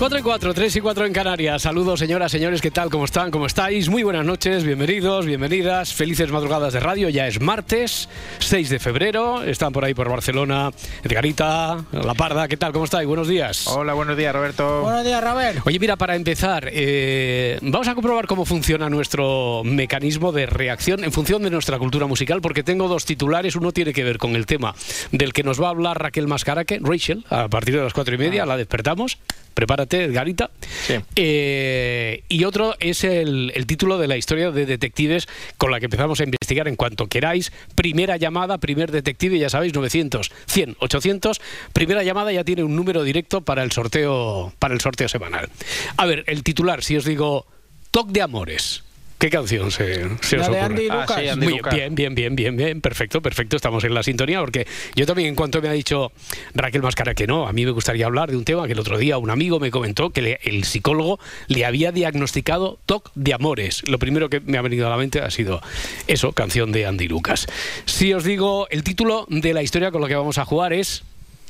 4 0.00 0.18
y 0.18 0.22
4, 0.22 0.54
3 0.54 0.76
y 0.76 0.80
4 0.80 1.04
en 1.04 1.12
Canarias. 1.12 1.60
Saludos, 1.60 2.00
señoras, 2.00 2.32
señores, 2.32 2.62
¿qué 2.62 2.70
tal? 2.70 2.88
¿Cómo 2.88 3.04
están? 3.04 3.30
¿Cómo 3.30 3.44
estáis? 3.44 3.90
Muy 3.90 4.02
buenas 4.02 4.24
noches, 4.24 4.64
bienvenidos, 4.64 5.26
bienvenidas. 5.26 5.92
Felices 5.92 6.32
madrugadas 6.32 6.72
de 6.72 6.80
radio. 6.80 7.10
Ya 7.10 7.26
es 7.26 7.38
martes, 7.38 8.08
6 8.38 8.70
de 8.70 8.78
febrero. 8.78 9.42
Están 9.42 9.74
por 9.74 9.84
ahí 9.84 9.92
por 9.92 10.08
Barcelona. 10.08 10.70
Edgarita, 11.04 11.84
La 11.92 12.14
Parda, 12.14 12.48
¿qué 12.48 12.56
tal? 12.56 12.72
¿Cómo 12.72 12.86
estáis? 12.86 13.06
Buenos 13.06 13.28
días. 13.28 13.66
Hola, 13.66 13.92
buenos 13.92 14.16
días, 14.16 14.34
Roberto. 14.34 14.80
Buenos 14.80 15.04
días, 15.04 15.22
Robert. 15.22 15.58
Oye, 15.66 15.78
mira, 15.78 15.96
para 15.96 16.16
empezar, 16.16 16.70
eh, 16.72 17.58
vamos 17.60 17.88
a 17.88 17.94
comprobar 17.94 18.26
cómo 18.26 18.46
funciona 18.46 18.88
nuestro 18.88 19.60
mecanismo 19.66 20.32
de 20.32 20.46
reacción 20.46 21.04
en 21.04 21.12
función 21.12 21.42
de 21.42 21.50
nuestra 21.50 21.78
cultura 21.78 22.06
musical, 22.06 22.40
porque 22.40 22.62
tengo 22.62 22.88
dos 22.88 23.04
titulares. 23.04 23.54
Uno 23.54 23.70
tiene 23.70 23.92
que 23.92 24.02
ver 24.02 24.16
con 24.16 24.34
el 24.34 24.46
tema 24.46 24.74
del 25.12 25.34
que 25.34 25.42
nos 25.42 25.60
va 25.60 25.66
a 25.66 25.70
hablar 25.70 26.00
Raquel 26.00 26.26
Mascaraque, 26.26 26.80
Rachel, 26.82 27.26
a 27.28 27.48
partir 27.48 27.76
de 27.76 27.82
las 27.82 27.92
cuatro 27.92 28.14
y 28.14 28.18
media, 28.18 28.46
la 28.46 28.56
despertamos. 28.56 29.18
Prepárate, 29.52 29.89
Edgarita. 29.98 30.50
Sí. 30.86 30.94
Eh, 31.16 32.22
y 32.28 32.44
otro 32.44 32.74
es 32.80 33.04
el, 33.04 33.52
el 33.54 33.66
título 33.66 33.98
de 33.98 34.08
la 34.08 34.16
historia 34.16 34.50
de 34.50 34.66
detectives 34.66 35.28
con 35.56 35.70
la 35.70 35.80
que 35.80 35.86
empezamos 35.86 36.20
a 36.20 36.24
investigar 36.24 36.68
en 36.68 36.76
cuanto 36.76 37.06
queráis. 37.06 37.52
Primera 37.74 38.16
llamada, 38.16 38.58
primer 38.58 38.90
detective, 38.90 39.38
ya 39.38 39.48
sabéis, 39.48 39.74
900, 39.74 40.30
100, 40.46 40.76
800. 40.78 41.40
Primera 41.72 42.02
llamada 42.02 42.32
ya 42.32 42.44
tiene 42.44 42.62
un 42.62 42.76
número 42.76 43.02
directo 43.02 43.42
para 43.42 43.62
el 43.62 43.72
sorteo, 43.72 44.52
para 44.58 44.74
el 44.74 44.80
sorteo 44.80 45.08
semanal. 45.08 45.48
A 45.96 46.06
ver, 46.06 46.24
el 46.26 46.42
titular, 46.42 46.82
si 46.82 46.96
os 46.96 47.04
digo 47.04 47.46
Toc 47.90 48.08
de 48.10 48.22
Amores. 48.22 48.84
¿Qué 49.20 49.28
canción 49.30 49.70
se, 49.70 50.08
se 50.22 50.38
La 50.38 50.44
os 50.46 50.50
de 50.50 50.58
ocurre? 50.58 50.64
Andy 50.64 50.88
Ah, 50.90 51.06
sí, 51.06 51.28
Andy 51.28 51.44
Muy 51.46 51.56
Lucas. 51.58 51.74
bien, 51.74 51.94
bien, 51.94 52.14
bien, 52.14 52.34
bien, 52.34 52.56
bien, 52.56 52.80
perfecto, 52.80 53.20
perfecto, 53.20 53.54
estamos 53.56 53.84
en 53.84 53.92
la 53.92 54.02
sintonía 54.02 54.40
porque 54.40 54.66
yo 54.96 55.04
también 55.04 55.28
en 55.28 55.34
cuanto 55.34 55.60
me 55.60 55.68
ha 55.68 55.72
dicho 55.72 56.10
Raquel 56.54 56.80
Mascara 56.82 57.14
que 57.14 57.26
no, 57.26 57.46
a 57.46 57.52
mí 57.52 57.66
me 57.66 57.70
gustaría 57.70 58.06
hablar 58.06 58.30
de 58.30 58.38
un 58.38 58.44
tema 58.44 58.66
que 58.66 58.72
el 58.72 58.78
otro 58.80 58.96
día 58.96 59.18
un 59.18 59.28
amigo 59.28 59.60
me 59.60 59.70
comentó 59.70 60.08
que 60.08 60.22
le- 60.22 60.40
el 60.42 60.64
psicólogo 60.64 61.20
le 61.48 61.66
había 61.66 61.92
diagnosticado 61.92 62.78
TOC 62.86 63.10
de 63.14 63.34
amores. 63.34 63.86
Lo 63.86 63.98
primero 63.98 64.30
que 64.30 64.40
me 64.40 64.56
ha 64.56 64.62
venido 64.62 64.86
a 64.86 64.90
la 64.90 64.96
mente 64.96 65.20
ha 65.20 65.30
sido 65.30 65.60
eso, 66.06 66.32
canción 66.32 66.72
de 66.72 66.86
Andy 66.86 67.06
Lucas. 67.06 67.46
Si 67.84 68.14
os 68.14 68.24
digo, 68.24 68.68
el 68.70 68.82
título 68.82 69.26
de 69.28 69.52
la 69.52 69.62
historia 69.62 69.90
con 69.90 70.00
la 70.00 70.08
que 70.08 70.14
vamos 70.14 70.38
a 70.38 70.46
jugar 70.46 70.72
es... 70.72 71.04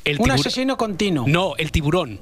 El 0.05 0.19
Un 0.19 0.31
asesino 0.33 0.77
continuo. 0.77 1.27
No, 1.29 1.55
el 1.57 1.71
tiburón. 1.71 2.19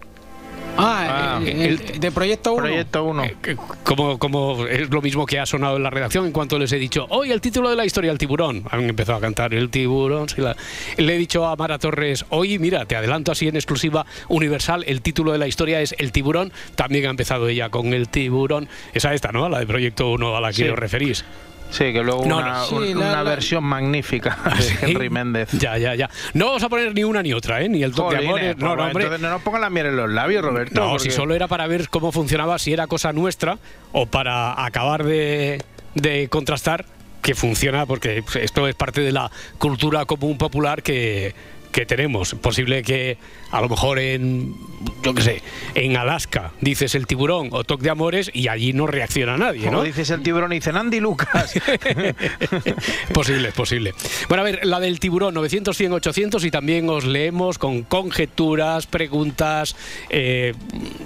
Ah, 0.81 1.39
Ah, 1.39 1.41
el, 1.45 1.61
el- 1.81 2.01
de 2.01 2.11
Proyecto 2.13 2.53
1. 2.53 2.63
Proyecto 2.63 3.05
1. 3.05 3.25
Eh, 3.25 3.37
Como, 3.85 4.19
como 4.19 4.65
es 4.67 4.89
lo 4.91 5.03
mismo 5.03 5.27
que 5.27 5.39
ha 5.41 5.45
sonado 5.47 5.77
en 5.77 5.83
la 5.83 5.91
redacción 5.91 6.25
en 6.27 6.33
cuanto 6.33 6.59
les 6.59 6.71
he 6.73 6.79
dicho, 6.79 7.07
hoy 7.11 7.33
el 7.33 7.41
título 7.41 7.69
de 7.69 7.77
la 7.77 7.85
historia, 7.85 8.13
el 8.13 8.19
tiburón. 8.19 8.63
Han 8.71 8.89
empezado 8.89 9.19
a 9.19 9.21
cantar 9.21 9.53
el 9.55 9.71
tiburón. 9.71 10.29
sí, 10.29 10.41
la- 10.41 10.57
Le 10.97 11.15
he 11.15 11.19
dicho 11.19 11.47
a 11.47 11.57
Mara 11.57 11.79
Torres, 11.79 12.25
hoy 12.31 12.59
mira, 12.59 12.85
te 12.87 12.95
adelanto 12.97 13.33
así 13.33 13.49
en 13.49 13.57
exclusiva 13.57 14.07
universal, 14.29 14.85
el 14.87 15.03
título 15.03 15.33
de 15.33 15.39
la 15.39 15.49
historia 15.49 15.81
es 15.81 15.95
El 15.99 16.13
tiburón. 16.13 16.53
También 16.77 17.07
ha 17.07 17.11
empezado 17.11 17.49
ella 17.49 17.71
con 17.71 17.93
el 17.93 18.09
tiburón. 18.09 18.69
Esa 18.95 19.13
esta, 19.15 19.33
¿no? 19.33 19.49
La 19.49 19.59
de 19.59 19.67
Proyecto 19.67 20.11
1 20.11 20.37
a 20.37 20.41
la 20.41 20.49
que 20.51 20.55
Sí. 20.65 20.69
os 20.69 20.79
referís. 20.79 21.25
Sí, 21.71 21.93
que 21.93 22.03
luego 22.03 22.25
No, 22.27 22.39
una, 22.39 22.53
no. 22.53 22.65
Sí, 22.65 22.75
un- 22.75 22.99
la- 23.01 23.07
una 23.11 23.23
la- 23.25 23.31
versión 23.31 23.63
magnífica 23.65 24.39
de 24.57 24.63
¿Sí? 24.63 24.75
Henry 24.83 25.11
Méndez. 25.11 25.51
Ya, 25.53 25.77
ya, 25.79 25.95
ya. 25.95 26.09
No 26.35 26.47
vamos 26.47 26.63
a 26.63 26.69
poner 26.69 26.95
ni 26.95 27.05
una 27.05 27.23
ni 27.23 27.33
otra, 27.33 27.61
¿eh? 27.61 27.69
Ni 27.69 27.83
el 27.83 27.93
toque 27.93 28.17
de 28.17 28.27
Jolines, 28.27 28.55
amores. 28.55 28.57
No, 28.59 28.67
pues, 28.69 28.77
no, 28.79 28.85
hombre. 28.87 29.05
Entonces 29.05 29.21
no 29.21 29.31
nos 29.31 29.43
pongan 29.43 29.61
la 29.61 29.71
miel 29.71 29.87
en 29.87 29.97
los 29.97 30.11
labios, 30.11 30.43
Roberto. 30.45 30.81
No, 30.81 30.91
porque- 30.93 31.05
si 31.05 31.11
solo 31.11 31.35
era 31.35 31.47
para 31.49 31.67
ver 31.67 31.89
cómo 31.89 32.11
funcionaba, 32.13 32.59
si 32.59 32.73
era 32.73 32.87
cosa 32.87 33.13
nuestra 33.13 33.59
o 33.93 34.07
para 34.07 34.65
acabar 34.65 35.05
de, 35.05 35.63
de 35.95 36.29
contrastar 36.29 36.87
que 37.23 37.35
funciona, 37.35 37.85
porque 37.85 38.23
esto 38.41 38.67
es 38.67 38.75
parte 38.75 39.03
de 39.03 39.13
la 39.13 39.31
cultura 39.59 40.07
común 40.07 40.39
popular 40.39 40.83
que, 40.83 41.35
que 41.73 41.87
tenemos. 41.87 42.35
Posible 42.35 42.83
que 42.83 43.19
a 43.51 43.61
lo 43.61 43.69
mejor 43.69 43.99
en, 43.99 44.55
yo 45.03 45.15
qué 45.15 45.23
sé, 45.23 45.43
en 45.75 45.97
Alaska 45.97 46.53
dices 46.61 46.95
el 46.95 47.07
tiburón 47.07 47.49
o 47.53 47.65
toque 47.65 47.85
de 47.85 47.91
amores 47.91 48.31
y 48.33 48.49
allí 48.49 48.73
no 48.73 48.87
reacciona 48.87 49.37
nadie, 49.37 49.67
Como 49.67 49.79
¿no? 49.79 49.83
dices 49.85 50.11
el 50.11 50.23
tiburón 50.23 50.53
y 50.53 50.57
dicen 50.57 50.77
Andy 50.77 51.01
Lucas. 51.01 51.55
posible, 53.13 53.53
posible. 53.53 53.95
Bueno, 54.29 54.43
a 54.43 54.45
ver, 54.45 54.67
la 54.67 54.81
del 54.81 55.01
tiburón, 55.01 55.35
900, 55.35 55.77
100, 55.77 55.93
800 55.93 56.45
y 56.45 56.51
también 56.51 56.89
os 56.91 57.05
leemos 57.05 57.59
con 57.59 57.83
conjeturas, 57.83 58.87
preguntas, 58.87 59.77
eh, 60.11 60.55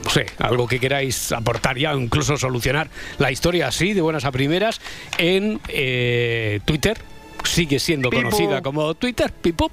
no 0.05 0.11
sé, 0.11 0.27
algo 0.39 0.67
que 0.67 0.81
queráis 0.81 1.33
aportar 1.33 1.79
ya, 1.79 1.95
o 1.95 1.99
incluso 1.99 2.37
solucionar 2.37 2.89
la 3.19 3.31
historia 3.31 3.69
así, 3.69 3.93
de 3.93 4.01
buenas 4.01 4.25
a 4.25 4.33
primeras, 4.33 4.81
en 5.19 5.61
eh, 5.69 6.61
Twitter. 6.65 6.99
Sigue 7.45 7.79
siendo 7.79 8.11
conocida 8.11 8.63
como 8.63 8.95
Twitter, 8.95 9.33
Pipup. 9.33 9.73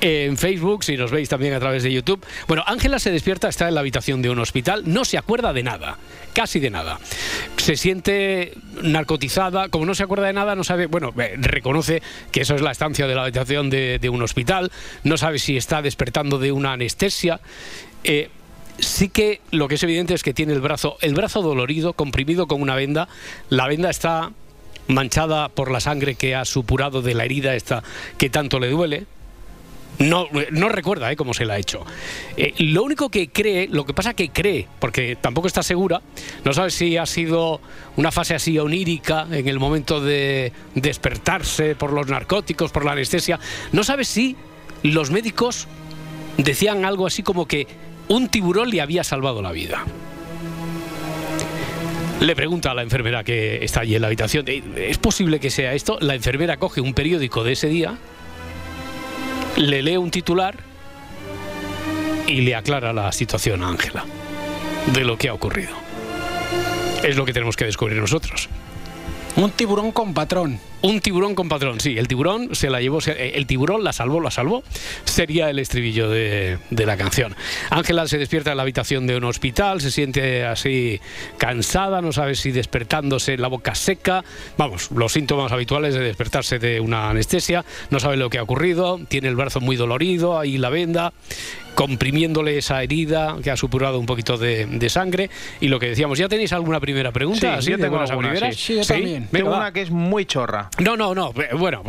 En 0.00 0.36
Facebook, 0.36 0.84
si 0.84 0.96
nos 0.96 1.10
veis 1.10 1.28
también 1.28 1.54
a 1.54 1.60
través 1.60 1.82
de 1.82 1.92
YouTube. 1.92 2.24
Bueno, 2.46 2.62
Ángela 2.66 2.98
se 2.98 3.10
despierta, 3.10 3.48
está 3.48 3.68
en 3.68 3.74
la 3.74 3.80
habitación 3.80 4.22
de 4.22 4.30
un 4.30 4.38
hospital, 4.38 4.82
no 4.86 5.04
se 5.04 5.18
acuerda 5.18 5.52
de 5.52 5.62
nada, 5.62 5.98
casi 6.34 6.60
de 6.60 6.70
nada. 6.70 6.98
Se 7.56 7.76
siente 7.76 8.54
narcotizada, 8.82 9.68
como 9.68 9.86
no 9.86 9.94
se 9.94 10.02
acuerda 10.02 10.26
de 10.26 10.32
nada, 10.32 10.54
no 10.54 10.64
sabe, 10.64 10.86
bueno, 10.86 11.12
eh, 11.18 11.34
reconoce 11.38 12.02
que 12.30 12.42
eso 12.42 12.54
es 12.54 12.60
la 12.60 12.70
estancia 12.70 13.06
de 13.06 13.14
la 13.14 13.22
habitación 13.22 13.70
de, 13.70 13.98
de 13.98 14.08
un 14.08 14.22
hospital, 14.22 14.70
no 15.04 15.16
sabe 15.16 15.38
si 15.38 15.56
está 15.56 15.82
despertando 15.82 16.38
de 16.38 16.52
una 16.52 16.72
anestesia. 16.72 17.40
Eh, 18.04 18.30
sí 18.78 19.08
que 19.08 19.40
lo 19.50 19.68
que 19.68 19.74
es 19.74 19.82
evidente 19.82 20.14
es 20.14 20.22
que 20.22 20.34
tiene 20.34 20.52
el 20.52 20.60
brazo, 20.60 20.96
el 21.00 21.14
brazo 21.14 21.42
dolorido, 21.42 21.92
comprimido 21.92 22.46
con 22.46 22.62
una 22.62 22.74
venda. 22.74 23.08
La 23.48 23.66
venda 23.66 23.90
está 23.90 24.32
manchada 24.88 25.48
por 25.48 25.70
la 25.70 25.80
sangre 25.80 26.16
que 26.16 26.34
ha 26.34 26.44
supurado 26.44 27.02
de 27.02 27.14
la 27.14 27.24
herida 27.24 27.54
esta 27.54 27.82
que 28.16 28.30
tanto 28.30 28.58
le 28.58 28.68
duele. 28.68 29.06
No, 29.98 30.28
no 30.52 30.68
recuerda 30.68 31.10
¿eh? 31.10 31.16
cómo 31.16 31.34
se 31.34 31.44
la 31.44 31.54
ha 31.54 31.58
hecho. 31.58 31.84
Eh, 32.36 32.54
lo 32.58 32.84
único 32.84 33.08
que 33.08 33.30
cree, 33.30 33.66
lo 33.66 33.84
que 33.84 33.94
pasa 33.94 34.14
que 34.14 34.28
cree, 34.28 34.68
porque 34.78 35.16
tampoco 35.16 35.48
está 35.48 35.64
segura, 35.64 36.00
no 36.44 36.52
sabe 36.52 36.70
si 36.70 36.96
ha 36.96 37.04
sido 37.04 37.60
una 37.96 38.12
fase 38.12 38.36
así 38.36 38.56
onírica 38.60 39.26
en 39.28 39.48
el 39.48 39.58
momento 39.58 40.00
de 40.00 40.52
despertarse 40.76 41.74
por 41.74 41.92
los 41.92 42.06
narcóticos, 42.06 42.70
por 42.70 42.84
la 42.84 42.92
anestesia, 42.92 43.40
no 43.72 43.82
sabe 43.82 44.04
si 44.04 44.36
los 44.84 45.10
médicos 45.10 45.66
decían 46.36 46.84
algo 46.84 47.04
así 47.04 47.24
como 47.24 47.48
que 47.48 47.66
un 48.06 48.28
tiburón 48.28 48.70
le 48.70 48.80
había 48.80 49.02
salvado 49.02 49.42
la 49.42 49.50
vida. 49.50 49.84
Le 52.20 52.34
pregunta 52.34 52.72
a 52.72 52.74
la 52.74 52.82
enfermera 52.82 53.22
que 53.22 53.64
está 53.64 53.80
allí 53.80 53.94
en 53.94 54.00
la 54.00 54.08
habitación, 54.08 54.44
"Eh, 54.48 54.62
¿es 54.88 54.98
posible 54.98 55.38
que 55.38 55.50
sea 55.50 55.74
esto? 55.74 55.98
La 56.00 56.14
enfermera 56.14 56.56
coge 56.56 56.80
un 56.80 56.92
periódico 56.92 57.44
de 57.44 57.52
ese 57.52 57.68
día, 57.68 57.96
le 59.56 59.82
lee 59.82 59.96
un 59.96 60.10
titular 60.10 60.56
y 62.26 62.40
le 62.40 62.56
aclara 62.56 62.92
la 62.92 63.12
situación 63.12 63.62
a 63.62 63.68
Ángela 63.68 64.04
de 64.92 65.04
lo 65.04 65.16
que 65.16 65.28
ha 65.28 65.34
ocurrido. 65.34 65.70
Es 67.04 67.16
lo 67.16 67.24
que 67.24 67.32
tenemos 67.32 67.56
que 67.56 67.64
descubrir 67.64 67.98
nosotros. 67.98 68.48
Un 69.38 69.52
tiburón 69.52 69.92
con 69.92 70.14
patrón. 70.14 70.58
Un 70.82 71.00
tiburón 71.00 71.36
con 71.36 71.48
patrón, 71.48 71.78
sí, 71.78 71.96
el 71.96 72.08
tiburón 72.08 72.56
se 72.56 72.70
la 72.70 72.80
llevó, 72.80 72.98
el 73.06 73.46
tiburón 73.46 73.84
la 73.84 73.92
salvó, 73.92 74.20
la 74.20 74.32
salvó, 74.32 74.64
sería 75.04 75.48
el 75.48 75.60
estribillo 75.60 76.10
de, 76.10 76.58
de 76.70 76.86
la 76.86 76.96
canción. 76.96 77.36
Ángela 77.70 78.08
se 78.08 78.18
despierta 78.18 78.50
en 78.50 78.56
la 78.56 78.64
habitación 78.64 79.06
de 79.06 79.16
un 79.16 79.24
hospital, 79.24 79.80
se 79.80 79.92
siente 79.92 80.44
así 80.44 81.00
cansada, 81.36 82.00
no 82.00 82.12
sabe 82.12 82.34
si 82.34 82.50
despertándose 82.50 83.36
la 83.36 83.46
boca 83.46 83.76
seca, 83.76 84.24
vamos, 84.56 84.90
los 84.90 85.12
síntomas 85.12 85.52
habituales 85.52 85.94
de 85.94 86.00
despertarse 86.00 86.58
de 86.58 86.80
una 86.80 87.10
anestesia, 87.10 87.64
no 87.90 88.00
sabe 88.00 88.16
lo 88.16 88.30
que 88.30 88.38
ha 88.38 88.42
ocurrido, 88.42 89.00
tiene 89.08 89.28
el 89.28 89.36
brazo 89.36 89.60
muy 89.60 89.76
dolorido, 89.76 90.38
ahí 90.38 90.58
la 90.58 90.70
venda, 90.70 91.12
comprimiéndole 91.78 92.58
esa 92.58 92.82
herida 92.82 93.36
que 93.40 93.52
ha 93.52 93.56
supurado 93.56 94.00
un 94.00 94.06
poquito 94.06 94.36
de, 94.36 94.66
de 94.66 94.88
sangre, 94.88 95.30
y 95.60 95.68
lo 95.68 95.78
que 95.78 95.86
decíamos, 95.90 96.18
¿ya 96.18 96.28
tenéis 96.28 96.52
alguna 96.52 96.80
primera 96.80 97.12
pregunta? 97.12 97.38
Sí, 97.40 97.46
así, 97.46 97.70
yo 97.70 97.78
tengo 97.78 98.04
primeras? 98.04 98.56
sí. 98.56 98.62
Sí, 98.68 98.74
yo 98.74 98.84
también. 98.84 99.28
Venga, 99.30 99.30
Tengo 99.30 99.50
va. 99.50 99.56
una 99.58 99.72
que 99.72 99.82
es 99.82 99.90
muy 99.92 100.26
chorra. 100.26 100.70
No, 100.80 100.96
no, 100.96 101.14
no. 101.14 101.32
eh, 101.40 101.50
Bueno, 101.56 101.84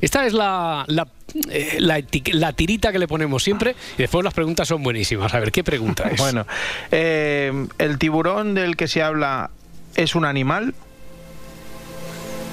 esta 0.00 0.26
es 0.26 0.32
la, 0.32 0.84
la, 0.88 1.06
eh, 1.50 1.76
la 1.78 2.52
tirita 2.52 2.90
que 2.90 2.98
le 2.98 3.06
ponemos 3.06 3.44
siempre 3.44 3.76
y 3.96 4.02
después 4.02 4.24
las 4.24 4.34
preguntas 4.34 4.66
son 4.66 4.82
buenísimas. 4.82 5.32
A 5.32 5.38
ver, 5.38 5.52
¿qué 5.52 5.62
pregunta 5.62 6.08
es? 6.10 6.18
Bueno, 6.18 6.44
eh, 6.90 7.52
el 7.78 7.98
tiburón 7.98 8.54
del 8.54 8.76
que 8.76 8.88
se 8.88 9.02
habla 9.02 9.50
es 9.94 10.16
un 10.16 10.24
animal. 10.24 10.74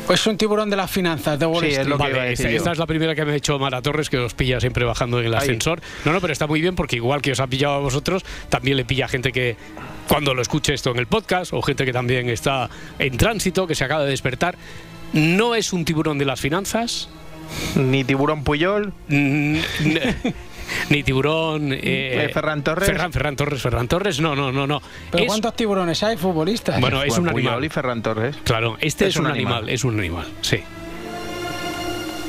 Pues 0.08 0.20
es 0.20 0.28
un 0.28 0.38
tiburón 0.38 0.70
de 0.70 0.76
las 0.76 0.92
finanzas 0.92 1.40
de 1.40 1.46
Wall 1.46 1.64
Sí, 1.64 1.72
es 1.72 1.88
lo 1.88 1.96
que 1.98 2.04
Vale, 2.04 2.14
iba 2.16 2.24
a 2.24 2.26
decir 2.26 2.48
esta, 2.48 2.66
yo. 2.68 2.72
es 2.74 2.78
la 2.78 2.86
primera 2.86 3.16
que 3.16 3.24
me 3.24 3.32
ha 3.32 3.36
hecho 3.36 3.58
Mara 3.58 3.82
Torres, 3.82 4.10
que 4.10 4.18
os 4.18 4.34
pilla 4.34 4.60
siempre 4.60 4.84
bajando 4.84 5.20
en 5.20 5.28
el 5.28 5.34
Ahí. 5.34 5.40
ascensor. 5.44 5.82
No, 6.04 6.12
no, 6.12 6.20
pero 6.20 6.34
está 6.34 6.46
muy 6.46 6.60
bien 6.60 6.76
porque 6.76 6.98
igual 6.98 7.22
que 7.22 7.32
os 7.32 7.40
ha 7.40 7.48
pillado 7.48 7.76
a 7.76 7.80
vosotros, 7.80 8.24
también 8.50 8.76
le 8.78 8.84
pilla 8.86 9.06
a 9.06 9.08
gente 9.08 9.32
que 9.32 9.56
cuando 10.10 10.34
lo 10.34 10.42
escuche 10.42 10.74
esto 10.74 10.92
en 10.92 10.98
el 11.00 11.08
podcast 11.08 11.54
o 11.54 11.62
gente 11.62 11.86
que 11.86 11.94
también 11.94 12.30
está 12.30 12.70
en 13.00 13.16
tránsito, 13.18 13.66
que 13.66 13.76
se 13.76 13.86
acaba 13.86 14.04
de 14.04 14.10
despertar. 14.10 14.58
No 15.14 15.56
es 15.56 15.72
un 15.72 15.86
tiburón 15.86 16.18
de 16.18 16.26
las 16.26 16.42
finanzas, 16.42 17.08
Ni 17.76 18.04
tiburón 18.04 18.44
Puyol. 18.44 18.94
Ni 20.94 21.04
tiburón... 21.04 21.70
eh, 21.74 22.30
Ferran 22.34 22.64
Torres. 22.64 22.88
Ferran, 22.90 23.12
Ferran 23.12 23.36
Torres, 23.36 23.62
Ferran 23.62 23.88
Torres, 23.88 24.20
no, 24.20 24.36
no, 24.36 24.52
no, 24.52 24.68
no. 24.68 24.82
¿Pero 25.12 25.24
Es- 25.24 25.28
cuántos 25.28 25.56
tiburones 25.56 26.02
hay 26.04 26.18
futbolistas? 26.18 26.80
Bueno, 26.80 27.04
es 27.04 27.10
Juan 27.14 27.28
un 27.28 27.32
Puyol 27.34 27.48
animal. 27.48 27.66
y 27.66 27.70
Ferran 27.70 28.02
Torres. 28.02 28.38
Claro, 28.44 28.78
este 28.80 29.08
es, 29.08 29.16
un, 29.18 29.28
animal. 29.28 29.70
es 29.70 29.84
un 29.84 30.00
animal, 30.00 30.28
sí. 30.42 30.60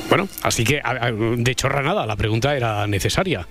Bueno, 0.09 0.27
así 0.43 0.63
que 0.63 0.81
de 1.37 1.55
chorra 1.55 1.81
la 2.05 2.15
pregunta 2.15 2.55
era 2.55 2.85
necesaria. 2.87 3.47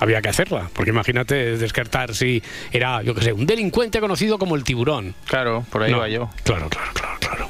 Había 0.00 0.22
que 0.22 0.28
hacerla, 0.28 0.70
porque 0.72 0.90
imagínate 0.90 1.56
descartar 1.56 2.14
si 2.14 2.40
era, 2.72 3.02
yo 3.02 3.14
qué 3.14 3.22
sé, 3.22 3.32
un 3.32 3.46
delincuente 3.46 3.98
conocido 4.00 4.38
como 4.38 4.54
el 4.54 4.62
tiburón. 4.64 5.14
Claro, 5.26 5.64
por 5.70 5.82
ahí 5.82 5.90
No, 5.90 5.98
va 5.98 6.08
yo. 6.08 6.30
Claro, 6.44 6.68
claro, 6.68 6.90
claro, 6.94 7.16
claro. 7.18 7.48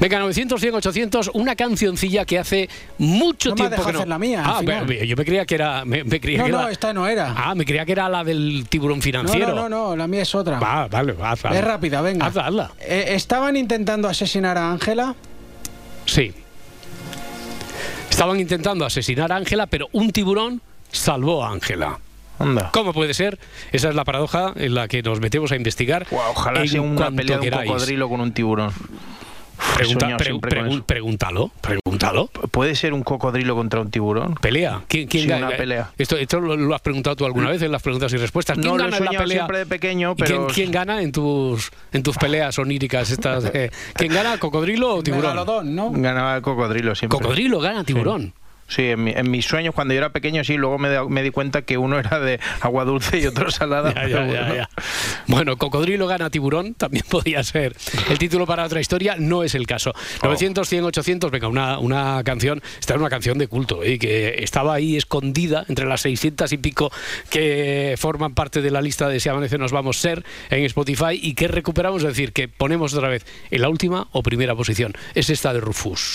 Venga, 0.00 0.18
900, 0.18 0.58
100, 0.58 0.74
800, 0.76 1.30
una 1.34 1.54
cancioncilla 1.56 2.24
que 2.24 2.38
hace 2.38 2.70
mucho 2.96 3.50
No 3.50 3.54
me 3.56 3.60
tiempo 3.68 3.70
dejado 3.72 3.86
que 3.88 3.92
no. 3.92 3.98
hacer 3.98 4.08
la 4.08 4.18
mía, 4.18 4.42
Ah, 4.46 4.60
pero 4.64 4.90
yo 4.92 5.14
me 5.14 5.24
creía 5.26 5.44
que 5.44 5.54
era. 5.56 5.84
Me, 5.84 6.02
me 6.04 6.18
creía 6.20 6.38
no, 6.38 6.44
que 6.46 6.52
no, 6.52 6.60
era- 6.62 6.70
esta 6.70 6.92
no 6.94 7.06
era. 7.06 7.34
Ah, 7.36 7.54
me 7.54 7.66
creía 7.66 7.84
que 7.84 7.92
era 7.92 8.08
la 8.08 8.24
del 8.24 8.66
tiburón 8.70 8.98
no, 8.98 9.02
financiero. 9.02 9.48
no, 9.54 9.68
no, 9.68 9.90
no, 9.90 9.96
la 9.96 10.06
mía 10.06 10.22
es 10.22 10.34
otra. 10.34 10.58
Va, 10.58 10.88
vale, 10.88 11.12
va, 11.12 11.32
hazla. 11.32 11.50
Es 11.50 11.62
rápida, 11.62 12.00
venga. 12.00 12.24
Hazla, 12.26 12.46
hazla. 12.46 12.70
Eh, 12.80 13.08
¿Estaban 13.10 13.56
intentando 13.58 14.08
asesinar 14.08 14.56
a 14.56 14.70
Ángela? 14.72 15.14
Sí. 16.06 16.32
Estaban 18.08 18.40
intentando 18.40 18.84
asesinar 18.84 19.30
a 19.32 19.36
Ángela, 19.36 19.66
pero 19.66 19.88
un 19.92 20.10
tiburón 20.10 20.60
salvó 20.92 21.44
a 21.44 21.50
Ángela. 21.52 21.98
Anda. 22.38 22.70
¿Cómo 22.72 22.92
puede 22.94 23.12
ser? 23.12 23.38
Esa 23.70 23.90
es 23.90 23.94
la 23.94 24.04
paradoja 24.04 24.52
en 24.56 24.74
la 24.74 24.88
que 24.88 25.02
nos 25.02 25.20
metemos 25.20 25.52
a 25.52 25.56
investigar. 25.56 26.06
Ojalá 26.10 26.62
en 26.62 26.68
sea 26.68 26.80
una 26.80 26.96
cuanto 26.96 27.16
pelea 27.16 27.38
de 27.38 27.48
un 27.50 27.64
cocodrilo 27.66 28.08
con 28.08 28.20
un 28.22 28.32
tiburón. 28.32 28.72
Pregunta- 29.76 30.16
pre- 30.16 30.80
pregúntalo, 30.86 31.50
pregúntalo. 31.60 32.26
¿Puede 32.50 32.74
ser 32.74 32.94
un 32.94 33.02
cocodrilo 33.02 33.54
contra 33.54 33.80
un 33.80 33.90
tiburón? 33.90 34.34
Pelea. 34.36 34.82
¿Quién, 34.88 35.06
quién 35.06 35.24
Sí, 35.24 35.28
gana? 35.28 35.48
una 35.48 35.56
pelea. 35.56 35.90
Esto, 35.98 36.16
esto 36.16 36.40
lo, 36.40 36.56
lo 36.56 36.74
has 36.74 36.80
preguntado 36.80 37.14
tú 37.16 37.26
alguna 37.26 37.50
vez 37.50 37.60
en 37.60 37.70
las 37.70 37.82
preguntas 37.82 38.10
y 38.14 38.16
respuestas. 38.16 38.56
¿Quién 38.56 38.66
No 38.66 38.78
lo 38.78 38.84
he 38.84 38.90
gana 38.90 38.96
en 38.96 39.04
la 39.04 39.10
pelea? 39.18 39.36
siempre 39.38 39.58
de 39.58 39.66
pequeño, 39.66 40.12
¿Y 40.12 40.22
quién, 40.22 40.28
pero- 40.28 40.46
quién 40.48 40.70
gana 40.72 41.02
en 41.02 41.12
tus 41.12 41.70
en 41.92 42.02
tus 42.02 42.16
peleas 42.16 42.58
oníricas 42.58 43.10
estas? 43.10 43.52
¿Quién 43.94 44.12
gana, 44.14 44.38
cocodrilo 44.38 44.94
o 44.96 45.02
tiburón? 45.02 45.22
Megalodón, 45.32 45.74
¿no? 45.74 45.90
Ganaba 45.92 46.36
el 46.36 46.42
cocodrilo 46.42 46.94
siempre. 46.94 47.18
Cocodrilo 47.18 47.60
gana 47.60 47.84
tiburón. 47.84 48.22
Sí, 48.22 48.32
en, 48.78 49.04
mi- 49.04 49.12
en 49.12 49.30
mis 49.30 49.44
sueños 49.44 49.74
cuando 49.74 49.94
yo 49.94 49.98
era 49.98 50.10
pequeño 50.10 50.44
sí, 50.44 50.56
luego 50.56 50.78
me, 50.78 50.88
da- 50.88 51.04
me 51.08 51.22
di 51.22 51.30
cuenta 51.30 51.62
que 51.62 51.76
uno 51.78 51.98
era 51.98 52.20
de 52.20 52.40
agua 52.60 52.84
dulce 52.84 53.18
y 53.18 53.26
otro 53.26 53.50
salada. 53.50 53.92
Ya, 54.00 54.02
pero 54.02 54.26
ya, 54.26 54.32
ya, 54.32 54.40
bueno. 54.40 54.54
ya. 54.54 54.68
Bueno, 55.26 55.56
Cocodrilo 55.56 56.06
gana 56.06 56.30
tiburón, 56.30 56.74
también 56.74 57.04
podía 57.10 57.42
ser 57.42 57.76
el 58.08 58.18
título 58.18 58.46
para 58.46 58.64
otra 58.64 58.80
historia, 58.80 59.16
no 59.18 59.42
es 59.42 59.54
el 59.54 59.66
caso. 59.66 59.92
Oh. 60.22 60.26
900, 60.26 60.68
100, 60.68 60.84
800, 60.84 61.30
venga, 61.30 61.48
una, 61.48 61.78
una 61.78 62.22
canción, 62.24 62.62
esta 62.78 62.94
es 62.94 63.00
una 63.00 63.10
canción 63.10 63.38
de 63.38 63.46
culto, 63.48 63.82
¿eh? 63.82 63.98
que 63.98 64.36
estaba 64.42 64.74
ahí 64.74 64.96
escondida 64.96 65.64
entre 65.68 65.86
las 65.86 66.00
600 66.02 66.52
y 66.52 66.56
pico 66.58 66.90
que 67.28 67.94
forman 67.98 68.34
parte 68.34 68.62
de 68.62 68.70
la 68.70 68.80
lista 68.82 69.08
de 69.08 69.20
Si 69.20 69.28
Amanece 69.28 69.58
Nos 69.58 69.72
Vamos 69.72 69.98
Ser 69.98 70.24
en 70.50 70.64
Spotify 70.64 71.18
y 71.20 71.34
que 71.34 71.48
recuperamos, 71.48 72.02
es 72.02 72.08
decir, 72.08 72.32
que 72.32 72.48
ponemos 72.48 72.94
otra 72.94 73.08
vez 73.08 73.24
en 73.50 73.62
la 73.62 73.68
última 73.68 74.08
o 74.12 74.22
primera 74.22 74.54
posición. 74.54 74.92
Es 75.14 75.30
esta 75.30 75.52
de 75.52 75.60
Rufus. 75.60 76.14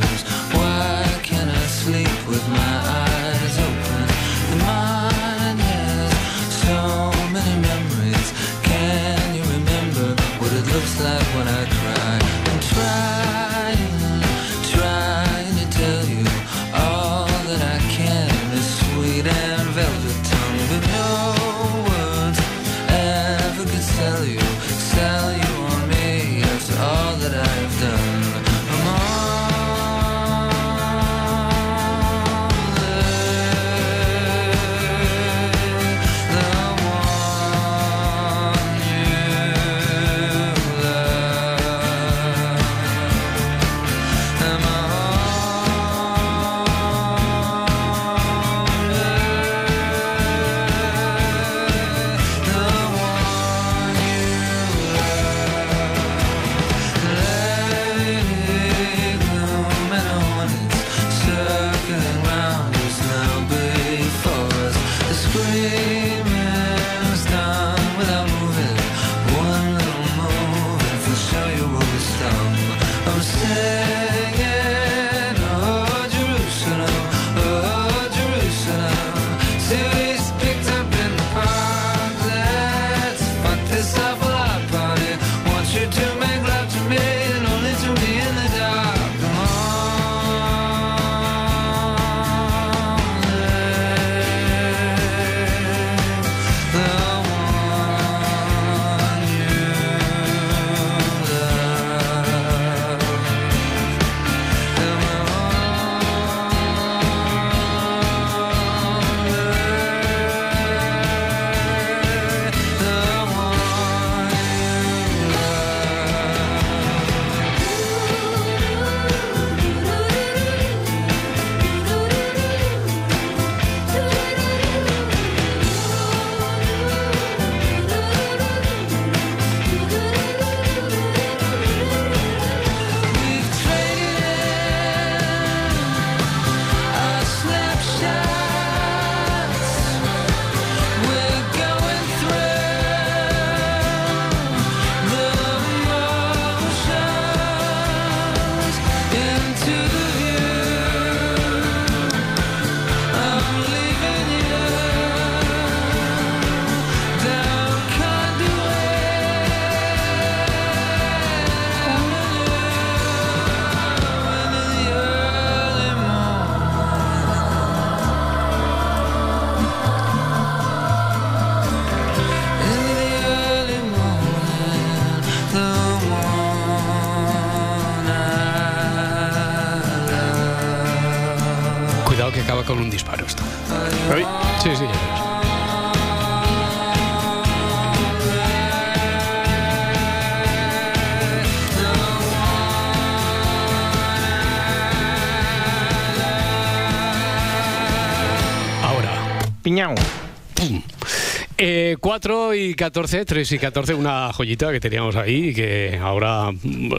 Eh, 201.57 201.97
4 201.99 202.53
y 202.55 202.75
14, 202.75 203.25
3 203.25 203.51
y 203.51 203.57
14, 203.59 203.93
una 203.95 204.31
joyita 204.33 204.71
que 204.71 204.79
teníamos 204.79 205.15
ahí 205.15 205.49
y 205.49 205.53
que 205.53 205.99
ahora 206.01 206.51
mm, 206.51 206.93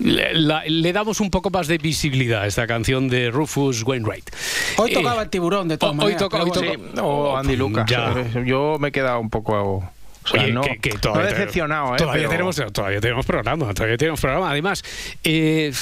le, 0.00 0.34
la- 0.34 0.64
le 0.66 0.92
damos 0.92 1.20
un 1.20 1.30
poco 1.30 1.50
más 1.50 1.66
de 1.68 1.78
visibilidad 1.78 2.42
a 2.42 2.46
esta 2.46 2.66
canción 2.66 3.08
de 3.08 3.30
Rufus 3.30 3.82
Wainwright. 3.84 4.30
Hoy 4.78 4.90
Eh, 4.90 4.94
tocaba 4.94 5.22
el 5.22 5.30
tiburón, 5.30 5.68
de 5.68 5.78
todas 5.78 5.92
hoy 5.92 5.96
maneras. 6.14 6.22
hoy 6.22 6.28
bueno. 6.30 6.52
toca- 6.52 6.60
Sí, 6.94 7.00
o 7.00 7.36
Andy 7.36 7.56
Lucas. 7.56 7.86
Ya. 7.88 8.12
Eh, 8.16 8.44
Yo 8.46 8.76
me 8.80 8.88
he 8.88 8.92
quedado 8.92 9.20
un 9.20 9.30
poco. 9.30 9.52
O 9.62 10.28
sea, 10.28 10.42
Oye, 10.42 10.52
no, 10.52 10.62
que- 10.80 10.90
todavía 10.98 11.30
decepcionado, 11.30 11.94
¿eh? 11.94 11.98
Todavía, 11.98 12.22
pero- 12.22 12.30
tenemos, 12.30 12.72
todavía 12.72 13.00
tenemos 13.00 13.26
programa, 13.26 13.74
todavía 13.74 13.96
tenemos 13.98 14.20
programa. 14.20 14.50
Además, 14.50 14.82
eh, 15.22 15.72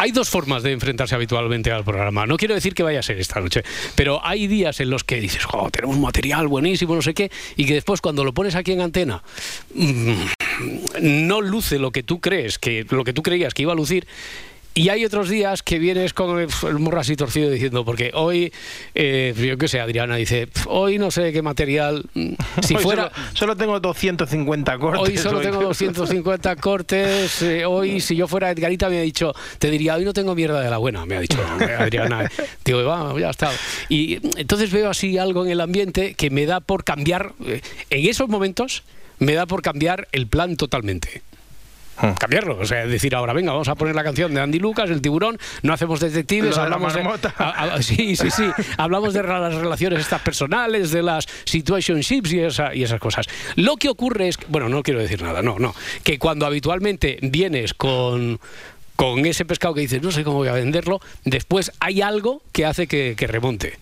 hay 0.00 0.12
dos 0.12 0.30
formas 0.30 0.62
de 0.62 0.72
enfrentarse 0.72 1.14
habitualmente 1.14 1.70
al 1.70 1.84
programa. 1.84 2.24
No 2.24 2.38
quiero 2.38 2.54
decir 2.54 2.72
que 2.72 2.82
vaya 2.82 3.00
a 3.00 3.02
ser 3.02 3.20
esta 3.20 3.38
noche, 3.38 3.62
pero 3.94 4.24
hay 4.24 4.46
días 4.46 4.80
en 4.80 4.88
los 4.88 5.04
que 5.04 5.20
dices, 5.20 5.44
"Jo, 5.44 5.68
tenemos 5.70 5.98
material 5.98 6.48
buenísimo, 6.48 6.94
no 6.94 7.02
sé 7.02 7.12
qué, 7.12 7.30
y 7.54 7.66
que 7.66 7.74
después 7.74 8.00
cuando 8.00 8.24
lo 8.24 8.32
pones 8.32 8.54
aquí 8.54 8.72
en 8.72 8.80
antena, 8.80 9.22
mm, 9.74 10.14
no 11.02 11.42
luce 11.42 11.78
lo 11.78 11.90
que 11.90 12.02
tú 12.02 12.18
crees, 12.18 12.58
que 12.58 12.86
lo 12.88 13.04
que 13.04 13.12
tú 13.12 13.22
creías 13.22 13.52
que 13.52 13.60
iba 13.60 13.74
a 13.74 13.76
lucir. 13.76 14.06
Y 14.72 14.88
hay 14.88 15.04
otros 15.04 15.28
días 15.28 15.64
que 15.64 15.80
vienes 15.80 16.14
con 16.14 16.38
el, 16.38 16.78
morro 16.78 17.00
así 17.00 17.16
torcido 17.16 17.50
diciendo, 17.50 17.84
porque 17.84 18.12
hoy, 18.14 18.52
eh, 18.94 19.34
yo 19.36 19.58
qué 19.58 19.66
sé, 19.66 19.80
Adriana 19.80 20.14
dice, 20.14 20.46
"Pf, 20.46 20.66
hoy 20.68 20.98
no 20.98 21.10
sé 21.10 21.32
qué 21.32 21.42
material, 21.42 22.04
mm, 22.14 22.32
si 22.62 22.76
Hoy 22.76 22.82
fuera... 22.82 23.10
Solo, 23.10 23.26
solo 23.34 23.56
tengo 23.56 23.80
250 23.80 24.78
cortes. 24.78 25.08
Hoy 25.08 25.16
solo 25.18 25.40
tengo 25.40 25.60
250 25.60 26.56
cortes. 26.56 27.42
eh, 27.42 27.64
hoy, 27.64 28.00
si 28.00 28.14
yo 28.14 28.28
fuera 28.28 28.50
Edgarita, 28.50 28.88
me 28.88 28.98
ha 28.98 29.02
dicho, 29.02 29.34
te 29.58 29.70
diría, 29.70 29.96
hoy 29.96 30.04
no 30.04 30.12
tengo 30.12 30.36
mierda 30.36 30.60
de 30.60 30.70
la 30.70 30.78
buena, 30.78 31.04
me 31.04 31.16
ha 31.16 31.20
dicho 31.20 31.38
Adriana. 31.78 32.30
Digo, 32.64 32.84
va, 32.84 33.18
ya 33.18 33.30
está. 33.30 33.50
Y 33.88 34.20
entonces 34.38 34.70
veo 34.70 34.88
así 34.88 35.18
algo 35.18 35.44
en 35.44 35.50
el 35.50 35.60
ambiente 35.60 36.14
que 36.14 36.30
me 36.30 36.46
da 36.46 36.60
por 36.60 36.84
cambiar, 36.84 37.32
eh, 37.44 37.60
en 37.90 38.08
esos 38.08 38.28
momentos, 38.28 38.84
me 39.18 39.34
da 39.34 39.46
por 39.46 39.62
cambiar 39.62 40.06
el 40.12 40.28
plan 40.28 40.56
totalmente. 40.56 41.22
Hmm. 42.00 42.12
Cambiarlo, 42.12 42.58
o 42.58 42.64
sea, 42.64 42.86
decir 42.86 43.14
ahora, 43.14 43.32
venga, 43.32 43.52
vamos 43.52 43.68
a 43.68 43.74
poner 43.74 43.94
la 43.94 44.02
canción 44.02 44.32
de 44.32 44.40
Andy 44.40 44.58
Lucas, 44.58 44.88
el 44.90 45.02
tiburón, 45.02 45.38
no 45.62 45.72
hacemos 45.72 46.00
detectives, 46.00 46.50
Lo 46.50 46.50
de 46.50 46.56
la 46.56 46.62
hablamos 46.64 46.94
de, 46.94 47.02
marmota. 47.02 47.34
a- 47.36 47.74
a- 47.74 47.82
sí, 47.82 48.16
sí, 48.16 48.30
sí, 48.30 48.44
hablamos 48.78 49.12
de 49.14 49.22
las 49.22 49.54
relaciones 49.54 50.00
estas 50.00 50.22
personales, 50.22 50.90
de 50.92 51.02
las 51.02 51.26
situationships 51.44 52.32
y, 52.32 52.40
esa- 52.40 52.74
y 52.74 52.82
esas 52.84 53.00
cosas. 53.00 53.26
Lo 53.56 53.76
que 53.76 53.88
ocurre 53.88 54.28
es, 54.28 54.36
que- 54.38 54.46
bueno, 54.48 54.68
no 54.68 54.82
quiero 54.82 55.00
decir 55.00 55.22
nada, 55.22 55.42
no, 55.42 55.58
no, 55.58 55.74
que 56.02 56.18
cuando 56.18 56.46
habitualmente 56.46 57.18
vienes 57.22 57.74
con 57.74 58.40
con 58.96 59.24
ese 59.24 59.46
pescado 59.46 59.72
que 59.72 59.80
dices, 59.80 60.02
no 60.02 60.10
sé 60.12 60.24
cómo 60.24 60.36
voy 60.36 60.48
a 60.48 60.52
venderlo, 60.52 61.00
después 61.24 61.72
hay 61.80 62.02
algo 62.02 62.42
que 62.52 62.66
hace 62.66 62.86
que, 62.86 63.14
que 63.16 63.26
remonte. 63.26 63.78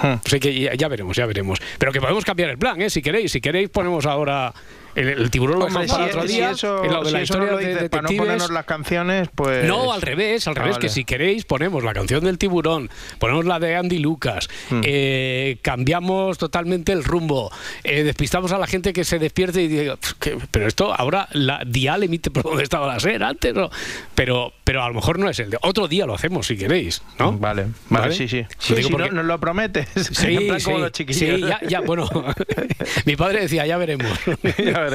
Hmm. 0.00 0.14
O 0.24 0.28
sea 0.28 0.38
que 0.40 0.58
ya, 0.58 0.72
ya 0.74 0.88
veremos, 0.88 1.14
ya 1.14 1.26
veremos. 1.26 1.58
Pero 1.78 1.92
que 1.92 2.00
podemos 2.00 2.24
cambiar 2.24 2.48
el 2.48 2.56
plan, 2.56 2.80
¿eh? 2.80 2.88
Si 2.88 3.02
queréis, 3.02 3.32
si 3.32 3.42
queréis 3.42 3.68
ponemos 3.68 4.06
ahora 4.06 4.54
el, 4.96 5.08
el 5.08 5.30
tiburón 5.30 5.58
lo 5.60 5.66
dejamos 5.66 5.90
para 5.90 6.04
si- 6.04 6.10
otro 6.10 6.22
si 6.28 6.34
día. 6.34 6.50
eso, 6.50 6.84
en 6.84 6.92
lo 6.92 7.00
de 7.00 7.06
si 7.06 7.12
la 7.12 7.18
no 7.18 7.24
historia 7.24 7.50
lo 7.52 7.56
de 7.58 7.66
dices 7.66 7.88
para 7.88 8.02
no 8.02 8.08
detectives. 8.08 8.18
ponernos 8.18 8.50
las 8.50 8.64
canciones, 8.64 9.28
pues. 9.34 9.64
No, 9.66 9.92
al 9.92 10.02
revés, 10.02 10.46
al 10.48 10.54
Ah, 10.56 10.60
revés, 10.62 10.78
que 10.78 10.88
si 10.88 11.04
queréis 11.04 11.44
ponemos 11.44 11.84
la 11.84 11.92
canción 11.92 12.24
del 12.24 12.38
tiburón, 12.38 12.90
ponemos 13.18 13.44
la 13.44 13.58
de 13.60 13.76
Andy 13.76 13.98
Lucas, 13.98 14.48
Hmm. 14.70 14.80
eh, 14.84 15.58
cambiamos 15.62 16.38
totalmente 16.38 16.92
el 16.92 17.04
rumbo, 17.04 17.50
eh, 17.84 18.02
despistamos 18.02 18.52
a 18.52 18.58
la 18.58 18.66
gente 18.66 18.92
que 18.92 19.04
se 19.04 19.18
despierte 19.18 19.62
y 19.62 19.68
diga, 19.68 19.96
"Pf, 19.96 20.14
¿qué? 20.18 20.38
pero 20.50 20.66
esto 20.66 20.92
ahora 20.92 21.28
la 21.32 21.62
dial 21.66 22.02
emite 22.02 22.30
por 22.30 22.42
donde 22.56 22.62
estaba 22.62 22.86
la 22.86 22.98
SER 23.00 23.22
antes, 23.22 23.54
¿no? 23.54 23.70
pero, 24.14 24.52
pero 24.64 24.82
a 24.82 24.88
lo 24.88 24.94
mejor 24.94 25.18
no 25.18 25.28
es 25.28 25.38
el 25.40 25.50
de 25.50 25.58
otro 25.62 25.86
día 25.88 26.06
lo 26.06 26.14
hacemos 26.14 26.46
si 26.46 26.56
queréis, 26.56 27.02
¿no? 27.18 27.32
Vale, 27.32 27.62
vale, 27.88 28.04
¿Vale? 28.04 28.14
sí, 28.14 28.26
sí. 28.28 28.44
Sí, 28.58 28.74
porque- 28.90 29.08
no- 29.10 29.16
nos 29.16 29.24
lo 29.26 29.38
prometes. 29.40 29.86
Sí, 30.16 30.34
en 30.36 30.46
plan 30.48 30.60
como 30.62 30.76
sí, 30.76 30.82
los 30.82 30.92
chiquillos. 30.92 31.18
sí, 31.40 31.40
ya, 31.46 31.60
ya, 31.68 31.80
bueno, 31.80 32.08
mi 33.04 33.16
padre 33.16 33.40
decía, 33.42 33.66
ya 33.66 33.76
veremos. 33.76 34.08
ya 34.42 34.80
veremos. 34.80 34.85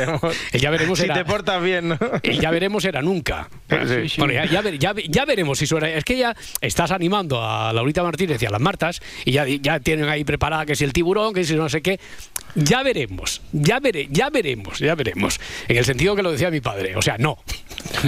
El 0.51 0.61
ya 0.61 0.69
veremos 0.69 0.99
si 0.99 1.05
era- 1.05 1.15
te 1.15 1.25
portas 1.25 1.61
bien, 1.63 1.89
¿no? 1.89 1.97
El 2.23 2.39
ya 2.39 2.51
veremos 2.51 2.85
era 2.85 3.01
nunca. 3.01 3.49
Sí, 3.69 4.09
sí. 4.09 4.15
Bueno, 4.19 4.33
ya, 4.33 4.45
ya, 4.45 4.61
ver- 4.61 4.79
ya 4.79 4.93
ve- 4.93 5.05
ya 5.07 5.25
veremos 5.25 5.57
si 5.59 5.67
suena. 5.67 5.89
Es 5.89 6.03
que 6.03 6.17
ya 6.17 6.35
estás 6.61 6.91
animando 6.91 7.41
a 7.43 7.71
Laurita 7.73 8.03
Martínez 8.03 8.41
y 8.41 8.45
a 8.45 8.49
las 8.49 8.61
Martas 8.61 9.01
y 9.25 9.31
ya, 9.31 9.45
ya 9.47 9.79
tienen 9.79 10.09
ahí 10.09 10.23
preparada 10.23 10.65
que 10.65 10.75
si 10.75 10.83
el 10.83 10.93
tiburón, 10.93 11.33
que 11.33 11.43
si 11.43 11.55
no 11.55 11.69
sé 11.69 11.81
qué. 11.81 11.99
Ya 12.55 12.83
veremos, 12.83 13.41
ya, 13.53 13.79
veré, 13.79 14.07
ya 14.11 14.29
veremos, 14.29 14.79
ya 14.79 14.93
veremos. 14.95 15.39
En 15.69 15.77
el 15.77 15.85
sentido 15.85 16.15
que 16.15 16.23
lo 16.23 16.31
decía 16.31 16.51
mi 16.51 16.59
padre. 16.61 16.95
O 16.97 17.01
sea, 17.01 17.17
no. 17.17 17.37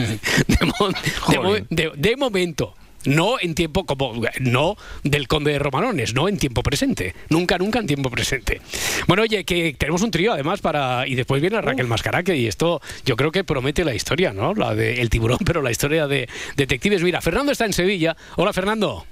De, 0.48 0.66
mo- 0.66 0.90
de 0.90 1.38
mo- 1.38 1.44
Jolín. 1.44 1.68
de- 1.70 1.92
de 1.96 2.18
momento. 2.18 2.76
No 3.06 3.36
en 3.40 3.54
tiempo 3.56 3.86
como 3.86 4.14
no 4.40 4.78
del 5.04 5.28
conde 5.28 5.52
de 5.54 5.60
Romanones, 5.60 6.14
no 6.14 6.28
en 6.30 6.38
tiempo 6.38 6.64
presente, 6.64 7.14
nunca 7.30 7.58
nunca 7.58 7.80
en 7.80 7.88
tiempo 7.88 8.10
presente. 8.10 8.62
Bueno, 9.08 9.24
oye, 9.24 9.44
que 9.44 9.76
tenemos 9.78 10.02
un 10.04 10.12
trío 10.12 10.34
además 10.34 10.62
para 10.62 11.08
y 11.08 11.16
después 11.16 11.42
viene 11.42 11.60
Raquel 11.62 11.88
Mascaraque 11.88 12.36
y 12.38 12.48
esto 12.48 12.82
yo 13.06 13.16
creo 13.16 13.32
que 13.32 13.44
promete 13.44 13.84
la 13.84 13.94
historia, 13.94 14.32
¿no? 14.32 14.54
La 14.54 14.74
de 14.76 15.02
el 15.02 15.10
tiburón, 15.10 15.40
pero 15.46 15.62
la 15.62 15.72
historia 15.72 16.08
de 16.08 16.30
detectives. 16.56 17.02
Mira, 17.04 17.22
Fernando 17.22 17.52
está 17.52 17.66
en 17.66 17.74
Sevilla. 17.74 18.16
Hola, 18.38 18.54
Fernando. 18.54 19.06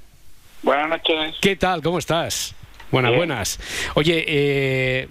Buenas 0.64 0.90
noches. 0.90 1.36
¿Qué 1.42 1.56
tal? 1.56 1.82
¿Cómo 1.82 1.98
estás? 2.00 2.56
Buenas, 2.92 3.12
Bien. 3.12 3.20
buenas. 3.20 3.60
Oye, 3.96 4.24
eh, 4.28 5.08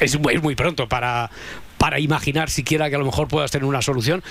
es, 0.00 0.18
muy- 0.18 0.34
es 0.34 0.42
muy 0.42 0.54
pronto 0.54 0.88
para, 0.88 1.30
para 1.78 1.98
imaginar 2.00 2.50
siquiera 2.50 2.88
que 2.88 2.96
a 2.96 2.98
lo 2.98 3.04
mejor 3.04 3.28
puedas 3.28 3.50
tener 3.50 3.64
una 3.64 3.82
solución, 3.82 4.22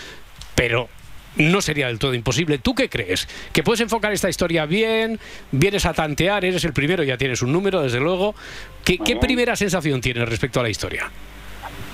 pero 0.55 0.89
no 1.37 1.61
sería 1.61 1.87
del 1.87 1.99
todo 1.99 2.13
imposible. 2.13 2.57
¿Tú 2.57 2.73
qué 2.75 2.89
crees? 2.89 3.27
¿Que 3.53 3.63
puedes 3.63 3.81
enfocar 3.81 4.11
esta 4.11 4.29
historia 4.29 4.65
bien? 4.65 5.19
¿Vienes 5.51 5.85
a 5.85 5.93
tantear? 5.93 6.45
¿Eres 6.45 6.63
el 6.65 6.73
primero? 6.73 7.03
Ya 7.03 7.17
tienes 7.17 7.41
un 7.41 7.51
número, 7.51 7.81
desde 7.81 7.99
luego. 7.99 8.35
¿Qué, 8.83 9.17
primera 9.19 9.55
sensación 9.55 10.01
tienes 10.01 10.27
respecto 10.27 10.59
a 10.59 10.63
la 10.63 10.69
historia? 10.69 11.09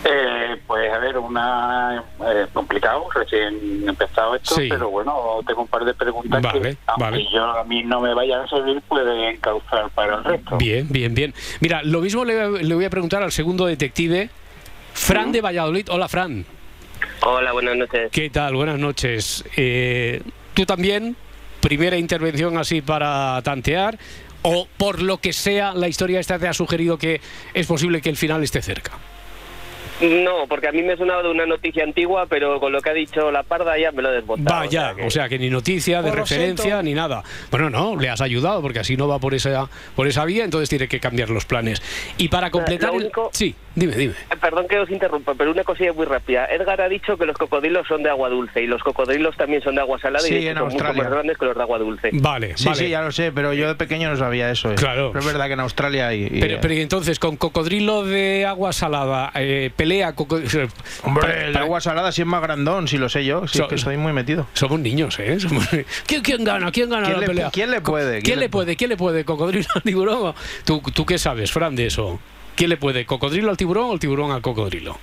Eh, 0.06 0.58
pues 0.68 0.92
a 0.92 0.98
ver, 1.00 1.18
una 1.18 2.04
eh, 2.20 2.46
complicado, 2.52 3.06
recién 3.16 3.88
empezado 3.88 4.36
esto, 4.36 4.56
Sí. 4.56 4.68
pero 4.70 4.90
bueno, 4.90 5.40
tengo 5.48 5.62
un 5.62 5.68
par 5.68 5.86
de 5.86 5.94
preguntas 5.94 6.42
Vale, 6.42 6.62
que, 6.62 6.78
aunque 6.88 7.04
vale. 7.04 7.28
yo 7.34 7.44
a 7.44 7.64
mí 7.64 7.84
no 7.84 8.02
me 8.02 8.14
vayan 8.14 8.42
a 8.42 8.48
servir, 8.48 8.82
pueden 8.82 9.38
causar 9.38 9.90
para 9.92 10.18
el 10.18 10.24
resto. 10.26 10.58
Bien, 10.58 10.88
bien, 10.90 11.16
bien. 11.16 11.34
Mira, 11.62 11.82
lo 11.84 12.02
mismo 12.02 12.26
le, 12.26 12.64
le 12.64 12.76
voy 12.76 12.84
a 12.84 12.90
preguntar 12.90 13.24
al 13.24 13.32
segundo 13.32 13.66
detective, 13.66 14.30
Fran 14.94 15.32
de 15.32 15.42
Valladolid. 15.42 15.88
Hola, 15.90 16.08
Fran. 16.10 16.46
Hola, 17.22 17.52
buenas 17.52 17.76
noches. 17.78 18.12
¿Qué 18.12 18.30
tal? 18.30 18.56
Buenas 18.56 18.80
noches. 18.80 19.44
Eh, 19.56 20.22
¿Tú 20.54 20.66
también? 20.66 21.16
Primera 21.62 21.98
intervención 21.98 22.58
así 22.58 22.82
para 22.82 23.42
tantear. 23.44 23.98
¿O 24.42 24.68
por 24.78 25.02
lo 25.02 25.20
que 25.20 25.32
sea 25.32 25.74
la 25.74 25.88
historia 25.88 26.20
esta 26.20 26.38
te 26.38 26.48
ha 26.48 26.54
sugerido 26.54 26.98
que 26.98 27.22
es 27.54 27.66
posible 27.66 28.02
que 28.02 28.10
el 28.10 28.18
final 28.18 28.44
esté 28.44 28.62
cerca? 28.62 28.92
No, 30.02 30.48
porque 30.48 30.68
a 30.68 30.72
mí 30.72 30.82
me 30.82 30.98
sonaba 30.98 31.24
de 31.24 31.30
una 31.30 31.46
noticia 31.46 31.84
antigua, 31.84 32.26
pero 32.28 32.60
con 32.60 32.72
lo 32.72 32.82
que 32.82 32.90
ha 32.90 32.94
dicho 32.94 33.32
la 33.32 33.44
parda 33.44 33.78
ya 33.78 33.92
me 33.92 34.02
lo 34.02 34.10
he 34.12 34.16
desbotado. 34.16 34.60
Vaya, 34.60 34.96
o 35.06 35.10
sea 35.10 35.30
que 35.30 35.38
ni 35.40 35.50
noticia 35.50 36.02
de 36.02 36.10
Pues 36.12 36.22
referencia 36.30 36.64
siento. 36.64 36.84
ni 36.84 36.94
nada. 36.94 37.24
Bueno, 37.52 37.70
no, 37.70 37.96
le 37.96 38.10
has 38.10 38.20
ayudado 38.22 38.62
porque 38.62 38.80
así 38.80 38.98
no 38.98 39.08
va 39.08 39.20
por 39.20 39.34
esa 39.34 39.70
por 39.96 40.08
esa 40.08 40.26
vía, 40.26 40.44
entonces 40.44 40.70
tiene 40.70 40.88
que 40.88 41.00
cambiar 41.00 41.30
los 41.30 41.46
planes. 41.46 41.82
Y 42.18 42.28
para 42.30 42.50
completar 42.52 42.90
lo 42.90 42.96
el- 42.98 43.04
único- 43.04 43.30
Sí, 43.34 43.56
dime, 43.76 43.96
dime. 43.96 44.14
Eh, 44.32 44.36
Perdón 44.42 44.68
que 44.68 44.78
os 44.80 44.90
interrumpa, 44.90 45.34
pero 45.36 45.52
una 45.52 45.64
cosilla 45.64 45.94
muy 45.94 46.06
rápida. 46.06 46.46
Edgar 46.48 46.82
ha 46.82 46.90
dicho 46.90 47.16
que 47.18 47.26
los 47.26 47.38
cocodrilos 47.38 47.88
son 47.88 48.04
de 48.04 48.10
agua 48.10 48.30
dulce 48.30 48.62
y 48.62 48.68
los 48.68 48.84
cocodrilos 48.84 49.38
también 49.38 49.62
son 49.62 49.76
de 49.76 49.82
agua 49.82 50.00
salada 50.00 50.26
Sí, 50.26 50.36
y 50.36 50.48
en 50.48 50.56
son 50.58 50.66
mucho 50.66 50.76
Australia. 50.78 51.04
más 51.04 51.12
grandes 51.12 51.38
que 51.38 51.46
los 51.46 51.56
de 51.56 51.62
agua 51.62 51.78
dulce. 51.80 52.10
Vale, 52.14 52.58
Sí, 52.58 52.66
vale. 52.66 52.78
sí, 52.78 52.90
ya 52.90 53.02
lo 53.02 53.12
sé, 53.12 53.32
pero 53.32 53.54
yo 53.54 53.68
de 53.70 53.76
pequeño 53.76 54.10
no 54.10 54.18
sabía 54.18 54.52
eso. 54.52 54.72
eh. 54.72 54.76
Claro. 54.76 55.12
Pero 55.14 55.20
es 55.22 55.26
verdad 55.32 55.48
que 55.48 55.54
en 55.54 55.60
Australia 55.62 56.08
hay. 56.10 56.24
y- 56.32 56.40
Pero, 56.42 56.58
pero 56.62 56.74
y 56.74 56.82
entonces, 56.82 57.20
con 57.20 57.38
cocodrilo 57.38 58.04
de 58.04 58.46
agua 58.46 58.74
salada, 58.74 59.32
eh, 59.36 59.72
pelea... 59.84 60.14
Hombre, 61.04 61.48
el 61.48 61.58
agua 61.58 61.82
salada 61.82 62.12
sí 62.12 62.22
es 62.22 62.28
más 62.28 62.42
grandón, 62.42 62.88
si 62.88 62.98
lo 62.98 63.10
sé 63.10 63.26
yo, 63.26 63.48
si 63.48 63.58
So- 63.58 63.64
es 63.64 63.70
que 63.70 63.76
estoy 63.76 63.98
muy 63.98 64.14
metido. 64.14 64.48
Somos 64.54 64.80
niños, 64.80 65.20
¿eh? 65.20 65.38
Somos- 65.40 65.68
¿Quién, 66.08 66.22
quién 66.22 66.44
gana? 66.44 66.72
¿Quién 66.72 66.90
gana 66.90 67.04
¿Quién 67.06 67.14
la 67.16 67.20
le- 67.22 67.28
pelea? 67.28 67.50
quién 67.52 67.72
le 67.72 67.82
puede? 67.82 68.22
¿Quién, 68.22 68.40
le 68.40 68.50
puede? 68.50 68.76
¿Quién 68.76 68.90
le 68.90 68.98
puede? 68.98 69.26
¿Cocodrilo 69.26 69.66
al 69.76 69.82
tiburón? 69.84 70.34
¿Tú, 70.66 70.82
¿Tú 70.94 71.06
qué 71.06 71.18
sabes, 71.18 71.52
Fran, 71.52 71.76
de 71.76 71.88
eso? 71.88 72.20
¿Quién 72.56 72.70
le 72.70 72.78
puede? 72.78 73.06
¿Cocodrilo 73.06 73.50
al 73.50 73.58
tiburón 73.58 73.86
o 73.90 73.94
el 73.94 74.00
tiburón 74.00 74.32
al 74.32 74.42
cocodrilo? 74.42 74.98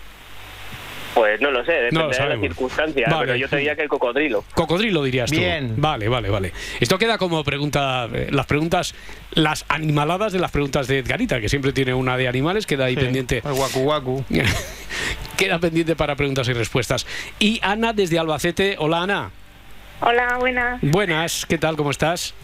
Pues 1.14 1.40
no 1.40 1.50
lo 1.50 1.64
sé, 1.64 1.88
No 1.90 2.02
lo 2.02 2.09
depende 2.09 2.23
de 2.23 2.29
las 2.37 2.40
circunstancias, 2.40 3.11
Vale. 3.11 3.26
pero 3.26 3.37
yo 3.37 3.49
te 3.49 3.57
diría 3.57 3.75
que 3.75 3.83
el 3.83 3.88
cocodrilo. 3.88 4.45
Cocodrilo 4.55 5.02
dirías 5.02 5.31
tú. 5.31 5.37
Bien. 5.38 5.75
Vale, 5.76 6.09
vale, 6.09 6.31
vale. 6.31 6.52
Esto 6.79 6.99
queda 6.99 7.19
como 7.19 7.43
pregunta, 7.43 8.09
eh, 8.12 8.29
las 8.31 8.47
preguntas, 8.47 8.95
las 9.33 9.64
animaladas 9.69 10.33
de 10.33 10.38
las 10.38 10.50
preguntas 10.52 10.87
de 10.87 10.99
Edgarita, 11.00 11.40
que 11.40 11.49
siempre 11.49 11.73
tiene 11.73 11.95
una 11.95 12.17
de 12.17 12.29
animales, 12.29 12.64
queda 12.67 12.85
ahí 12.85 12.95
Sí, 12.95 13.00
pendiente. 13.00 13.43
El 13.45 13.55
guacu 13.55 13.81
guacu. 13.81 14.25
queda 15.37 15.59
pendiente 15.59 15.97
para 15.97 16.14
preguntas 16.14 16.49
y 16.49 16.52
respuestas. 16.52 17.07
Y 17.38 17.59
Ana 17.62 17.93
desde 17.93 18.19
Albacete. 18.19 18.76
Hola 18.79 19.02
Ana. 19.02 19.31
Hola, 20.02 20.37
buenas. 20.38 20.79
Buenas, 20.81 21.45
¿qué 21.47 21.59
tal? 21.59 21.76
¿Cómo 21.76 21.90
estás? 21.90 22.35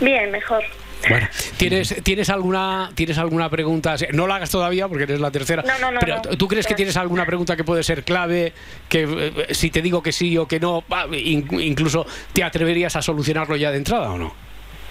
Bien, 0.00 0.30
mejor. 0.30 0.62
Bueno, 1.08 1.28
¿tienes, 1.56 1.96
¿tienes, 2.02 2.30
alguna, 2.30 2.90
¿tienes 2.94 3.18
alguna 3.18 3.50
pregunta? 3.50 3.96
No 4.12 4.26
la 4.26 4.36
hagas 4.36 4.50
todavía 4.50 4.88
porque 4.88 5.04
eres 5.04 5.20
la 5.20 5.30
tercera. 5.30 5.62
No, 5.66 5.78
no, 5.78 5.90
no, 5.92 6.00
pero. 6.00 6.20
¿tú 6.36 6.46
crees 6.48 6.66
que 6.66 6.74
tienes 6.74 6.96
alguna 6.96 7.26
pregunta 7.26 7.56
que 7.56 7.64
puede 7.64 7.82
ser 7.82 8.04
clave? 8.04 8.52
Que 8.88 9.02
eh, 9.48 9.54
si 9.54 9.70
te 9.70 9.82
digo 9.82 10.02
que 10.02 10.12
sí 10.12 10.36
o 10.38 10.46
que 10.46 10.60
no, 10.60 10.84
in- 11.12 11.48
incluso 11.60 12.06
te 12.32 12.44
atreverías 12.44 12.94
a 12.96 13.02
solucionarlo 13.02 13.56
ya 13.56 13.70
de 13.70 13.78
entrada 13.78 14.10
o 14.10 14.18
no? 14.18 14.34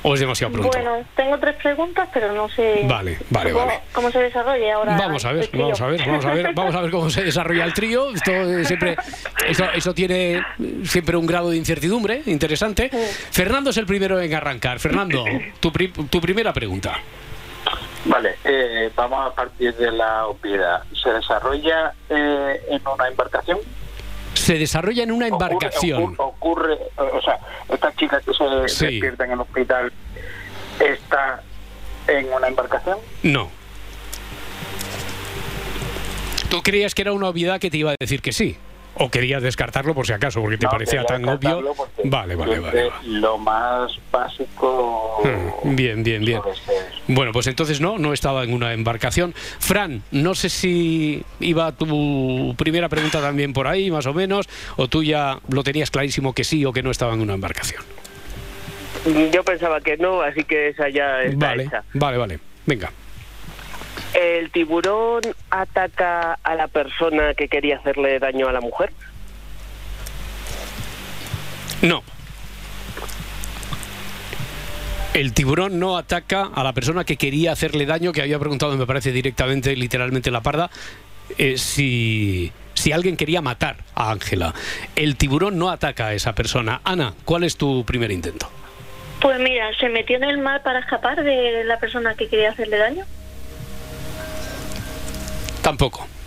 ¿O 0.03 0.13
es 0.15 0.20
demasiado 0.20 0.51
pronto? 0.53 0.70
Bueno, 0.75 1.03
tengo 1.15 1.38
tres 1.38 1.55
preguntas, 1.58 2.10
pero 2.12 2.31
no 2.34 2.50
sé 2.50 2.86
Vale, 2.88 3.20
vale, 3.29 3.51
cómo, 3.51 3.65
vale. 3.67 3.79
cómo 3.93 4.12
se 4.12 4.20
desarrolla 4.20 4.74
ahora. 4.75 4.98
Vamos 4.98 5.24
a 5.25 5.31
ver, 5.31 5.50
vamos 5.53 5.79
a 5.81 5.86
ver, 5.88 6.01
vamos 6.08 6.25
a 6.25 6.34
ver, 6.34 6.53
vamos 6.55 6.75
a 6.75 6.81
ver 6.81 6.91
cómo 6.91 7.10
se 7.12 7.24
desarrolla 7.24 7.65
el 7.65 7.74
trío. 7.74 8.10
Esto 8.12 8.31
eh, 8.31 8.65
siempre, 8.65 8.96
eso, 9.48 9.65
eso 9.75 9.93
tiene 9.93 10.38
eh, 10.38 10.43
siempre 10.86 11.15
un 11.17 11.27
grado 11.27 11.51
de 11.51 11.58
incertidumbre 11.58 12.24
interesante. 12.25 12.89
Fernando 12.89 13.70
es 13.70 13.77
el 13.77 13.86
primero 13.86 14.20
en 14.20 14.34
arrancar. 14.34 14.79
Fernando, 14.79 15.24
tu, 15.60 15.72
pri- 15.72 15.91
tu 16.10 16.20
primera 16.20 16.51
pregunta. 16.51 16.98
Vale, 18.05 18.38
eh, 18.43 18.89
vamos 18.96 19.31
a 19.31 19.36
partir 19.36 19.75
de 19.75 19.91
la 19.91 20.25
obviedad. 20.25 20.81
¿Se 21.03 21.10
desarrolla 21.12 21.93
eh, 22.10 22.60
en 22.70 22.81
una 22.88 23.08
embarcación? 23.08 23.60
Se 24.42 24.58
desarrolla 24.58 25.04
en 25.04 25.12
una 25.12 25.28
embarcación. 25.28 26.16
Ocurre, 26.18 26.74
ocurre, 26.74 26.78
o 27.18 27.22
sea, 27.22 27.38
esta 27.70 27.94
chica 27.96 28.20
que 28.22 28.34
se 28.34 28.68
Sí. 28.76 28.86
despierta 28.86 29.26
en 29.26 29.32
el 29.34 29.40
hospital 29.42 29.94
está 30.80 31.44
en 32.08 32.34
una 32.34 32.48
embarcación. 32.48 32.98
No. 33.22 33.50
¿Tú 36.50 36.62
creías 36.64 36.96
que 36.96 37.04
era 37.04 37.14
una 37.14 37.28
obviedad 37.30 37.60
que 37.60 37.70
te 37.70 37.78
iba 37.78 37.92
a 37.92 37.96
decir 38.00 38.22
que 38.22 38.32
sí? 38.34 38.58
¿O 38.96 39.10
querías 39.10 39.42
descartarlo 39.42 39.96
por 39.96 40.06
si 40.06 40.12
acaso, 40.14 40.42
porque 40.42 40.58
te 40.58 40.66
No, 40.66 40.72
parecía 40.72 41.06
tan 41.06 41.28
obvio? 41.28 41.74
Vale, 42.04 42.36
vale, 42.36 42.60
vale. 42.60 42.92
Lo 43.06 43.38
más 43.38 43.92
básico. 44.12 45.22
Hmm, 45.24 45.76
Bien, 45.76 46.04
bien, 46.04 46.24
bien. 46.26 46.42
Bueno, 47.08 47.32
pues 47.32 47.48
entonces 47.48 47.80
no, 47.80 47.98
no 47.98 48.12
estaba 48.12 48.44
en 48.44 48.54
una 48.54 48.74
embarcación. 48.74 49.34
Fran, 49.60 50.04
no 50.12 50.36
sé 50.36 50.50
si 50.50 51.24
iba 51.40 51.72
tu 51.72 52.54
primera 52.58 52.90
pregunta 52.90 53.22
también 53.22 53.54
por 53.54 53.68
ahí, 53.68 53.90
más 53.90 54.06
o 54.08 54.14
menos, 54.14 54.50
o 54.76 54.88
tú 54.90 55.04
ya 55.04 55.40
lo 55.50 55.64
tenías 55.64 55.90
clarísimo 55.90 56.34
que 56.34 56.44
sí 56.44 56.66
o 56.66 56.74
que 56.74 56.84
no 56.84 56.92
estaba 56.92 57.14
en 57.14 57.22
una 57.22 57.34
embarcación. 57.34 57.82
Yo 59.32 59.44
pensaba 59.44 59.80
que 59.82 59.98
no, 59.98 60.22
así 60.22 60.44
que 60.44 60.68
esa 60.70 60.90
ya 60.90 61.24
está 61.24 61.48
Vale, 61.48 61.64
hecha. 61.64 61.84
vale, 61.94 62.18
vale. 62.18 62.40
Venga. 62.66 62.92
¿El 64.13 64.51
tiburón 64.51 65.22
ataca 65.50 66.38
a 66.44 66.56
la 66.56 66.68
persona 66.68 67.34
que 67.34 67.48
quería 67.48 67.77
hacerle 67.77 68.20
daño 68.20 68.48
a 68.48 68.51
la 68.51 68.60
mujer? 68.60 68.91
No. 71.82 72.03
El 75.13 75.34
tiburón 75.34 75.80
no 75.80 75.98
ataca 75.98 76.50
a 76.53 76.63
la 76.63 76.74
persona 76.74 77.03
que 77.03 77.18
quería 77.18 77.51
hacerle 77.51 77.86
daño, 77.86 78.12
que 78.12 78.22
había 78.22 78.39
preguntado, 78.39 78.77
me 78.77 78.86
parece 78.86 79.12
directamente, 79.12 79.75
literalmente 79.75 80.32
la 80.32 80.41
parda, 80.41 80.70
eh, 81.38 81.58
si, 81.58 82.51
si 82.74 82.91
alguien 82.91 83.18
quería 83.18 83.41
matar 83.41 83.77
a 83.96 84.12
Ángela. 84.12 84.53
El 84.96 85.16
tiburón 85.18 85.57
no 85.57 85.70
ataca 85.70 86.07
a 86.07 86.14
esa 86.14 86.33
persona. 86.33 86.81
Ana, 86.83 87.14
¿cuál 87.25 87.44
es 87.44 87.57
tu 87.57 87.86
primer 87.86 88.12
intento? 88.12 88.50
Pues 89.22 89.40
mira, 89.40 89.70
se 89.79 89.90
metió 89.90 90.18
en 90.18 90.24
el 90.24 90.38
mar 90.38 90.64
para 90.64 90.79
escapar 90.79 91.24
de 91.24 91.64
la 91.64 91.77
persona 91.77 92.16
que 92.16 92.27
quería 92.27 92.51
hacerle 92.51 92.77
daño. 92.77 93.05
Tampoco. 95.62 96.21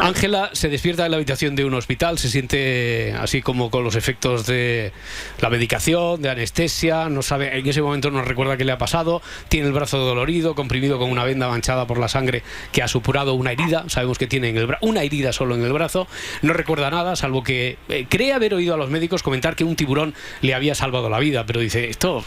Ángela 0.00 0.50
se 0.52 0.68
despierta 0.68 1.04
en 1.04 1.10
la 1.12 1.16
habitación 1.16 1.56
de 1.56 1.64
un 1.64 1.74
hospital, 1.74 2.18
se 2.18 2.28
siente 2.28 3.14
así 3.18 3.42
como 3.42 3.70
con 3.70 3.84
los 3.84 3.96
efectos 3.96 4.46
de 4.46 4.92
la 5.40 5.48
medicación, 5.50 6.20
de 6.20 6.30
anestesia, 6.30 7.08
no 7.08 7.22
sabe, 7.22 7.58
en 7.58 7.66
ese 7.66 7.80
momento 7.82 8.10
no 8.10 8.22
recuerda 8.22 8.56
qué 8.56 8.64
le 8.64 8.72
ha 8.72 8.78
pasado, 8.78 9.22
tiene 9.48 9.68
el 9.68 9.72
brazo 9.72 9.98
dolorido, 9.98 10.54
comprimido 10.54 10.98
con 10.98 11.10
una 11.10 11.24
venda 11.24 11.48
manchada 11.48 11.86
por 11.86 11.98
la 11.98 12.08
sangre 12.08 12.42
que 12.72 12.82
ha 12.82 12.88
supurado 12.88 13.34
una 13.34 13.52
herida, 13.52 13.84
sabemos 13.88 14.18
que 14.18 14.26
tiene 14.26 14.50
en 14.50 14.58
el 14.58 14.68
bra- 14.68 14.78
una 14.82 15.02
herida 15.02 15.32
solo 15.32 15.54
en 15.54 15.64
el 15.64 15.72
brazo, 15.72 16.06
no 16.42 16.52
recuerda 16.52 16.90
nada, 16.90 17.16
salvo 17.16 17.42
que 17.42 17.78
eh, 17.88 18.06
cree 18.08 18.32
haber 18.32 18.54
oído 18.54 18.74
a 18.74 18.76
los 18.76 18.90
médicos 18.90 19.22
comentar 19.22 19.56
que 19.56 19.64
un 19.64 19.76
tiburón 19.76 20.14
le 20.42 20.54
había 20.54 20.74
salvado 20.74 21.08
la 21.08 21.18
vida, 21.18 21.46
pero 21.46 21.60
dice, 21.60 21.88
esto 21.88 22.22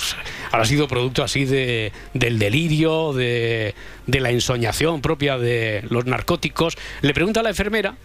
habrá 0.52 0.66
sido 0.66 0.88
producto 0.88 1.24
así 1.24 1.46
de, 1.46 1.92
del 2.14 2.40
delirio, 2.40 3.14
de, 3.14 3.76
de 4.08 4.20
la 4.20 4.32
ensoñación 4.32 5.02
propia 5.02 5.38
de 5.38 5.84
los 5.90 6.06
narcóticos. 6.06 6.78
Le 7.02 7.14
pregunta 7.14 7.42
a 7.42 7.44
la 7.44 7.51
enfermera 7.52 7.96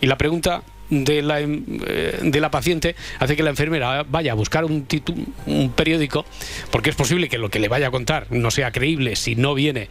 y 0.00 0.06
la 0.06 0.16
pregunta 0.16 0.62
de 0.88 1.22
la, 1.22 1.40
em- 1.40 1.64
eh, 1.86 2.18
de 2.22 2.40
la 2.40 2.50
paciente 2.50 2.96
hace 3.18 3.36
que 3.36 3.42
la 3.42 3.50
enfermera 3.50 4.04
vaya 4.08 4.32
a 4.32 4.34
buscar 4.34 4.64
un, 4.64 4.88
titu- 4.88 5.26
un 5.46 5.70
periódico, 5.72 6.24
porque 6.70 6.90
es 6.90 6.96
posible 6.96 7.28
que 7.28 7.38
lo 7.38 7.48
que 7.48 7.58
le 7.60 7.68
vaya 7.68 7.88
a 7.88 7.90
contar 7.90 8.26
no 8.30 8.50
sea 8.50 8.72
creíble 8.72 9.14
si 9.16 9.36
no 9.36 9.54
viene 9.54 9.88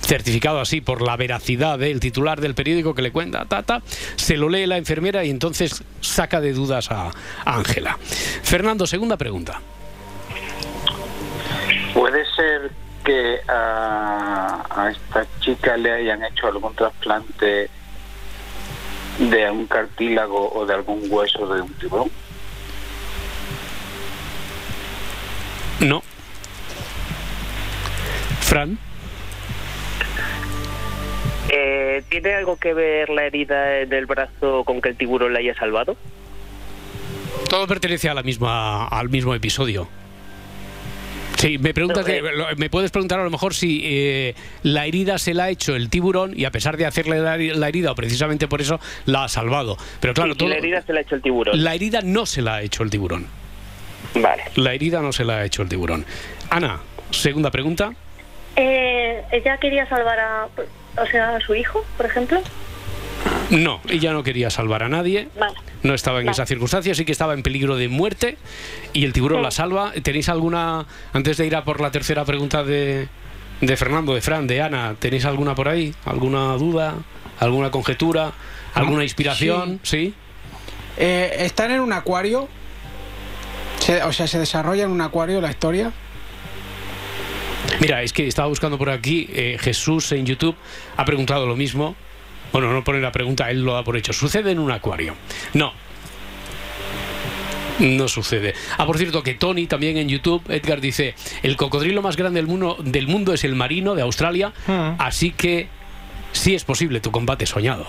certificado 0.00 0.60
así 0.60 0.80
por 0.80 1.00
la 1.00 1.16
veracidad 1.16 1.78
del 1.78 2.00
titular 2.00 2.40
del 2.40 2.54
periódico 2.56 2.92
que 2.94 3.02
le 3.02 3.12
cuenta, 3.12 3.44
ta, 3.46 3.62
ta, 3.62 3.82
se 4.16 4.36
lo 4.36 4.48
lee 4.48 4.66
la 4.66 4.76
enfermera 4.76 5.24
y 5.24 5.30
entonces 5.30 5.82
saca 6.00 6.40
de 6.40 6.52
dudas 6.52 6.90
a 6.90 7.10
Ángela. 7.44 7.96
Fernando, 8.42 8.86
segunda 8.86 9.16
pregunta. 9.16 9.60
¿Puede 11.94 12.24
ser 12.34 12.70
que 13.04 13.38
a, 13.48 14.64
a 14.70 14.90
esta 14.90 15.26
chica 15.40 15.76
le 15.76 15.90
hayan 15.92 16.22
hecho 16.24 16.46
algún 16.46 16.74
trasplante 16.74 17.68
de 19.18 19.50
un 19.50 19.66
cartílago 19.66 20.52
o 20.52 20.66
de 20.66 20.74
algún 20.74 21.02
hueso 21.08 21.52
de 21.54 21.62
un 21.62 21.72
tiburón? 21.74 22.10
No. 25.80 26.02
Fran. 28.40 28.78
Eh, 31.48 32.02
¿Tiene 32.08 32.34
algo 32.34 32.56
que 32.56 32.72
ver 32.72 33.10
la 33.10 33.24
herida 33.24 33.80
en 33.80 33.92
el 33.92 34.06
brazo 34.06 34.64
con 34.64 34.80
que 34.80 34.90
el 34.90 34.96
tiburón 34.96 35.32
la 35.32 35.40
haya 35.40 35.54
salvado? 35.54 35.96
Todo 37.48 37.66
pertenece 37.66 38.08
a 38.08 38.14
la 38.14 38.22
misma, 38.22 38.88
al 38.88 39.10
mismo 39.10 39.34
episodio. 39.34 39.88
Sí, 41.42 41.58
me 41.58 41.72
de- 42.22 42.32
lo- 42.36 42.46
me 42.56 42.70
puedes 42.70 42.90
preguntar 42.90 43.20
a 43.20 43.24
lo 43.24 43.30
mejor 43.30 43.54
si 43.54 43.82
eh, 43.84 44.34
la 44.62 44.86
herida 44.86 45.18
se 45.18 45.34
la 45.34 45.44
ha 45.44 45.50
hecho 45.50 45.74
el 45.76 45.90
tiburón 45.90 46.32
y 46.38 46.44
a 46.44 46.50
pesar 46.50 46.76
de 46.76 46.86
hacerle 46.86 47.18
la, 47.20 47.36
la 47.36 47.68
herida 47.68 47.92
o 47.92 47.94
precisamente 47.94 48.48
por 48.48 48.60
eso 48.60 48.78
la 49.06 49.24
ha 49.24 49.28
salvado. 49.28 49.76
Pero 50.00 50.14
claro, 50.14 50.32
Sí, 50.32 50.36
y 50.36 50.38
todo- 50.38 50.48
la 50.48 50.56
herida 50.56 50.82
se 50.82 50.92
la 50.92 51.00
ha 51.00 51.02
hecho 51.02 51.14
el 51.16 51.22
tiburón. 51.22 51.62
la 51.62 51.74
herida 51.74 52.00
no 52.02 52.26
se 52.26 52.42
la 52.42 52.54
ha 52.56 52.62
hecho 52.62 52.82
el 52.82 52.90
tiburón. 52.90 53.26
Vale. 54.14 54.44
La 54.56 54.74
herida 54.74 55.00
no 55.00 55.12
se 55.12 55.24
la 55.24 55.38
ha 55.38 55.44
hecho 55.44 55.62
el 55.62 55.68
tiburón. 55.68 56.04
Ana, 56.50 56.80
segunda 57.10 57.50
pregunta. 57.50 57.92
Eh, 58.56 59.22
ella 59.32 59.56
quería 59.58 59.88
salvar 59.88 60.18
a, 60.20 60.48
o 61.00 61.06
sea, 61.06 61.36
a 61.36 61.40
su 61.40 61.54
hijo, 61.54 61.84
por 61.96 62.06
ejemplo. 62.06 62.40
No, 63.50 63.80
ella 63.88 64.12
no 64.12 64.22
quería 64.22 64.50
salvar 64.50 64.82
a 64.82 64.88
nadie. 64.88 65.28
Vale. 65.38 65.54
No 65.82 65.94
estaba 65.94 66.20
en 66.20 66.26
Vale. 66.26 66.32
esa 66.34 66.46
circunstancia, 66.46 66.94
sí 66.94 67.04
que 67.04 67.12
estaba 67.12 67.34
en 67.34 67.42
peligro 67.42 67.76
de 67.76 67.88
muerte 67.88 68.36
y 68.92 69.04
el 69.04 69.12
tiburón 69.12 69.40
Sí. 69.40 69.44
la 69.44 69.50
salva. 69.50 69.92
¿Tenéis 70.02 70.28
alguna, 70.28 70.86
antes 71.12 71.36
de 71.36 71.46
ir 71.46 71.56
a 71.56 71.64
por 71.64 71.80
la 71.80 71.90
tercera 71.90 72.24
pregunta 72.24 72.62
de, 72.64 73.08
de 73.60 73.76
Fernando, 73.76 74.14
de 74.14 74.20
Fran, 74.22 74.46
de 74.46 74.62
Ana, 74.62 74.94
¿tenéis 74.98 75.24
alguna 75.24 75.54
por 75.54 75.68
ahí? 75.68 75.94
¿Alguna 76.04 76.52
duda? 76.54 76.94
¿Alguna 77.40 77.70
conjetura? 77.70 78.32
¿Alguna 78.74 79.02
inspiración? 79.02 79.80
¿Sí? 79.82 80.14
Eh, 80.96 81.34
¿Están 81.40 81.72
en 81.72 81.80
un 81.80 81.92
acuario? 81.92 82.48
Se- 83.80 84.02
o 84.02 84.12
sea, 84.12 84.26
¿se 84.28 84.38
desarrolla 84.38 84.84
en 84.84 84.90
un 84.90 85.00
acuario 85.00 85.40
la 85.40 85.50
historia? 85.50 85.92
Mira, 87.80 88.02
es 88.02 88.12
que 88.12 88.26
estaba 88.28 88.48
buscando 88.48 88.78
por 88.78 88.90
aquí, 88.90 89.28
eh, 89.32 89.56
Jesús 89.60 90.12
en 90.12 90.26
YouTube 90.26 90.54
ha 90.96 91.04
preguntado 91.04 91.46
lo 91.46 91.56
mismo. 91.56 91.96
Bueno, 92.52 92.72
no 92.72 92.84
pone 92.84 93.00
la 93.00 93.12
pregunta, 93.12 93.50
él 93.50 93.62
lo 93.62 93.74
da 93.74 93.82
por 93.84 93.96
hecho. 93.96 94.12
¿Sucede 94.12 94.50
en 94.52 94.58
un 94.58 94.70
acuario? 94.70 95.14
No. 95.54 95.72
No 97.78 98.06
sucede. 98.06 98.54
Ah, 98.78 98.86
por 98.86 98.98
cierto, 98.98 99.22
que 99.22 99.34
Tony 99.34 99.66
también 99.66 99.96
en 99.96 100.08
YouTube, 100.08 100.42
Edgar 100.48 100.80
dice, 100.80 101.14
el 101.42 101.56
cocodrilo 101.56 102.02
más 102.02 102.16
grande 102.16 102.38
del 102.38 102.46
mundo, 102.46 102.76
del 102.84 103.08
mundo 103.08 103.32
es 103.32 103.44
el 103.44 103.54
marino 103.54 103.94
de 103.94 104.02
Australia, 104.02 104.52
Mm. 104.66 104.90
así 104.98 105.30
que 105.32 105.68
sí 106.32 106.54
es 106.54 106.64
posible 106.64 107.00
tu 107.00 107.10
combate 107.10 107.46
soñado. 107.46 107.86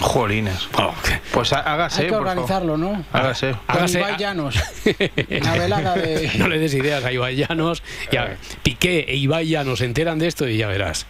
Jolines. 0.00 0.68
Oh, 0.76 0.92
Pues 1.32 1.52
há- 1.52 1.60
hágase, 1.60 2.00
Hay 2.02 2.06
que 2.06 2.12
por 2.12 2.18
favor. 2.24 2.28
organizarlo, 2.30 2.76
¿no? 2.76 3.04
Hágase. 3.12 3.52
Con 3.66 3.76
Hágase- 3.76 3.98
Ibai 4.00 4.16
Llanos. 4.16 4.56
Una 5.40 5.52
velada 5.54 5.94
de... 5.94 6.30
no 6.36 6.48
le 6.48 6.58
des 6.58 6.74
ideas 6.74 7.04
a 7.04 7.12
Ibai 7.12 7.36
Llanos. 7.36 7.82
Ya, 8.10 8.36
Piqué 8.62 9.04
e 9.08 9.16
Ibai 9.16 9.46
Llanos 9.46 9.80
se 9.80 9.84
enteran 9.84 10.18
de 10.18 10.26
esto 10.28 10.48
y 10.48 10.56
ya 10.56 10.66
verás. 10.68 11.06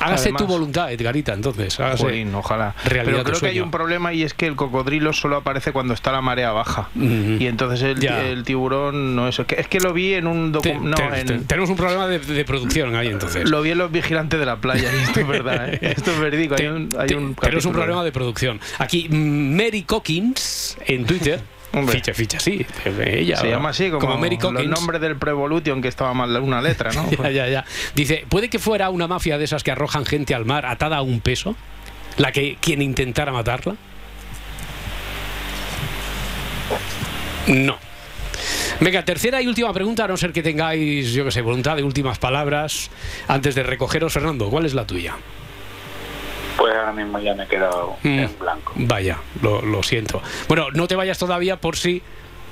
Hágase 0.00 0.24
Además- 0.24 0.42
tu 0.42 0.46
voluntad, 0.48 0.92
Edgarita, 0.92 1.32
entonces. 1.32 1.78
Hágase. 1.80 2.02
Jolín, 2.02 2.34
ojalá. 2.34 2.74
realidad 2.84 3.04
Pero 3.22 3.24
creo 3.24 3.40
que 3.40 3.46
hay 3.46 3.60
un 3.60 3.70
problema 3.70 4.12
y 4.12 4.22
es 4.22 4.34
que 4.34 4.46
el 4.46 4.56
cocodrilo 4.56 5.12
solo 5.12 5.36
aparece 5.36 5.72
cuando 5.72 5.94
está 5.94 6.12
la 6.12 6.20
marea 6.20 6.52
baja. 6.52 6.88
Mm. 6.94 7.40
Y 7.40 7.46
entonces 7.46 7.82
el, 7.82 8.04
el 8.04 8.44
tiburón 8.44 9.14
no 9.16 9.28
es. 9.28 9.38
Es 9.38 9.46
que, 9.46 9.60
es 9.60 9.68
que 9.68 9.80
lo 9.80 9.92
vi 9.92 10.14
en 10.14 10.26
un 10.26 10.52
te- 10.60 10.74
No, 10.74 10.96
en- 11.14 11.26
te- 11.26 11.38
tenemos 11.40 11.70
un 11.70 11.76
problema 11.76 12.06
de, 12.06 12.18
de 12.18 12.44
producción 12.44 12.94
ahí 12.96 13.08
entonces. 13.08 13.48
Lo 13.48 13.62
vi 13.62 13.70
en 13.70 13.78
los 13.78 13.90
vigilantes 13.92 14.38
de 14.40 14.46
la 14.46 14.56
playa 14.56 14.90
y 14.92 15.02
esto 15.04 15.20
es 15.20 15.26
verdad, 15.28 15.68
¿eh? 15.74 15.78
Esto 15.96 16.10
es 16.12 16.18
verídico. 16.20 16.54
Hay 16.58 16.66
un, 16.66 16.88
hay 16.98 17.14
un 17.14 17.36
es 17.52 17.64
un 17.64 17.72
problema 17.72 18.02
de 18.04 18.12
producción. 18.12 18.60
Aquí, 18.78 19.08
Mary 19.10 19.82
Cockins 19.82 20.76
en 20.86 21.04
Twitter. 21.06 21.40
Hombre. 21.72 21.96
ficha, 21.96 22.12
ficha, 22.12 22.38
sí. 22.38 22.66
Ella, 23.04 23.36
Se 23.38 23.48
llama 23.48 23.70
así, 23.70 23.90
como, 23.90 24.18
Mary 24.18 24.36
los 24.40 24.52
Cockins. 24.52 24.70
nombres 24.70 25.00
del 25.00 25.16
Prevolution 25.16 25.80
que 25.80 25.88
estaba 25.88 26.12
mal 26.12 26.36
una 26.40 26.60
letra, 26.60 26.90
¿no? 26.92 27.08
Ya, 27.22 27.30
ya, 27.30 27.48
ya. 27.48 27.64
Dice, 27.94 28.24
¿puede 28.28 28.48
que 28.50 28.58
fuera 28.58 28.90
una 28.90 29.06
mafia 29.08 29.38
de 29.38 29.44
esas 29.44 29.62
que 29.62 29.70
arrojan 29.70 30.04
gente 30.04 30.34
al 30.34 30.44
mar 30.44 30.66
atada 30.66 30.98
a 30.98 31.02
un 31.02 31.20
peso? 31.20 31.56
¿La 32.18 32.30
que 32.32 32.58
quien 32.60 32.82
intentara 32.82 33.32
matarla? 33.32 33.74
No. 37.46 37.76
Venga, 38.80 39.04
tercera 39.04 39.40
y 39.40 39.46
última 39.46 39.72
pregunta, 39.72 40.04
a 40.04 40.08
no 40.08 40.16
ser 40.16 40.32
que 40.32 40.42
tengáis, 40.42 41.12
yo 41.12 41.24
que 41.24 41.30
sé, 41.30 41.40
voluntad 41.40 41.76
de 41.76 41.82
últimas 41.84 42.18
palabras 42.18 42.90
antes 43.28 43.54
de 43.54 43.62
recogeros. 43.62 44.12
Fernando, 44.12 44.48
¿cuál 44.50 44.66
es 44.66 44.74
la 44.74 44.86
tuya? 44.86 45.14
Pues 46.56 46.74
ahora 46.74 46.92
mismo 46.92 47.18
ya 47.18 47.34
me 47.34 47.44
he 47.44 47.46
quedado 47.46 47.96
Mm. 48.02 48.18
en 48.18 48.38
blanco. 48.38 48.72
Vaya, 48.76 49.18
lo, 49.42 49.62
lo 49.62 49.82
siento. 49.82 50.22
Bueno, 50.48 50.66
no 50.72 50.86
te 50.88 50.94
vayas 50.96 51.18
todavía 51.18 51.56
por 51.56 51.76
si 51.76 52.02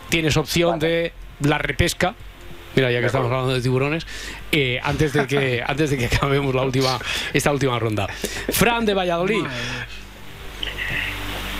tienes 0.08 0.36
opción 0.36 0.78
de 0.78 1.12
la 1.40 1.58
repesca. 1.58 2.14
Mira, 2.76 2.90
ya 2.92 3.00
que 3.00 3.06
estamos 3.06 3.26
hablando 3.30 3.52
de 3.52 3.60
tiburones, 3.60 4.06
eh, 4.52 4.78
antes 4.82 5.12
de 5.12 5.26
que 5.26 5.62
antes 5.66 5.90
de 5.90 5.98
que 5.98 6.06
acabemos 6.06 6.54
la 6.54 6.62
última 6.62 6.98
esta 7.32 7.52
última 7.52 7.78
ronda. 7.78 8.06
Fran 8.06 8.86
de 8.86 8.94
Valladolid. 8.94 9.44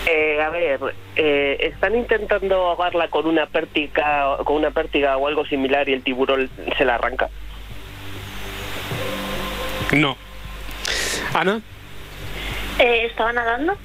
Eh, 0.07 0.41
a 0.41 0.49
ver, 0.49 0.79
eh, 1.15 1.57
están 1.59 1.95
intentando 1.95 2.55
ahogarla 2.55 3.09
con 3.09 3.27
una 3.27 3.45
pértiga, 3.45 4.37
con 4.45 4.55
una 4.57 4.71
pértiga 4.71 5.15
o 5.17 5.27
algo 5.27 5.45
similar 5.45 5.87
y 5.89 5.93
el 5.93 6.01
tiburón 6.03 6.49
se 6.77 6.85
la 6.85 6.95
arranca. 6.95 7.29
No. 9.93 10.17
Ana, 11.33 11.61
Eh, 12.79 13.05
¿Estaba 13.05 13.33
nadando? 13.33 13.77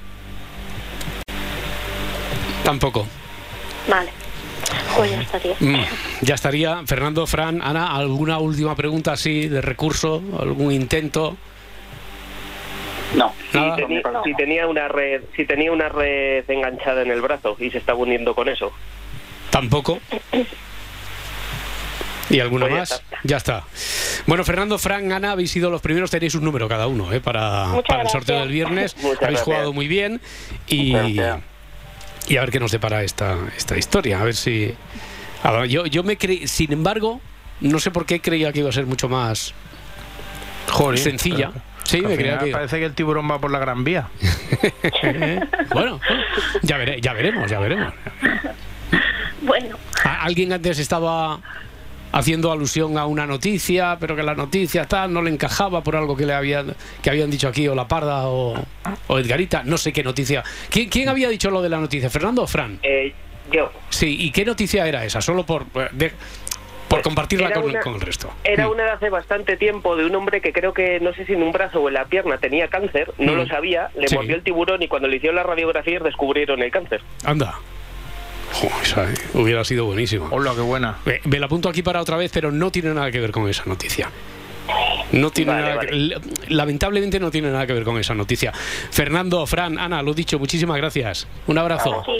tampoco. 2.67 3.07
Vale. 3.87 4.11
Pues 4.97 5.11
ya 5.11 5.21
estaría. 5.21 5.55
Mm, 5.57 5.85
ya 6.21 6.35
estaría. 6.35 6.83
Fernando, 6.85 7.25
Fran, 7.25 7.61
Ana, 7.61 7.95
¿alguna 7.95 8.39
última 8.39 8.75
pregunta 8.75 9.13
así 9.13 9.47
de 9.47 9.61
recurso? 9.61 10.21
¿Algún 10.37 10.73
intento? 10.73 11.37
No. 13.15 13.33
Si, 13.53 14.33
tenía 14.33 14.67
una 14.67 14.89
red, 14.89 15.21
si 15.37 15.45
tenía 15.45 15.71
una 15.71 15.87
red 15.87 16.43
enganchada 16.49 17.03
en 17.03 17.11
el 17.11 17.21
brazo 17.21 17.55
y 17.57 17.71
se 17.71 17.77
estaba 17.77 17.99
hundiendo 17.99 18.35
con 18.35 18.49
eso. 18.49 18.73
Tampoco. 19.49 19.99
¿Y 22.29 22.39
alguna 22.39 22.65
Pues 22.67 22.73
ya 22.73 22.79
más? 22.79 22.91
está. 22.91 23.17
Ya 23.23 23.37
está. 23.37 23.63
Bueno, 24.25 24.43
Fernando, 24.43 24.77
Fran, 24.77 25.11
Ana, 25.11 25.31
habéis 25.31 25.51
sido 25.51 25.69
los 25.69 25.81
primeros, 25.81 26.11
tenéis 26.11 26.35
un 26.35 26.43
número 26.43 26.67
cada 26.67 26.87
uno 26.87 27.11
¿eh? 27.13 27.21
para, 27.21 27.67
el 28.01 28.09
sorteo 28.09 28.39
del 28.39 28.49
viernes. 28.49 28.95
Muchas 28.97 29.07
habéis 29.09 29.19
gracias. 29.21 29.43
jugado 29.43 29.73
muy 29.73 29.87
bien 29.87 30.19
y, 30.67 30.93
y 30.95 31.19
a 32.37 32.41
ver 32.41 32.51
qué 32.51 32.59
nos 32.59 32.71
depara 32.71 33.03
esta, 33.03 33.37
esta 33.55 33.77
historia. 33.77 34.19
A 34.19 34.23
ver 34.25 34.35
si. 34.35 34.73
a 35.43 35.51
ver, 35.51 35.69
yo, 35.69 35.85
yo 35.85 36.03
me 36.03 36.17
creí, 36.17 36.47
sin 36.47 36.73
embargo, 36.73 37.21
no 37.61 37.79
sé 37.79 37.91
por 37.91 38.05
qué 38.05 38.19
creía 38.19 38.51
que 38.51 38.59
iba 38.59 38.69
a 38.69 38.73
ser 38.73 38.85
mucho 38.85 39.07
más 39.09 39.53
Joder, 40.69 40.99
sencilla. 40.99 41.51
pero- 41.53 41.65
Sí, 41.85 42.01
me 42.01 42.17
creía 42.17 42.37
que. 42.37 42.47
Parece 42.51 42.79
que 42.79 42.85
el 42.85 42.93
tiburón 42.93 43.31
va 43.31 43.39
por 43.39 43.49
la 43.49 43.59
Gran 43.59 43.85
Vía. 43.85 44.09
Bueno, 45.73 45.99
ya, 46.61 46.77
veré- 46.77 46.99
ya 47.01 47.13
veremos, 47.13 47.49
ya 47.49 47.59
veremos. 47.59 47.93
Bueno, 49.41 49.77
Alguien 50.03 50.51
antes 50.53 50.79
estaba 50.79 51.39
haciendo 52.17 52.51
alusión 52.51 52.97
a 52.97 53.05
una 53.05 53.27
noticia, 53.27 53.97
pero 53.99 54.15
que 54.15 54.23
la 54.23 54.33
noticia 54.33 54.85
tal 54.85 55.13
no 55.13 55.21
le 55.21 55.29
encajaba 55.29 55.83
por 55.83 55.95
algo 55.95 56.17
que 56.17 56.25
le 56.25 56.33
habían 56.33 56.75
que 57.01 57.09
habían 57.11 57.29
dicho 57.29 57.47
aquí 57.47 57.67
o 57.67 57.75
la 57.75 57.87
Parda 57.87 58.27
o, 58.27 58.55
o 59.07 59.19
Edgarita, 59.19 59.61
no 59.63 59.77
sé 59.77 59.93
qué 59.93 60.03
noticia. 60.03 60.43
¿Quién, 60.69 60.89
quién 60.89 61.09
había 61.09 61.29
dicho 61.29 61.51
lo 61.51 61.61
de 61.61 61.69
la 61.69 61.77
noticia? 61.79 62.09
¿Fernando 62.09 62.41
o 62.43 62.47
Fran? 62.47 62.79
Eh, 62.81 63.13
yo. 63.51 63.71
Sí, 63.89 64.17
¿y 64.19 64.31
qué 64.31 64.43
noticia 64.45 64.87
era 64.87 65.05
esa? 65.05 65.21
Solo 65.21 65.45
por 65.45 65.63
eh, 65.75 65.89
de- 65.91 66.11
por 66.87 67.01
compartirla 67.01 67.47
Era 67.47 67.55
con, 67.61 67.69
una- 67.69 67.79
con 67.81 67.95
el 67.95 68.01
resto. 68.01 68.31
Era 68.45 68.67
Mm. 68.67 68.71
una 68.71 68.83
de 68.85 68.91
hace 68.91 69.09
bastante 69.09 69.57
tiempo 69.57 69.95
de 69.97 70.05
un 70.05 70.15
hombre 70.15 70.39
que 70.41 70.53
creo 70.53 70.73
que 70.73 70.99
no 71.01 71.13
sé 71.13 71.25
si 71.25 71.33
en 71.33 71.43
un 71.43 71.51
brazo 71.51 71.81
o 71.81 71.87
en 71.89 71.93
la 71.95 72.05
pierna 72.05 72.37
tenía 72.37 72.67
cáncer, 72.69 73.11
no 73.17 73.33
Mm. 73.33 73.35
lo 73.35 73.47
sabía, 73.47 73.89
le 73.99 74.07
Sí. 74.07 74.15
mordió 74.15 74.35
el 74.35 74.41
tiburón 74.41 74.81
y 74.81 74.87
cuando 74.87 75.07
le 75.09 75.17
hicieron 75.17 75.35
las 75.35 75.45
radiografías 75.45 76.01
descubrieron 76.01 76.63
el 76.63 76.71
cáncer. 76.71 77.01
Anda. 77.25 77.55
Jo, 78.53 78.69
esa, 78.81 79.07
hubiera 79.33 79.63
sido 79.63 79.85
buenísimo. 79.85 80.27
Hola, 80.31 80.53
qué 80.55 80.61
buena. 80.61 80.97
Eh, 81.05 81.21
Me 81.25 81.39
la 81.39 81.45
apunto 81.45 81.69
aquí 81.69 81.83
para 81.83 82.01
otra 82.01 82.17
vez, 82.17 82.31
pero 82.33 82.51
no 82.51 82.71
tiene 82.71 82.93
nada 82.93 83.11
que 83.11 83.19
ver 83.19 83.31
con 83.31 83.47
esa 83.49 83.63
noticia. 83.65 84.09
No 85.11 85.29
tiene 85.31 85.51
Vale, 85.53 85.63
nada 85.63 85.75
vale. 85.77 85.89
que- 85.89 86.53
lamentablemente 86.53 87.19
no 87.19 87.31
tiene 87.31 87.49
nada 87.49 87.65
que 87.65 87.73
ver 87.73 87.83
con 87.83 87.97
esa 87.97 88.13
noticia. 88.13 88.51
Fernando, 88.91 89.45
Fran, 89.45 89.79
Ana, 89.79 90.01
lo 90.01 90.13
dicho, 90.13 90.37
muchísimas 90.39 90.77
gracias. 90.77 91.27
Un 91.47 91.57
abrazo. 91.57 92.03
sí. 92.05 92.11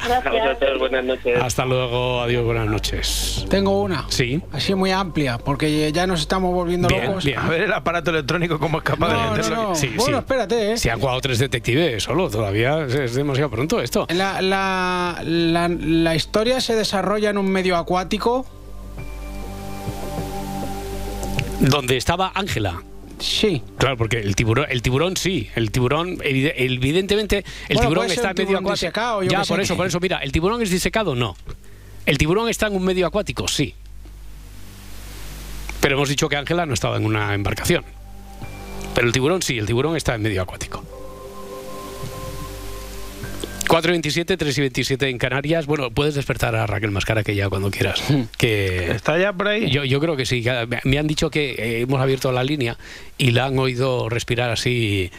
A 0.00 0.08
Gracias. 0.08 0.32
vosotros, 0.32 0.78
buenas 0.78 1.04
noches. 1.04 1.38
Hasta 1.42 1.64
luego, 1.66 2.22
adiós, 2.22 2.44
buenas 2.44 2.66
noches. 2.66 3.44
Tengo 3.50 3.82
una. 3.82 4.06
Sí. 4.08 4.40
Así 4.52 4.74
muy 4.74 4.90
amplia, 4.90 5.36
porque 5.38 5.92
ya 5.92 6.06
nos 6.06 6.20
estamos 6.20 6.54
volviendo 6.54 6.88
Bien, 6.88 7.04
locos. 7.06 7.24
bien. 7.24 7.38
A 7.38 7.48
ver 7.48 7.62
el 7.62 7.72
aparato 7.72 8.10
electrónico 8.10 8.58
cómo 8.58 8.78
es 8.78 8.84
capaz 8.84 9.12
No, 9.12 9.34
de 9.34 9.42
no, 9.50 9.68
no. 9.68 9.74
Sí, 9.74 9.88
bueno, 9.96 10.04
sí. 10.18 10.20
espérate, 10.20 10.72
¿eh? 10.72 10.76
Se 10.78 10.90
han 10.90 10.98
jugado 11.00 11.20
tres 11.20 11.38
detectives 11.38 12.02
solo, 12.02 12.30
todavía 12.30 12.84
es, 12.86 12.94
es 12.94 13.14
demasiado 13.14 13.50
pronto 13.50 13.80
esto. 13.82 14.06
La, 14.08 14.40
la, 14.40 15.20
la, 15.24 15.68
la 15.68 16.14
historia 16.14 16.60
se 16.60 16.74
desarrolla 16.74 17.28
en 17.30 17.36
un 17.38 17.50
medio 17.50 17.76
acuático. 17.76 18.46
Donde 21.60 21.96
estaba 21.96 22.32
Ángela. 22.34 22.82
Sí. 23.18 23.62
Claro, 23.76 23.96
porque 23.98 24.18
el 24.18 24.34
tiburón, 24.34 24.66
el 24.70 24.80
tiburón 24.80 25.16
sí, 25.16 25.50
el 25.54 25.70
tiburón, 25.70 26.16
evide- 26.22 26.54
evidentemente, 26.56 27.44
el 27.68 27.76
Bueno, 27.76 27.80
tiburón 27.90 28.06
está 28.10 28.22
un 28.22 28.28
en 28.28 28.34
medio 28.34 28.46
tiburón 28.46 28.64
acuático. 28.64 28.86
disecado, 28.86 29.22
Ya, 29.24 29.42
por 29.44 29.60
eso, 29.60 29.76
por 29.76 29.86
eso, 29.86 30.00
mira, 30.00 30.18
¿el 30.18 30.32
tiburón 30.32 30.62
es 30.62 30.70
disecado? 30.70 31.14
No. 31.14 31.36
¿El 32.06 32.16
tiburón 32.16 32.48
está 32.48 32.68
en 32.68 32.76
un 32.76 32.82
medio 32.84 33.06
acuático? 33.06 33.46
Sí. 33.46 33.74
Pero 35.82 35.96
hemos 35.96 36.08
dicho 36.08 36.28
que 36.30 36.36
Ángela 36.36 36.64
no 36.64 36.72
estaba 36.74 36.96
en 36.96 37.04
una 37.04 37.34
embarcación. 37.34 37.84
Pero 38.94 39.06
el 39.06 39.12
tiburón 39.12 39.42
sí, 39.42 39.58
el 39.58 39.66
tiburón 39.66 39.96
está 39.96 40.14
en 40.14 40.22
medio 40.22 40.40
acuático. 40.42 40.82
4 43.68 43.90
y 43.90 43.92
27, 43.92 44.36
3 44.36 44.58
y 44.58 44.60
27 44.62 45.08
en 45.08 45.18
Canarias. 45.18 45.66
Bueno, 45.66 45.90
puedes 45.90 46.14
despertar 46.16 46.56
a 46.56 46.66
Raquel 46.66 46.90
Mascara 46.90 47.22
que 47.22 47.34
ya 47.36 47.48
cuando 47.48 47.70
quieras. 47.70 48.02
Que 48.36 48.90
¿Está 48.90 49.16
ya 49.18 49.32
por 49.32 49.48
ahí? 49.48 49.70
yo, 49.70 49.84
yo 49.84 50.00
creo 50.00 50.16
que 50.16 50.26
sí. 50.26 50.44
Me 50.84 50.98
han 50.98 51.06
dicho 51.06 51.30
que 51.30 51.52
eh, 51.52 51.80
hemos 51.82 52.00
abierto 52.00 52.32
la 52.32 52.42
línea 52.42 52.76
y 53.16 53.30
la 53.30 53.46
han 53.46 53.58
oído 53.58 54.08
respirar 54.08 54.50
así. 54.50 55.10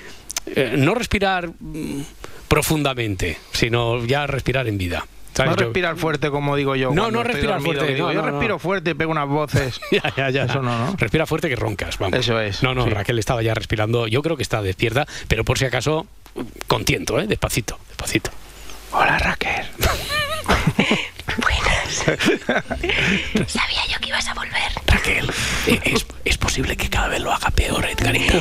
eh, 0.47 0.73
no 0.77 0.95
respirar 0.95 1.49
mm, 1.59 2.01
profundamente, 2.49 3.37
sino 3.53 4.03
ya 4.05 4.27
respirar 4.27 4.67
en 4.67 4.77
vida. 4.77 5.05
¿Sabes? 5.33 5.51
No 5.51 5.55
respirar 5.55 5.95
fuerte 5.95 6.29
como 6.29 6.57
digo 6.57 6.75
yo. 6.75 6.91
No, 6.93 7.09
no 7.09 7.23
respirar 7.23 7.61
dormido, 7.61 7.75
fuerte, 7.79 7.93
digo, 7.93 8.07
no, 8.07 8.13
yo 8.13 8.19
no, 8.19 8.25
no. 8.25 8.31
respiro 8.33 8.59
fuerte 8.59 8.91
y 8.91 8.93
pego 8.95 9.11
unas 9.11 9.29
voces. 9.29 9.79
Ya, 9.91 10.13
ya, 10.17 10.29
ya. 10.29 10.43
Eso 10.43 10.61
no, 10.61 10.77
¿no? 10.77 10.95
Respira 10.97 11.25
fuerte 11.25 11.47
que 11.47 11.55
roncas, 11.55 11.97
vamos. 11.99 12.19
Eso 12.19 12.37
es, 12.41 12.61
No, 12.61 12.73
no, 12.75 12.83
sí. 12.83 12.89
Raquel 12.89 13.17
estaba 13.17 13.41
ya 13.41 13.53
respirando. 13.53 14.07
Yo 14.07 14.21
creo 14.21 14.35
que 14.35 14.43
está 14.43 14.61
despierta, 14.61 15.07
pero 15.29 15.45
por 15.45 15.57
si 15.57 15.63
acaso, 15.63 16.05
con 16.67 16.83
tiento, 16.83 17.17
¿eh? 17.21 17.27
Despacito, 17.27 17.79
Hola 18.91 19.17
Raquel. 19.17 19.65
Sabía 23.47 23.81
yo 23.89 23.99
que 23.99 24.09
ibas 24.09 24.27
a 24.27 24.33
volver. 24.33 24.51
Raquel, 24.87 25.29
eh, 25.67 25.79
es, 25.85 26.05
es 26.25 26.37
posible 26.37 26.75
que 26.75 26.89
cada 26.89 27.07
vez 27.07 27.19
lo 27.21 27.31
haga 27.31 27.49
peor, 27.51 27.85
Edgarita. 27.85 28.33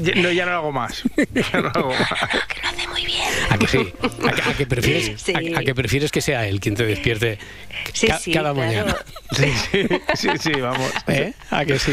Ya- 0.00 0.14
no, 0.16 0.30
ya 0.30 0.44
no 0.46 0.52
lo 0.52 0.56
hago 0.58 0.72
más. 0.72 1.02
Ya 1.16 1.42
no 1.54 1.60
lo 1.62 1.68
hago 1.70 1.88
más. 1.90 2.08
Que 2.48 2.62
lo 2.62 2.68
hace 2.68 2.88
muy 2.88 3.04
bien. 3.06 3.28
¿A 3.50 3.58
que 3.58 3.66
sí? 3.66 3.78
¿A 3.78 4.32
que, 4.32 4.42
a 4.50 4.54
que 4.56 4.66
prefieres, 4.66 5.20
Sí. 5.20 5.32
a, 5.34 5.58
a 5.60 5.62
que 5.62 5.74
prefieres 5.74 6.10
que 6.10 6.20
sea 6.20 6.46
él 6.46 6.60
quien 6.60 6.74
te 6.74 6.84
despierte 6.84 7.38
Sí, 7.92 8.06
ca- 8.06 8.18
sí, 8.18 8.32
cada 8.32 8.52
claro. 8.54 8.68
mañana? 8.68 8.96
Sí, 9.32 9.52
sí, 9.70 9.86
sí, 10.14 10.28
sí, 10.40 10.52
vamos. 10.60 10.90
¿Eh? 11.06 11.32
¿A 11.50 11.64
que 11.64 11.78
sí? 11.78 11.92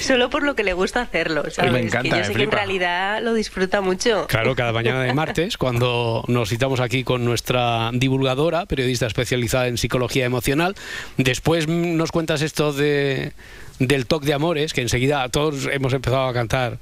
Solo 0.00 0.30
por 0.30 0.42
lo 0.44 0.54
que 0.54 0.64
le 0.64 0.72
gusta 0.72 1.02
hacerlo, 1.02 1.44
¿sabes? 1.50 1.72
me 1.72 1.80
encanta, 1.80 2.02
que 2.02 2.08
yo 2.10 2.16
me 2.16 2.24
sé 2.24 2.34
que 2.34 2.42
en 2.44 2.50
realidad 2.50 3.20
lo 3.22 3.34
disfruta 3.34 3.80
mucho. 3.80 4.26
Claro, 4.28 4.54
cada 4.54 4.72
mañana 4.72 5.02
de 5.02 5.12
martes, 5.12 5.56
cuando 5.56 6.24
nos 6.28 6.48
citamos 6.48 6.80
aquí 6.80 7.04
con 7.04 7.24
nuestra 7.24 7.90
divulgadora, 7.92 8.66
periodista 8.66 9.06
especializada 9.06 9.66
en 9.68 9.78
psicología 9.78 10.15
emocional, 10.24 10.74
después 11.16 11.68
nos 11.68 12.12
cuentas 12.12 12.42
esto 12.42 12.72
de 12.72 13.32
del 13.78 14.06
toque 14.06 14.26
de 14.26 14.34
amores, 14.34 14.72
que 14.72 14.80
enseguida 14.80 15.28
todos 15.28 15.68
hemos 15.70 15.92
empezado 15.92 16.26
a 16.26 16.32
cantar 16.32 16.78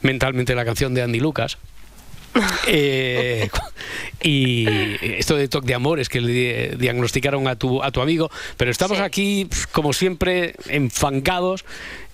mentalmente 0.00 0.54
la 0.54 0.64
canción 0.64 0.94
de 0.94 1.02
Andy 1.02 1.20
Lucas. 1.20 1.58
Eh, 2.66 3.48
y 4.22 4.66
esto 5.18 5.36
de 5.36 5.48
toque 5.48 5.68
de 5.68 5.74
amores 5.74 6.08
que 6.08 6.20
le 6.20 6.32
di- 6.32 6.76
diagnosticaron 6.76 7.48
a 7.48 7.56
tu, 7.56 7.82
a 7.82 7.90
tu 7.90 8.00
amigo, 8.00 8.30
pero 8.56 8.70
estamos 8.70 8.98
Sí. 8.98 9.02
aquí, 9.02 9.44
pf, 9.46 9.66
como 9.72 9.92
siempre, 9.92 10.54
enfangados, 10.68 11.64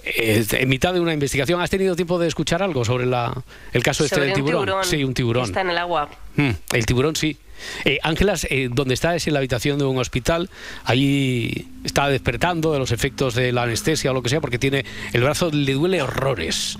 eh, 0.04 0.44
en 0.50 0.68
mitad 0.68 0.92
de 0.94 1.00
una 1.00 1.12
investigación. 1.14 1.60
¿Has 1.60 1.70
tenido 1.70 1.96
tiempo 1.96 2.18
de 2.18 2.28
escuchar 2.28 2.62
algo 2.62 2.84
sobre 2.84 3.06
la, 3.06 3.42
el 3.72 3.82
caso 3.82 4.04
este 4.04 4.20
del 4.20 4.32
tiburón? 4.34 4.68
Sí, 4.84 5.02
un 5.04 5.14
tiburón. 5.14 5.44
Está 5.44 5.62
en 5.62 5.70
el 5.70 5.78
agua. 5.78 6.08
Mm, 6.36 6.50
el 6.72 6.86
tiburón 6.86 7.16
sí. 7.16 7.38
Eh, 7.86 7.98
Ángelas, 8.02 8.46
eh, 8.50 8.68
donde 8.70 8.92
está 8.92 9.14
es 9.14 9.26
en 9.26 9.32
la 9.32 9.38
habitación 9.38 9.78
de 9.78 9.84
un 9.84 9.96
hospital. 9.96 10.50
Allí 10.84 11.68
está 11.84 12.08
despertando 12.08 12.72
de 12.72 12.78
los 12.78 12.92
efectos 12.92 13.34
de 13.34 13.52
la 13.52 13.62
anestesia 13.62 14.10
o 14.10 14.14
lo 14.14 14.22
que 14.22 14.28
sea, 14.28 14.40
porque 14.42 14.58
tiene 14.58 14.84
el 15.14 15.22
brazo 15.22 15.50
le 15.50 15.72
duele 15.72 16.02
horrores. 16.02 16.76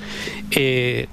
Eh, 0.51 1.07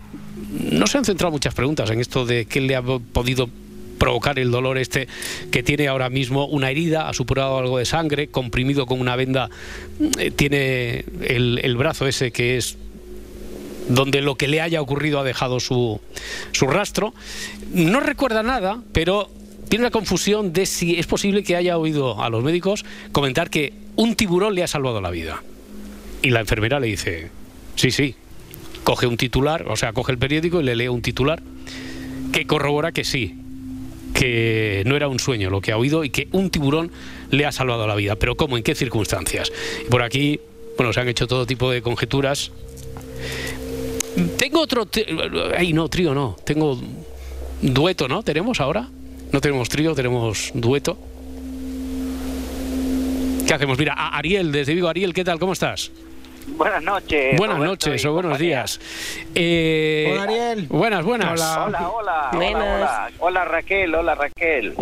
no 0.51 0.87
se 0.87 0.97
han 0.97 1.05
centrado 1.05 1.31
muchas 1.31 1.53
preguntas 1.53 1.89
en 1.89 1.99
esto 1.99 2.25
de 2.25 2.45
qué 2.45 2.61
le 2.61 2.75
ha 2.75 2.81
podido 2.81 3.49
provocar 3.97 4.39
el 4.39 4.49
dolor 4.49 4.77
este 4.77 5.07
que 5.51 5.61
tiene 5.61 5.87
ahora 5.87 6.09
mismo 6.09 6.45
una 6.47 6.71
herida, 6.71 7.07
ha 7.07 7.13
supurado 7.13 7.59
algo 7.59 7.77
de 7.77 7.85
sangre, 7.85 8.27
comprimido 8.29 8.85
con 8.87 8.99
una 8.99 9.15
venda, 9.15 9.49
eh, 10.17 10.31
tiene 10.31 11.05
el, 11.21 11.59
el 11.61 11.77
brazo 11.77 12.07
ese 12.07 12.31
que 12.31 12.57
es 12.57 12.77
donde 13.89 14.21
lo 14.21 14.35
que 14.35 14.47
le 14.47 14.61
haya 14.61 14.81
ocurrido 14.81 15.19
ha 15.19 15.23
dejado 15.23 15.59
su, 15.59 15.99
su 16.51 16.67
rastro. 16.67 17.13
No 17.73 17.99
recuerda 17.99 18.43
nada, 18.43 18.81
pero 18.91 19.29
tiene 19.69 19.85
una 19.85 19.91
confusión 19.91 20.51
de 20.51 20.65
si 20.65 20.97
es 20.97 21.07
posible 21.07 21.43
que 21.43 21.55
haya 21.55 21.77
oído 21.77 22.21
a 22.21 22.29
los 22.29 22.43
médicos 22.43 22.85
comentar 23.11 23.49
que 23.49 23.73
un 23.95 24.15
tiburón 24.15 24.55
le 24.55 24.63
ha 24.63 24.67
salvado 24.67 24.99
la 25.01 25.11
vida. 25.11 25.43
Y 26.21 26.29
la 26.29 26.39
enfermera 26.39 26.79
le 26.79 26.87
dice, 26.87 27.29
sí, 27.75 27.91
sí, 27.91 28.15
coge 28.83 29.07
un 29.07 29.17
titular, 29.17 29.65
o 29.67 29.75
sea, 29.75 29.93
coge 29.93 30.11
el 30.11 30.17
periódico 30.17 30.61
y 30.61 30.63
le 30.63 30.75
lee 30.75 30.87
un 30.87 31.01
titular 31.01 31.41
que 32.31 32.45
corrobora 32.45 32.91
que 32.91 33.03
sí, 33.03 33.35
que 34.13 34.83
no 34.85 34.95
era 34.95 35.07
un 35.07 35.19
sueño 35.19 35.49
lo 35.49 35.61
que 35.61 35.71
ha 35.71 35.77
oído 35.77 36.03
y 36.03 36.09
que 36.09 36.27
un 36.31 36.49
tiburón 36.49 36.91
le 37.29 37.45
ha 37.45 37.51
salvado 37.51 37.87
la 37.87 37.95
vida. 37.95 38.15
Pero 38.15 38.35
¿cómo? 38.35 38.57
¿En 38.57 38.63
qué 38.63 38.75
circunstancias? 38.75 39.51
Por 39.89 40.01
aquí, 40.01 40.39
bueno, 40.77 40.93
se 40.93 40.99
han 40.99 41.07
hecho 41.07 41.27
todo 41.27 41.45
tipo 41.45 41.71
de 41.71 41.81
conjeturas. 41.81 42.51
Tengo 44.37 44.61
otro... 44.61 44.87
Ay, 45.55 45.73
no, 45.73 45.87
trío 45.89 46.13
no. 46.13 46.35
Tengo 46.43 46.79
dueto, 47.61 48.07
¿no? 48.07 48.23
¿Tenemos 48.23 48.59
ahora? 48.59 48.87
No 49.31 49.39
tenemos 49.39 49.69
trío, 49.69 49.95
tenemos 49.95 50.51
dueto. 50.53 50.97
¿Qué 53.47 53.53
hacemos? 53.53 53.77
Mira, 53.77 53.93
a 53.93 54.17
Ariel, 54.17 54.51
desde 54.51 54.73
Vigo. 54.73 54.87
Ariel, 54.87 55.13
¿qué 55.13 55.23
tal? 55.23 55.39
¿Cómo 55.39 55.53
estás? 55.53 55.91
Buenas 56.47 56.83
noches. 56.83 57.37
buenas 57.37 57.57
Roberto 57.57 57.87
noches 57.89 58.05
o 58.05 58.13
buenos 58.13 58.31
compañía. 58.31 58.55
días. 58.57 58.79
Eh, 59.35 60.09
Hola, 60.11 60.23
Ariel. 60.23 60.67
Buenas, 60.67 61.03
buenas. 61.05 61.31
Hola. 61.39 61.63
Hola, 61.65 61.89
hola, 61.89 61.89
hola, 61.89 62.29
Buenas. 62.33 62.63
hola. 62.63 63.09
Hola 63.19 63.45
Raquel, 63.45 63.95
hola 63.95 64.15
Raquel. 64.15 64.73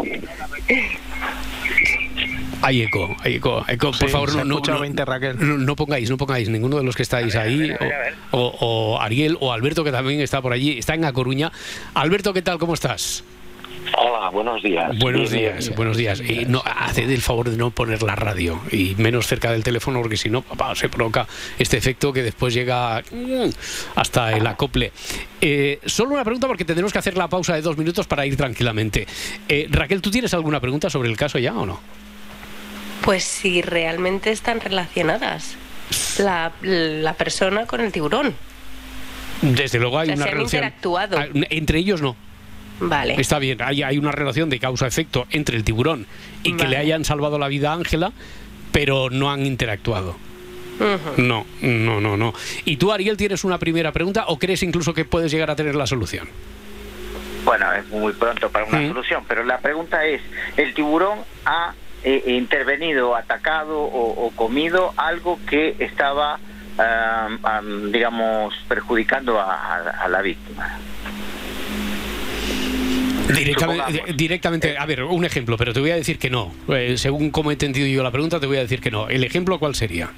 Hay 2.61 2.81
eco, 2.81 3.15
hay 3.23 3.35
eco. 3.35 3.63
eco, 3.69 3.91
por 3.97 4.09
favor, 4.09 4.35
no, 4.35 4.43
no, 4.43 4.55
escucha 4.55 4.73
no- 4.73 4.81
20, 4.81 5.05
Raquel. 5.05 5.37
no- 5.39 5.57
no 5.57 5.75
pongáis, 5.77 6.09
no 6.09 6.17
pongáis 6.17 6.49
ninguno 6.49 6.77
de 6.77 6.83
los 6.83 6.95
que 6.95 7.03
estáis 7.03 7.33
ahí, 7.37 7.71
a 7.71 7.77
ver, 7.77 7.93
a 7.93 7.99
ver. 7.99 8.13
o, 8.31 8.39
o- 8.39 8.95
o 8.95 9.01
Ariel 9.01 9.37
o 9.39 9.53
Alberto, 9.53 9.83
que 9.85 9.91
también 9.91 10.19
está 10.19 10.41
por 10.41 10.51
allí, 10.51 10.77
está 10.77 10.93
en 10.93 11.05
A 11.05 11.13
Coruña. 11.13 11.51
Alberto, 11.93 12.33
¿qué 12.33 12.41
tal? 12.41 12.57
¿Cómo 12.59 12.73
estás? 12.73 13.23
Hola, 13.97 14.29
buenos 14.29 14.61
días. 14.61 14.97
Buenos 14.99 15.31
Bien, 15.31 15.43
días, 15.53 15.65
bien. 15.67 15.75
buenos 15.75 15.97
días. 15.97 16.21
Y 16.21 16.45
no, 16.45 16.61
haced 16.65 17.09
el 17.09 17.21
favor 17.21 17.49
de 17.49 17.57
no 17.57 17.71
poner 17.71 18.01
la 18.03 18.15
radio 18.15 18.59
y 18.71 18.95
menos 18.97 19.27
cerca 19.27 19.51
del 19.51 19.63
teléfono, 19.63 20.01
porque 20.01 20.17
si 20.17 20.29
no, 20.29 20.41
papá, 20.41 20.75
se 20.75 20.89
provoca 20.89 21.27
este 21.57 21.77
efecto 21.77 22.13
que 22.13 22.21
después 22.23 22.53
llega 22.53 23.01
mm, 23.11 23.49
hasta 23.95 24.33
el 24.33 24.45
acople. 24.47 24.91
Eh, 25.41 25.79
solo 25.85 26.11
una 26.11 26.23
pregunta, 26.23 26.47
porque 26.47 26.65
tendremos 26.65 26.93
que 26.93 26.99
hacer 26.99 27.17
la 27.17 27.27
pausa 27.27 27.55
de 27.55 27.61
dos 27.61 27.77
minutos 27.77 28.07
para 28.07 28.25
ir 28.25 28.37
tranquilamente. 28.37 29.07
Eh, 29.47 29.67
Raquel, 29.69 30.01
¿tú 30.01 30.11
tienes 30.11 30.33
alguna 30.33 30.59
pregunta 30.59 30.89
sobre 30.89 31.09
el 31.09 31.17
caso 31.17 31.39
ya 31.39 31.53
o 31.55 31.65
no? 31.65 31.79
Pues 33.03 33.23
si 33.23 33.61
realmente 33.61 34.31
están 34.31 34.59
relacionadas 34.59 35.55
la, 36.19 36.51
la 36.61 37.13
persona 37.13 37.65
con 37.65 37.81
el 37.81 37.91
tiburón. 37.91 38.35
Desde 39.41 39.79
luego 39.79 39.97
hay 39.99 40.09
O 40.11 40.15
sea, 40.15 40.15
una 40.15 40.23
se 40.25 40.29
han 40.31 40.37
relación. 40.37 40.63
interactuado. 40.63 41.17
Ah, 41.17 41.27
Entre 41.49 41.79
ellos 41.79 42.01
no. 42.01 42.15
Vale. 42.81 43.15
Está 43.19 43.39
bien, 43.39 43.61
hay, 43.61 43.83
hay 43.83 43.97
una 43.97 44.11
relación 44.11 44.49
de 44.49 44.59
causa-efecto 44.59 45.27
entre 45.31 45.57
el 45.57 45.63
tiburón 45.63 46.05
y 46.43 46.55
que 46.55 46.67
le 46.67 46.77
hayan 46.77 47.03
salvado 47.05 47.37
la 47.39 47.47
vida 47.47 47.71
a 47.71 47.75
Ángela, 47.75 48.11
pero 48.71 49.09
no 49.09 49.31
han 49.31 49.45
interactuado. 49.45 50.15
No, 51.17 51.45
no, 51.61 51.99
no, 51.99 52.15
no. 52.15 52.33
¿Y 52.63 52.77
tú, 52.77 52.91
Ariel, 52.93 53.17
tienes 53.17 53.43
una 53.43 53.57
primera 53.57 53.91
pregunta 53.91 54.25
o 54.27 54.39
crees 54.39 54.63
incluso 54.63 54.93
que 54.93 55.03
puedes 55.03 55.29
llegar 55.31 55.51
a 55.51 55.55
tener 55.57 55.75
la 55.75 55.85
solución? 55.85 56.29
Bueno, 57.43 57.73
es 57.73 57.87
muy 57.89 58.13
pronto 58.13 58.49
para 58.49 58.65
una 58.65 58.79
Mm. 58.79 58.87
solución, 58.89 59.23
pero 59.27 59.43
la 59.43 59.57
pregunta 59.59 60.05
es, 60.05 60.21
¿el 60.57 60.73
tiburón 60.73 61.19
ha 61.45 61.73
eh, 62.03 62.23
intervenido, 62.27 63.13
atacado 63.15 63.77
o, 63.81 64.25
o 64.27 64.31
comido 64.31 64.93
algo 64.95 65.37
que 65.49 65.75
estaba, 65.79 66.39
am, 66.77 67.39
am, 67.43 67.91
digamos, 67.91 68.53
perjudicando 68.69 69.37
a, 69.37 69.53
a- 69.53 69.89
a 70.05 70.07
la 70.07 70.21
víctima? 70.21 70.77
Directamente, 73.37 74.13
directamente, 74.13 74.77
a 74.77 74.85
ver, 74.85 75.03
un 75.03 75.23
ejemplo, 75.25 75.57
pero 75.57 75.73
te 75.73 75.79
voy 75.79 75.91
a 75.91 75.95
decir 75.95 76.17
que 76.17 76.29
no. 76.29 76.51
Eh, 76.69 76.95
según 76.97 77.29
como 77.31 77.51
he 77.51 77.53
entendido 77.53 77.87
yo 77.87 78.03
la 78.03 78.11
pregunta, 78.11 78.39
te 78.39 78.47
voy 78.47 78.57
a 78.57 78.61
decir 78.61 78.81
que 78.81 78.91
no. 78.91 79.07
¿El 79.09 79.23
ejemplo 79.23 79.59
cuál 79.59 79.75
sería? 79.75 80.09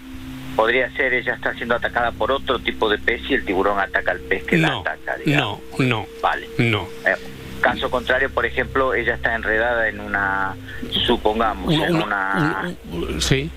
Podría 0.56 0.92
ser 0.96 1.14
ella 1.14 1.34
está 1.36 1.54
siendo 1.54 1.76
atacada 1.76 2.12
por 2.12 2.32
otro 2.32 2.60
tipo 2.60 2.90
de 2.90 2.98
pez 2.98 3.22
y 3.30 3.34
el 3.36 3.46
tiburón 3.46 3.80
ataca 3.80 4.12
al 4.12 4.20
pez 4.20 4.44
que 4.44 4.58
la 4.58 4.80
ataca, 4.80 5.16
digamos. 5.24 5.60
no, 5.80 5.86
no, 5.86 6.06
Vale. 6.22 6.48
no. 6.58 6.88
Eh, 7.06 7.16
caso 7.62 7.90
contrario, 7.90 8.30
por 8.30 8.46
ejemplo, 8.46 8.94
ella 8.94 9.16
está 9.16 9.34
enredada 9.36 9.88
en 9.88 10.00
una, 10.02 10.56
supongamos, 11.06 11.74
en 11.74 11.96
una- 11.96 12.04
una, 12.04 12.76
un- 12.92 13.04
un- 13.14 13.22
sí. 13.22 13.50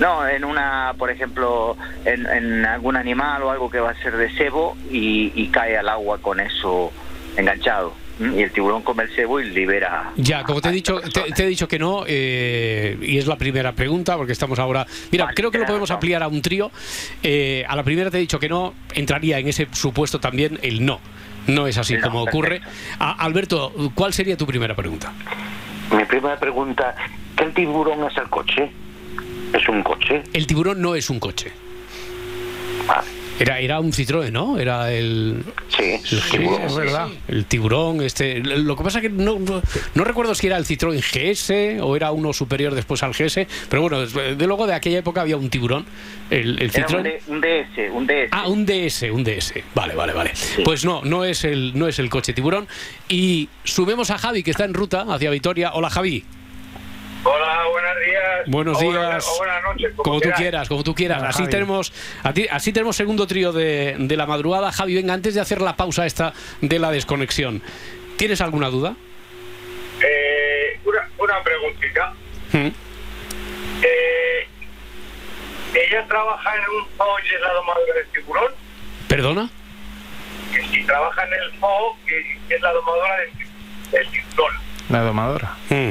no, 0.00 0.26
en 0.26 0.44
una, 0.44 0.94
por 0.98 1.10
ejemplo, 1.10 1.76
en, 2.04 2.26
en 2.26 2.64
algún 2.66 2.96
animal 2.96 3.42
o 3.44 3.50
algo 3.50 3.70
que 3.70 3.78
va 3.80 3.90
a 3.90 4.02
ser 4.02 4.16
de 4.16 4.30
cebo 4.36 4.76
y, 4.90 5.32
y 5.34 5.48
cae 5.48 5.76
al 5.78 5.88
agua 5.88 6.18
con 6.18 6.40
eso 6.40 6.92
enganchado. 7.36 7.94
Y 8.20 8.42
el 8.42 8.50
tiburón 8.50 8.82
come 8.82 9.04
el 9.04 9.10
cebo 9.14 9.38
y 9.40 9.48
libera. 9.50 10.10
Ya, 10.16 10.42
como 10.42 10.60
te 10.60 10.70
he 10.70 10.72
dicho, 10.72 11.00
te, 11.00 11.42
he 11.42 11.46
dicho 11.46 11.68
que 11.68 11.78
no, 11.78 12.02
eh, 12.06 12.98
y 13.00 13.16
es 13.18 13.26
la 13.28 13.36
primera 13.36 13.72
pregunta, 13.72 14.16
porque 14.16 14.32
estamos 14.32 14.58
ahora. 14.58 14.86
Mira, 15.12 15.26
Vale, 15.26 15.34
creo 15.36 15.50
que 15.52 15.58
lo 15.58 15.66
podemos 15.66 15.88
razón. 15.88 15.96
ampliar 15.98 16.22
a 16.24 16.28
un 16.28 16.42
trío. 16.42 16.70
Eh, 17.22 17.64
a 17.68 17.76
la 17.76 17.84
primera 17.84 18.10
te 18.10 18.16
he 18.16 18.20
dicho 18.20 18.40
que 18.40 18.48
no, 18.48 18.74
entraría 18.94 19.38
en 19.38 19.46
ese 19.48 19.68
supuesto 19.72 20.18
también 20.18 20.58
el 20.62 20.84
no. 20.84 20.98
No 21.46 21.66
es 21.68 21.78
así 21.78 21.94
no, 21.94 22.02
como 22.02 22.22
ocurre. 22.22 22.60
A- 22.98 23.12
Alberto, 23.24 23.72
¿cuál 23.94 24.12
sería 24.12 24.36
tu 24.36 24.46
primera 24.46 24.74
pregunta? 24.74 25.12
Mi 25.96 26.04
primera 26.04 26.38
pregunta, 26.38 26.94
¿qué 27.36 27.44
el 27.44 27.54
tiburón 27.54 28.04
es 28.10 28.16
el 28.18 28.28
coche? 28.28 28.70
¿Es 29.54 29.68
un 29.68 29.82
coche? 29.82 30.22
El 30.32 30.46
tiburón 30.46 30.82
no 30.82 30.94
es 30.96 31.08
un 31.08 31.20
coche. 31.20 31.52
Vale. 32.86 33.06
Era, 33.38 33.60
era 33.60 33.78
un 33.80 33.92
Citroën, 33.92 34.32
¿no? 34.32 34.58
Era 34.58 34.92
el, 34.92 35.44
Sí, 35.68 35.82
el 35.84 36.00
Sí, 36.04 36.38
tiburón. 36.38 36.62
es 36.62 36.74
verdad. 36.76 37.08
el 37.28 37.44
tiburón, 37.44 38.02
este. 38.02 38.40
Lo 38.40 38.76
que 38.76 38.82
pasa 38.82 39.00
que 39.00 39.08
no, 39.08 39.38
no, 39.38 39.62
no 39.94 40.04
recuerdo 40.04 40.34
si 40.34 40.48
era 40.48 40.56
el 40.56 40.64
Citroën 40.66 40.98
GS 41.00 41.80
o 41.82 41.94
era 41.94 42.10
uno 42.10 42.32
superior 42.32 42.74
después 42.74 43.02
al 43.02 43.12
GS, 43.12 43.46
pero 43.70 43.82
bueno, 43.82 44.04
de 44.06 44.46
luego 44.46 44.66
de 44.66 44.74
aquella 44.74 44.98
época 44.98 45.20
había 45.20 45.36
un 45.36 45.50
tiburón, 45.50 45.86
el, 46.30 46.60
el 46.60 46.70
Era 46.74 46.86
un, 46.88 46.94
Citroën. 46.94 47.02
D- 47.02 47.22
un 47.28 47.40
DS, 47.40 47.92
un 47.94 48.06
DS. 48.06 48.28
Ah, 48.32 48.48
un 48.48 48.66
DS, 48.66 49.02
un 49.12 49.24
DS. 49.24 49.54
Vale, 49.74 49.94
vale, 49.94 50.12
vale. 50.12 50.32
Pues 50.64 50.84
no, 50.84 51.02
no 51.04 51.24
es 51.24 51.44
el 51.44 51.78
no 51.78 51.86
es 51.86 51.98
el 52.00 52.10
coche 52.10 52.32
tiburón 52.32 52.66
y 53.08 53.48
sumemos 53.64 54.10
a 54.10 54.18
Javi 54.18 54.42
que 54.42 54.50
está 54.50 54.64
en 54.64 54.74
ruta 54.74 55.06
hacia 55.08 55.30
Vitoria. 55.30 55.72
Hola, 55.74 55.90
Javi. 55.90 56.24
Hola, 57.24 57.64
buenos 57.70 57.96
días. 58.06 58.46
Buenos 58.46 58.76
O 58.78 58.84
buenas- 58.84 59.10
días. 59.10 59.26
o 59.28 59.38
buenas 59.38 59.62
noches. 59.64 59.92
Como 59.96 60.16
tú 60.16 60.20
quieras. 60.22 60.40
quieras, 60.40 60.68
como 60.68 60.84
tú 60.84 60.94
quieras. 60.94 61.18
Hola, 61.18 61.28
Así 61.30 61.38
Javi. 61.42 61.50
tenemos, 61.50 61.92
a 62.22 62.32
ti- 62.32 62.46
así 62.50 62.72
tenemos 62.72 62.96
segundo 62.96 63.26
trío 63.26 63.52
de, 63.52 63.96
de 63.98 64.16
la 64.16 64.26
madrugada. 64.26 64.72
Javi, 64.72 64.94
venga, 64.94 65.14
antes 65.14 65.34
de 65.34 65.40
hacer 65.40 65.60
la 65.60 65.76
pausa 65.76 66.06
esta 66.06 66.32
de 66.60 66.78
la 66.78 66.90
desconexión, 66.90 67.62
¿tienes 68.16 68.40
alguna 68.40 68.68
duda? 68.68 68.94
Eh, 70.00 70.78
una, 70.84 71.08
una 71.18 71.42
preguntita. 71.42 72.12
¿Mm? 72.52 72.68
Eh, 73.82 74.48
¿Ella 75.74 76.06
trabaja 76.08 76.54
en 76.54 76.60
un 76.76 76.86
zoo 76.96 77.18
y 77.24 77.34
es 77.34 77.40
la 77.40 77.52
domadora 77.52 77.94
del 77.94 78.06
tiburón? 78.08 78.52
¿Perdona? 79.08 79.50
Que 80.52 80.62
si 80.68 80.84
trabaja 80.84 81.24
en 81.26 81.32
el 81.34 81.60
zoo, 81.60 81.96
que 82.06 82.54
es 82.54 82.60
la 82.62 82.72
domadora 82.72 83.16
del, 83.18 83.30
del 83.90 84.10
tiburón. 84.10 84.54
La 84.88 85.00
domadora. 85.02 85.56
Mm. 85.68 85.90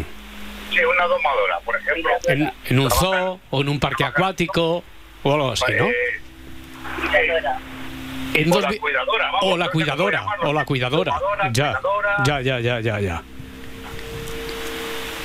Sí, 0.71 0.79
una 0.83 1.05
domadora, 1.05 1.59
por 1.65 1.75
ejemplo. 1.75 2.09
En, 2.27 2.51
en 2.65 2.79
un 2.79 2.91
zoo 2.91 3.39
o 3.49 3.61
en 3.61 3.69
un 3.69 3.79
parque 3.79 4.03
acuático 4.03 4.83
o 5.23 5.33
algo 5.33 5.51
así, 5.51 5.65
¿no? 5.77 5.85
Eh, 5.85 5.93
En 8.33 8.51
o 8.51 8.55
dos 8.55 8.63
la 8.63 8.77
cuidadora, 8.77 9.25
vamos, 9.31 9.43
o 9.43 9.57
la 9.57 9.69
cuidadora, 9.69 10.25
o 10.43 10.53
la 10.53 10.65
cuidadora. 10.65 11.13
Ya, 11.53 11.79
ya, 12.25 12.41
ya, 12.41 12.59
ya, 12.59 12.79
ya, 12.81 12.99
ya. 12.99 13.23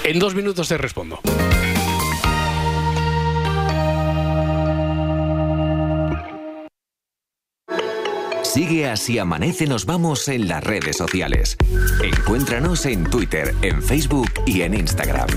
En 0.05 0.19
dos 0.19 0.35
minutos 0.35 0.69
te 0.69 0.79
respondo. 0.79 1.21
Sigue 8.53 8.87
así 8.89 9.19
amanece 9.19 9.67
nos 9.67 9.87
vamos 9.87 10.29
en 10.29 10.49
las 10.49 10.63
redes 10.63 10.97
sociales. 10.97 11.57
Encuéntranos 12.03 12.85
en 12.87 13.05
Twitter, 13.05 13.55
en 13.63 13.83
Facebook 13.83 14.31
y 14.47 14.63
en 14.63 14.75
Instagram. 14.75 15.29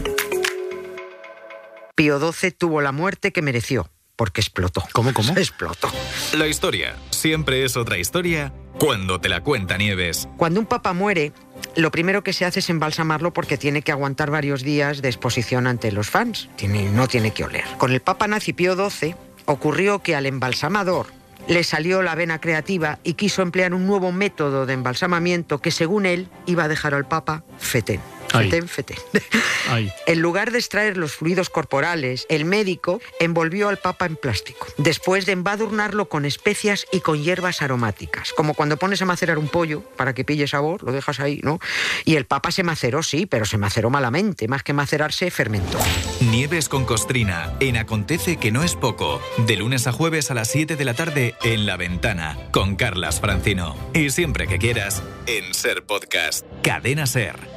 Pío 1.95 2.19
XII 2.33 2.51
tuvo 2.51 2.81
la 2.81 2.91
muerte 2.91 3.31
que 3.31 3.41
mereció, 3.41 3.89
porque 4.17 4.41
explotó. 4.41 4.83
¿Cómo, 4.91 5.13
cómo? 5.13 5.33
Explotó. 5.37 5.89
La 6.37 6.47
historia 6.47 6.95
siempre 7.09 7.63
es 7.63 7.77
otra 7.77 7.97
historia 7.97 8.51
cuando 8.79 9.21
te 9.21 9.29
la 9.29 9.41
cuenta 9.41 9.77
Nieves. 9.77 10.27
Cuando 10.35 10.59
un 10.59 10.65
papa 10.65 10.91
muere, 10.91 11.31
lo 11.77 11.91
primero 11.91 12.21
que 12.23 12.33
se 12.33 12.43
hace 12.43 12.59
es 12.59 12.69
embalsamarlo 12.69 13.31
porque 13.31 13.57
tiene 13.57 13.81
que 13.81 13.93
aguantar 13.93 14.29
varios 14.29 14.61
días 14.63 15.01
de 15.01 15.07
exposición 15.07 15.67
ante 15.67 15.93
los 15.93 16.09
fans. 16.09 16.49
Tiene- 16.57 16.89
no 16.89 17.07
tiene 17.07 17.31
que 17.31 17.45
oler. 17.45 17.63
Con 17.77 17.93
el 17.93 18.01
papa 18.01 18.27
nazi 18.27 18.51
Pío 18.51 18.75
XII 18.89 19.15
ocurrió 19.45 19.99
que 19.99 20.15
al 20.17 20.25
embalsamador 20.25 21.07
le 21.47 21.63
salió 21.63 22.01
la 22.01 22.15
vena 22.15 22.39
creativa 22.39 22.99
y 23.03 23.13
quiso 23.13 23.41
emplear 23.41 23.73
un 23.73 23.85
nuevo 23.85 24.11
método 24.11 24.65
de 24.65 24.73
embalsamamiento 24.73 25.59
que 25.59 25.71
según 25.71 26.05
él 26.05 26.27
iba 26.45 26.63
a 26.63 26.67
dejar 26.67 26.93
al 26.93 27.07
papa 27.07 27.43
fetén. 27.57 28.14
Fetén, 28.43 28.67
fetén. 28.67 28.97
En 30.05 30.21
lugar 30.21 30.51
de 30.51 30.59
extraer 30.59 30.95
los 30.95 31.13
fluidos 31.13 31.49
corporales, 31.49 32.27
el 32.29 32.45
médico 32.45 33.01
envolvió 33.19 33.67
al 33.69 33.77
papa 33.77 34.05
en 34.05 34.15
plástico, 34.15 34.67
después 34.77 35.25
de 35.25 35.31
embadurnarlo 35.31 36.07
con 36.07 36.25
especias 36.25 36.85
y 36.91 36.99
con 36.99 37.23
hierbas 37.23 37.61
aromáticas, 37.61 38.31
como 38.33 38.53
cuando 38.53 38.77
pones 38.77 39.01
a 39.01 39.05
macerar 39.05 39.37
un 39.37 39.47
pollo 39.47 39.81
para 39.97 40.13
que 40.13 40.23
pille 40.23 40.47
sabor, 40.47 40.83
lo 40.83 40.91
dejas 40.91 41.19
ahí, 41.19 41.39
¿no? 41.43 41.59
Y 42.05 42.15
el 42.15 42.25
papa 42.25 42.51
se 42.51 42.63
maceró, 42.63 43.01
sí, 43.01 43.25
pero 43.25 43.45
se 43.45 43.57
maceró 43.57 43.89
malamente, 43.89 44.47
más 44.47 44.63
que 44.63 44.73
macerarse, 44.73 45.31
fermentó. 45.31 45.79
Nieves 46.21 46.69
con 46.69 46.85
Costrina, 46.85 47.53
en 47.59 47.77
Acontece 47.77 48.37
que 48.37 48.51
no 48.51 48.63
es 48.63 48.75
poco. 48.75 49.21
De 49.45 49.55
lunes 49.55 49.87
a 49.87 49.91
jueves 49.91 50.31
a 50.31 50.33
las 50.33 50.49
7 50.49 50.75
de 50.75 50.85
la 50.85 50.93
tarde 50.93 51.35
en 51.43 51.65
La 51.65 51.77
Ventana, 51.77 52.37
con 52.51 52.75
Carlas 52.75 53.19
Francino. 53.19 53.75
Y 53.93 54.09
siempre 54.11 54.47
que 54.47 54.59
quieras, 54.59 55.03
en 55.27 55.53
Ser 55.53 55.83
Podcast. 55.85 56.45
Cadena 56.61 57.07
Ser. 57.07 57.54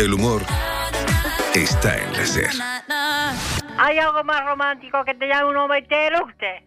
El 0.00 0.14
humor 0.14 0.40
está 1.54 1.98
en 1.98 2.12
la 2.14 2.24
SER. 2.24 2.48
¿Hay 3.76 3.98
algo 3.98 4.24
más 4.24 4.46
romántico 4.46 5.04
que 5.04 5.12
te 5.12 5.28
llame 5.28 5.50
un 5.50 5.56
hombre 5.58 5.80
y 5.80 5.82
te 5.82 6.06
eructe? 6.06 6.64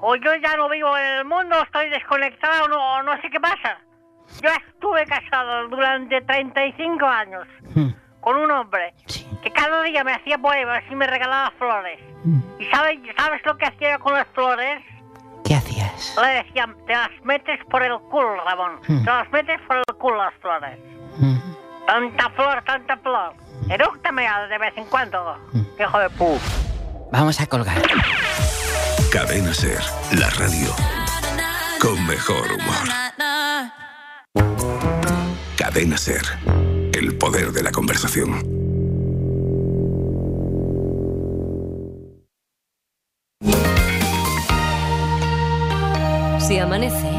O 0.00 0.14
yo 0.14 0.30
ya 0.36 0.56
no 0.56 0.68
vivo 0.68 0.96
en 0.96 1.06
el 1.18 1.24
mundo, 1.24 1.60
estoy 1.60 1.90
desconectado, 1.90 2.68
no, 2.68 3.02
no 3.02 3.20
sé 3.20 3.30
qué 3.30 3.40
pasa. 3.40 3.80
Yo 4.40 4.48
estuve 4.48 5.04
casado 5.06 5.66
durante 5.70 6.20
35 6.20 7.04
años 7.04 7.48
con 8.20 8.36
un 8.36 8.48
hombre 8.52 8.94
que 9.42 9.50
cada 9.50 9.82
día 9.82 10.04
me 10.04 10.12
hacía 10.12 10.38
poemas 10.38 10.84
y 10.88 10.94
me 10.94 11.08
regalaba 11.08 11.50
flores. 11.58 11.98
¿Y 12.60 12.64
sabes, 12.66 13.00
sabes 13.16 13.44
lo 13.44 13.56
que 13.56 13.66
hacía 13.66 13.98
con 13.98 14.12
las 14.14 14.26
flores? 14.28 14.84
¿Qué 15.44 15.56
hacías? 15.56 16.16
Le 16.22 16.44
decía, 16.44 16.72
te 16.86 16.92
las 16.92 17.10
metes 17.24 17.58
por 17.68 17.82
el 17.82 17.98
culo, 18.08 18.36
Ramón. 18.44 18.78
Mm. 18.86 19.02
Te 19.02 19.10
las 19.10 19.32
metes 19.32 19.60
por 19.66 19.78
el 19.78 19.96
culo 19.96 20.18
las 20.18 20.34
flores. 20.34 20.78
Tanta 21.86 22.30
flor, 22.30 22.62
tanta 22.64 22.96
flor. 22.98 23.34
Erúctame 23.68 24.26
de 24.50 24.58
vez 24.58 24.76
en 24.76 24.84
cuando, 24.86 25.38
hijo 25.78 25.98
de 25.98 26.10
pu. 26.10 26.38
Vamos 27.12 27.40
a 27.40 27.46
colgar. 27.46 27.80
Cadena 29.10 29.54
SER, 29.54 29.80
la 30.18 30.28
radio 30.30 30.68
con 31.80 32.06
mejor 32.06 32.46
humor. 32.52 32.86
Cadena 35.56 35.96
SER, 35.96 36.22
el 36.92 37.16
poder 37.16 37.52
de 37.52 37.62
la 37.62 37.70
conversación. 37.70 38.40
Si 46.40 46.58
amanece, 46.58 47.10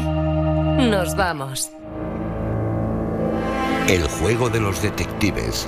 nos 0.90 1.14
vamos. 1.14 1.70
El 3.88 4.02
juego 4.06 4.50
de 4.50 4.60
los 4.60 4.82
detectives. 4.82 5.66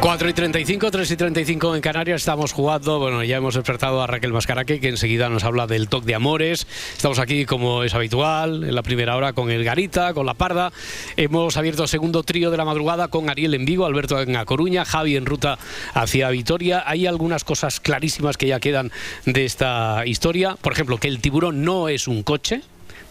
4 0.00 0.30
y 0.30 0.32
35, 0.32 0.90
3 0.90 1.10
y 1.10 1.16
35 1.16 1.76
en 1.76 1.82
Canarias, 1.82 2.22
estamos 2.22 2.52
jugando, 2.52 2.98
bueno, 2.98 3.22
ya 3.22 3.36
hemos 3.36 3.54
despertado 3.54 4.00
a 4.00 4.06
Raquel 4.06 4.32
Mascaraque, 4.32 4.80
que 4.80 4.88
enseguida 4.88 5.28
nos 5.28 5.44
habla 5.44 5.66
del 5.66 5.90
toque 5.90 6.06
de 6.06 6.14
amores. 6.14 6.66
Estamos 6.96 7.18
aquí, 7.18 7.44
como 7.44 7.84
es 7.84 7.94
habitual, 7.94 8.64
en 8.64 8.74
la 8.74 8.82
primera 8.82 9.14
hora 9.14 9.34
con 9.34 9.50
el 9.50 9.62
Garita, 9.62 10.14
con 10.14 10.24
la 10.24 10.32
Parda. 10.32 10.72
Hemos 11.18 11.58
abierto 11.58 11.86
segundo 11.86 12.22
trío 12.22 12.50
de 12.50 12.56
la 12.56 12.64
madrugada 12.64 13.08
con 13.08 13.28
Ariel 13.28 13.52
en 13.52 13.66
Vigo, 13.66 13.84
Alberto 13.84 14.18
en 14.18 14.36
A 14.36 14.46
Coruña, 14.46 14.86
Javi 14.86 15.16
en 15.16 15.26
ruta 15.26 15.58
hacia 15.92 16.30
Vitoria. 16.30 16.82
Hay 16.86 17.06
algunas 17.06 17.44
cosas 17.44 17.78
clarísimas 17.78 18.38
que 18.38 18.46
ya 18.46 18.58
quedan 18.58 18.90
de 19.26 19.44
esta 19.44 20.06
historia. 20.06 20.56
Por 20.62 20.72
ejemplo, 20.72 20.96
que 20.96 21.08
el 21.08 21.20
tiburón 21.20 21.62
no 21.62 21.90
es 21.90 22.08
un 22.08 22.22
coche, 22.22 22.62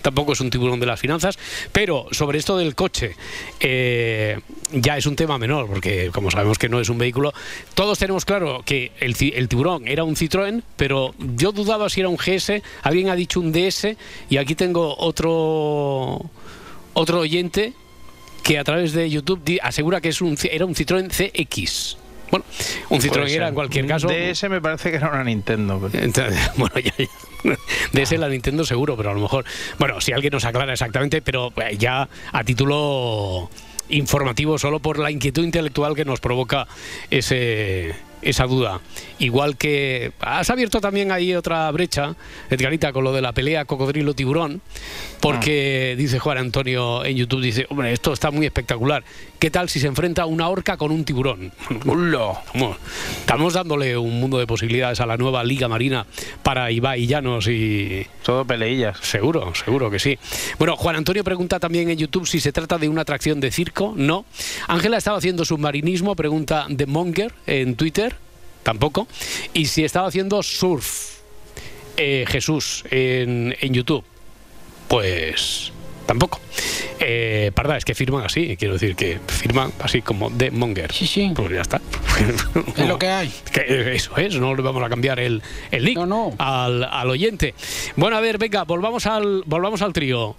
tampoco 0.01 0.33
es 0.33 0.39
un 0.41 0.49
tiburón 0.49 0.79
de 0.79 0.85
las 0.85 0.99
finanzas, 0.99 1.37
pero 1.71 2.07
sobre 2.11 2.39
esto 2.39 2.57
del 2.57 2.75
coche 2.75 3.15
eh, 3.59 4.39
ya 4.71 4.97
es 4.97 5.05
un 5.05 5.15
tema 5.15 5.37
menor, 5.37 5.67
porque 5.67 6.09
como 6.13 6.31
sabemos 6.31 6.57
que 6.57 6.69
no 6.69 6.79
es 6.79 6.89
un 6.89 6.97
vehículo, 6.97 7.33
todos 7.73 7.99
tenemos 7.99 8.25
claro 8.25 8.61
que 8.65 8.91
el, 8.99 9.15
tiburón 9.47 9.87
era 9.87 10.03
un 10.03 10.15
Citroën, 10.15 10.63
pero 10.75 11.13
yo 11.17 11.51
dudaba 11.51 11.89
si 11.89 12.01
era 12.01 12.09
un 12.09 12.17
GS, 12.17 12.61
alguien 12.83 13.09
ha 13.09 13.15
dicho 13.15 13.39
un 13.39 13.51
DS, 13.51 13.95
y 14.29 14.37
aquí 14.37 14.55
tengo 14.55 14.95
otro, 14.97 16.21
otro 16.93 17.19
oyente 17.19 17.73
que 18.43 18.57
a 18.57 18.63
través 18.63 18.93
de 18.93 19.09
YouTube 19.09 19.59
asegura 19.61 20.01
que 20.01 20.09
es 20.09 20.21
un, 20.21 20.37
era 20.49 20.65
un 20.65 20.75
Citroën 20.75 21.09
CX. 21.09 21.97
Bueno, 22.31 22.45
un 22.89 22.99
Citroën 23.01 23.29
era 23.29 23.47
en 23.49 23.53
cualquier 23.55 23.87
caso. 23.87 24.07
DS 24.07 24.49
me 24.49 24.61
parece 24.61 24.91
que 24.91 24.97
era 24.97 25.09
una 25.09 25.23
Nintendo. 25.23 25.79
pero- 25.91 26.03
Entonces, 26.03 26.39
bueno, 26.57 26.75
ya, 26.79 26.93
ya. 26.97 27.55
De 27.93 28.01
ese 28.01 28.17
la 28.17 28.27
Nintendo 28.29 28.65
seguro, 28.65 28.95
pero 28.97 29.11
a 29.11 29.13
lo 29.13 29.21
mejor. 29.21 29.45
Bueno, 29.79 30.01
si 30.01 30.11
alguien 30.11 30.31
nos 30.31 30.45
aclara 30.45 30.73
exactamente, 30.73 31.21
pero 31.21 31.51
eh, 31.57 31.77
ya 31.77 32.07
a 32.31 32.43
título 32.43 33.49
informativo, 33.89 34.57
solo 34.59 34.79
por 34.79 34.99
la 34.99 35.09
inquietud 35.09 35.43
intelectual 35.43 35.95
que 35.95 36.05
nos 36.05 36.19
provoca 36.19 36.67
ese, 37.09 37.95
esa 38.21 38.45
duda. 38.45 38.81
Igual 39.17 39.57
que 39.57 40.11
has 40.19 40.49
abierto 40.51 40.79
también 40.79 41.11
ahí 41.11 41.33
otra 41.33 41.71
brecha, 41.71 42.15
Edgarita, 42.51 42.93
con 42.93 43.03
lo 43.03 43.13
de 43.13 43.21
la 43.21 43.31
pelea 43.31 43.65
cocodrilo-tiburón, 43.65 44.61
porque 45.19 45.95
dice 45.97 46.19
Juan 46.19 46.37
Antonio 46.37 47.03
en 47.03 47.17
YouTube, 47.17 47.41
dice, 47.41 47.65
hombre, 47.69 47.91
esto 47.91 48.13
está 48.13 48.29
muy 48.31 48.45
espectacular. 48.45 49.03
¿Qué 49.39 49.49
tal 49.49 49.69
si 49.69 49.79
se 49.79 49.87
enfrenta 49.87 50.25
una 50.25 50.49
orca 50.49 50.75
con 50.75 50.91
un 50.91 51.05
tiburón? 51.05 51.53
Estamos 53.21 53.53
dándole 53.53 53.97
un 53.97 54.19
mundo 54.19 54.37
de 54.37 54.45
posibilidades 54.45 54.99
a 54.99 55.05
la 55.05 55.15
nueva 55.15 55.45
Liga 55.45 55.69
Marina 55.69 56.05
para 56.43 56.69
Ibai 56.71 57.07
Llanos 57.07 57.47
y... 57.47 58.05
Todo 58.23 58.43
peleillas. 58.43 58.97
Seguro, 59.01 59.55
seguro 59.55 59.89
que 59.89 59.97
sí. 59.97 60.19
Bueno, 60.57 60.75
Juan 60.75 60.97
Antonio 60.97 61.23
pregunta 61.23 61.57
también 61.57 61.89
en 61.89 61.97
YouTube 61.97 62.27
si 62.27 62.41
se 62.41 62.51
trata 62.51 62.77
de 62.77 62.89
una 62.89 63.03
atracción 63.03 63.39
de 63.39 63.49
circo. 63.49 63.93
No. 63.95 64.25
Ángela 64.67 64.97
estaba 64.97 65.17
haciendo 65.17 65.45
submarinismo, 65.45 66.17
pregunta 66.17 66.65
de 66.67 66.85
Monger 66.85 67.33
en 67.47 67.75
Twitter. 67.75 68.17
Tampoco. 68.63 69.07
Y 69.53 69.67
si 69.67 69.85
estaba 69.85 70.09
haciendo 70.09 70.43
surf. 70.43 71.19
eh, 71.95 72.25
Jesús 72.27 72.83
en, 72.91 73.55
en 73.61 73.73
YouTube. 73.73 74.03
Pues 74.89 75.71
tampoco. 76.05 76.41
Eh, 76.99 77.51
Parda, 77.53 77.77
es 77.77 77.85
que 77.85 77.95
firman 77.95 78.25
así, 78.25 78.57
quiero 78.57 78.73
decir 78.73 78.95
que 78.95 79.19
firman 79.27 79.71
así 79.79 80.01
como 80.01 80.29
de 80.29 80.51
Monger. 80.51 80.91
Sí, 80.91 81.07
sí. 81.07 81.31
Pues 81.35 81.51
ya 81.51 81.61
está. 81.61 81.79
Es 82.77 82.87
lo 82.87 82.99
que 82.99 83.07
hay. 83.07 83.31
Que 83.53 83.95
eso 83.95 84.17
es, 84.17 84.35
no 84.35 84.53
le 84.53 84.61
vamos 84.61 84.83
a 84.83 84.89
cambiar 84.89 85.19
el, 85.19 85.41
el 85.71 85.85
nick 85.85 85.97
Al, 86.37 86.83
al 86.83 87.09
oyente. 87.09 87.53
Bueno, 87.95 88.17
a 88.17 88.21
ver, 88.21 88.37
venga, 88.37 88.63
volvamos 88.63 89.05
al, 89.05 89.43
volvamos 89.45 89.81
al 89.81 89.93
trío. 89.93 90.35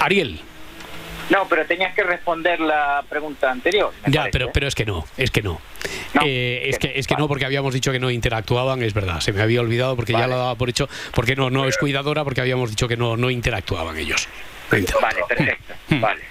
Ariel. 0.00 0.40
No, 1.30 1.46
pero 1.48 1.64
tenías 1.64 1.94
que 1.94 2.02
responder 2.02 2.60
la 2.60 3.02
pregunta 3.08 3.50
anterior. 3.50 3.92
Ya, 4.06 4.20
parece. 4.20 4.30
pero, 4.38 4.52
pero 4.52 4.68
es 4.68 4.74
que 4.74 4.84
no, 4.84 5.04
es 5.16 5.30
que 5.30 5.42
no. 5.42 5.58
Eh, 6.22 6.66
es 6.68 6.78
que, 6.78 6.92
es 6.96 7.06
que 7.06 7.16
no, 7.16 7.28
porque 7.28 7.46
habíamos 7.46 7.72
dicho 7.72 7.90
que 7.90 7.98
no 7.98 8.10
interactuaban, 8.10 8.82
es 8.82 8.92
verdad. 8.92 9.20
Se 9.20 9.32
me 9.32 9.40
había 9.40 9.60
olvidado 9.60 9.96
porque 9.96 10.12
ya 10.12 10.26
lo 10.26 10.36
daba 10.36 10.54
por 10.54 10.68
hecho. 10.68 10.88
Porque 11.14 11.34
no, 11.34 11.48
no 11.50 11.66
es 11.66 11.78
cuidadora, 11.78 12.24
porque 12.24 12.42
habíamos 12.42 12.70
dicho 12.70 12.86
que 12.88 12.96
no, 12.96 13.16
no 13.16 13.30
interactuaban 13.30 13.96
ellos. 13.96 14.28
Vale, 14.70 15.20
perfecto. 15.28 15.74
Vale. 16.00 16.22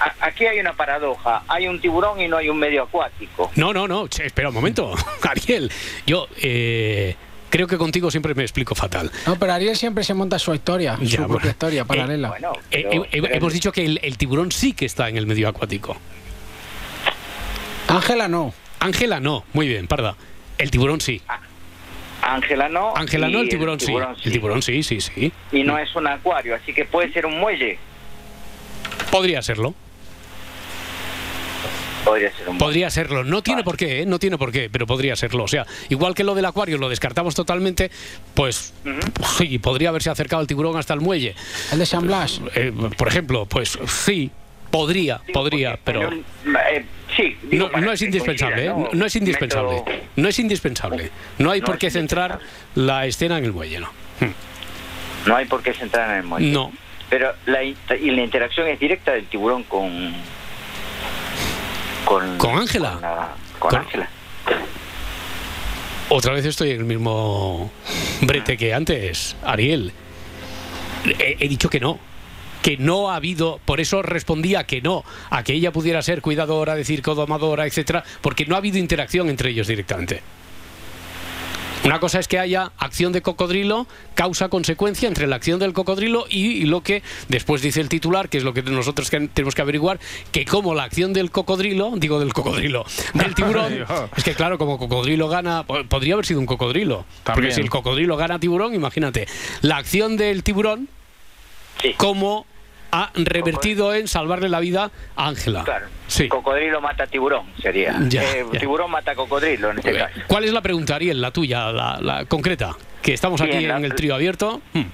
A- 0.00 0.26
aquí 0.26 0.46
hay 0.46 0.60
una 0.60 0.72
paradoja. 0.74 1.42
Hay 1.48 1.66
un 1.66 1.80
tiburón 1.80 2.20
y 2.20 2.28
no 2.28 2.36
hay 2.36 2.48
un 2.48 2.58
medio 2.58 2.84
acuático. 2.84 3.50
No, 3.56 3.72
no, 3.72 3.88
no, 3.88 4.06
che, 4.08 4.26
espera 4.26 4.48
un 4.48 4.54
momento, 4.54 4.94
Ariel. 5.22 5.70
Yo 6.06 6.28
eh, 6.40 7.16
creo 7.50 7.66
que 7.66 7.76
contigo 7.76 8.10
siempre 8.10 8.34
me 8.34 8.42
explico 8.42 8.74
fatal. 8.74 9.10
No, 9.26 9.36
pero 9.38 9.52
Ariel 9.54 9.76
siempre 9.76 10.04
se 10.04 10.14
monta 10.14 10.38
su 10.38 10.54
historia, 10.54 10.96
Ya, 11.00 11.08
su 11.10 11.16
bueno. 11.18 11.34
propia 11.34 11.50
historia 11.50 11.84
paralela. 11.84 12.32
Eh, 12.70 12.86
eh, 12.92 13.00
eh, 13.12 13.28
hemos 13.32 13.52
dicho 13.52 13.72
que 13.72 13.84
el, 13.84 13.98
el 14.02 14.16
tiburón 14.16 14.52
sí 14.52 14.72
que 14.72 14.86
está 14.86 15.08
en 15.08 15.16
el 15.16 15.26
medio 15.26 15.48
acuático. 15.48 15.96
Ángela 17.88 18.28
no. 18.28 18.52
Ángela 18.80 19.18
no, 19.18 19.44
muy 19.52 19.66
bien, 19.66 19.86
parda. 19.88 20.14
El 20.58 20.70
tiburón 20.70 21.00
sí. 21.00 21.20
Ángela 22.34 22.68
no. 22.68 22.94
Ángela 22.96 23.28
no, 23.28 23.40
el 23.40 23.48
tiburón, 23.48 23.80
sí. 23.80 23.92
El 24.24 24.32
tiburón 24.32 24.62
sí, 24.62 24.82
sí, 24.82 25.00
sí. 25.00 25.32
Y 25.52 25.62
no 25.62 25.78
es 25.78 25.94
un 25.96 26.06
acuario, 26.06 26.54
así 26.54 26.72
que 26.72 26.84
puede 26.84 27.12
ser 27.12 27.26
un 27.26 27.38
muelle. 27.38 27.78
Podría 29.10 29.42
serlo. 29.42 29.74
Podría 32.04 32.30
ser 32.32 32.48
un 32.48 32.58
Podría 32.58 32.90
serlo. 32.90 33.24
No 33.24 33.42
tiene 33.42 33.64
por 33.64 33.76
qué, 33.76 34.02
¿eh? 34.02 34.06
no 34.06 34.18
tiene 34.18 34.38
por 34.38 34.52
qué, 34.52 34.68
pero 34.70 34.86
podría 34.86 35.16
serlo. 35.16 35.44
O 35.44 35.48
sea, 35.48 35.66
igual 35.88 36.14
que 36.14 36.24
lo 36.24 36.34
del 36.34 36.44
acuario 36.44 36.78
lo 36.78 36.88
descartamos 36.88 37.34
totalmente, 37.34 37.90
pues 38.34 38.72
sí, 39.36 39.58
podría 39.58 39.88
haberse 39.88 40.10
acercado 40.10 40.42
el 40.42 40.48
tiburón 40.48 40.76
hasta 40.76 40.94
el 40.94 41.00
muelle. 41.00 41.34
El 41.72 41.78
de 41.78 41.86
San 41.86 42.06
Blas. 42.06 42.40
Eh, 42.54 42.72
por 42.96 43.08
ejemplo, 43.08 43.46
pues 43.46 43.78
sí, 43.86 44.30
podría, 44.70 45.20
podría, 45.32 45.78
pero 45.82 46.10
Eh, 46.12 46.84
sí, 47.16 47.36
digo 47.44 47.68
no, 47.72 47.80
no 47.80 47.92
es 47.92 48.02
indispensable, 48.02 48.64
¿eh? 48.66 48.68
no, 48.68 48.88
no 48.92 49.06
es 49.06 49.16
indispensable, 49.16 49.82
no 50.16 50.28
es 50.28 50.38
indispensable. 50.38 51.10
No 51.38 51.50
hay 51.50 51.60
No 51.60 51.66
por 51.66 51.78
qué 51.78 51.90
centrar 51.90 52.38
la 52.74 53.06
escena 53.06 53.38
en 53.38 53.44
el 53.44 53.52
muelle, 53.52 53.80
¿no? 53.80 53.90
No 55.26 55.36
hay 55.36 55.46
por 55.46 55.62
qué 55.62 55.74
centrar 55.74 56.10
en 56.10 56.16
el 56.18 56.22
muelle. 56.24 56.50
No. 56.52 56.72
Pero 57.10 57.32
la, 57.46 57.62
y 57.64 57.76
la 58.10 58.22
interacción 58.22 58.66
es 58.68 58.78
directa 58.78 59.12
del 59.12 59.26
tiburón 59.26 59.62
con. 59.64 60.14
Con. 62.04 62.38
¿Con 62.38 62.58
Ángela? 62.58 62.92
Con, 62.92 63.02
la- 63.02 63.34
con 63.58 63.70
Con- 63.70 63.80
Ángela. 63.80 64.08
Otra 66.10 66.32
vez 66.32 66.44
estoy 66.46 66.70
en 66.70 66.78
el 66.78 66.84
mismo 66.84 67.70
brete 68.22 68.56
que 68.56 68.72
antes, 68.72 69.36
Ariel. 69.44 69.92
He, 71.04 71.36
he 71.40 71.48
dicho 71.48 71.68
que 71.68 71.80
no, 71.80 71.98
que 72.68 72.76
no 72.76 73.10
ha 73.10 73.16
habido, 73.16 73.60
por 73.64 73.80
eso 73.80 74.02
respondía 74.02 74.64
que 74.64 74.82
no, 74.82 75.02
a 75.30 75.42
que 75.42 75.54
ella 75.54 75.72
pudiera 75.72 76.02
ser 76.02 76.20
cuidadora 76.20 76.74
de 76.74 76.84
circo, 76.84 77.14
domadora, 77.14 77.66
etcétera, 77.66 78.04
porque 78.20 78.44
no 78.44 78.56
ha 78.56 78.58
habido 78.58 78.76
interacción 78.76 79.30
entre 79.30 79.48
ellos 79.48 79.68
directamente. 79.68 80.20
Una 81.84 81.98
cosa 81.98 82.20
es 82.20 82.28
que 82.28 82.38
haya 82.38 82.72
acción 82.76 83.14
de 83.14 83.22
cocodrilo, 83.22 83.86
causa-consecuencia 84.14 85.08
entre 85.08 85.26
la 85.26 85.36
acción 85.36 85.58
del 85.58 85.72
cocodrilo 85.72 86.26
y 86.28 86.64
lo 86.66 86.82
que 86.82 87.02
después 87.28 87.62
dice 87.62 87.80
el 87.80 87.88
titular, 87.88 88.28
que 88.28 88.36
es 88.36 88.44
lo 88.44 88.52
que 88.52 88.60
nosotros 88.62 89.08
tenemos 89.32 89.54
que 89.54 89.62
averiguar, 89.62 89.98
que 90.30 90.44
como 90.44 90.74
la 90.74 90.82
acción 90.82 91.14
del 91.14 91.30
cocodrilo, 91.30 91.92
digo 91.96 92.20
del 92.20 92.34
cocodrilo, 92.34 92.84
del 93.14 93.34
tiburón, 93.34 93.86
es 94.16 94.24
que 94.24 94.34
claro, 94.34 94.58
como 94.58 94.76
cocodrilo 94.76 95.28
gana, 95.28 95.62
po- 95.62 95.84
podría 95.84 96.12
haber 96.12 96.26
sido 96.26 96.40
un 96.40 96.44
cocodrilo, 96.46 97.06
porque 97.24 97.52
si 97.52 97.62
el 97.62 97.70
cocodrilo 97.70 98.18
gana 98.18 98.38
tiburón, 98.38 98.74
imagínate, 98.74 99.26
la 99.62 99.78
acción 99.78 100.18
del 100.18 100.42
tiburón, 100.42 100.90
como 101.96 102.44
ha 102.90 103.10
revertido 103.14 103.94
en 103.94 104.08
salvarle 104.08 104.48
la 104.48 104.60
vida 104.60 104.90
a 105.16 105.28
Ángela. 105.28 105.64
Claro. 105.64 105.86
Sí. 106.06 106.28
Cocodrilo 106.28 106.80
mata 106.80 107.06
tiburón, 107.06 107.46
sería. 107.60 107.94
Ya, 108.08 108.22
Eh, 108.22 108.44
ya. 108.52 108.60
Tiburón 108.60 108.90
mata 108.90 109.14
cocodrilo 109.14 109.70
en 109.70 109.78
este 109.78 109.92
caso. 109.94 110.20
¿Cuál 110.26 110.44
es 110.44 110.52
la 110.52 110.62
pregunta, 110.62 110.94
Ariel, 110.96 111.20
la 111.20 111.30
tuya, 111.30 111.70
la, 111.72 111.98
la 112.00 112.24
concreta? 112.24 112.76
Que 113.02 113.12
estamos 113.14 113.40
Bien, 113.42 113.56
aquí 113.56 113.66
la- 113.66 113.76
en 113.76 113.84
el 113.84 113.94
trío 113.94 114.14
abierto. 114.14 114.60
Hmm. 114.72 114.84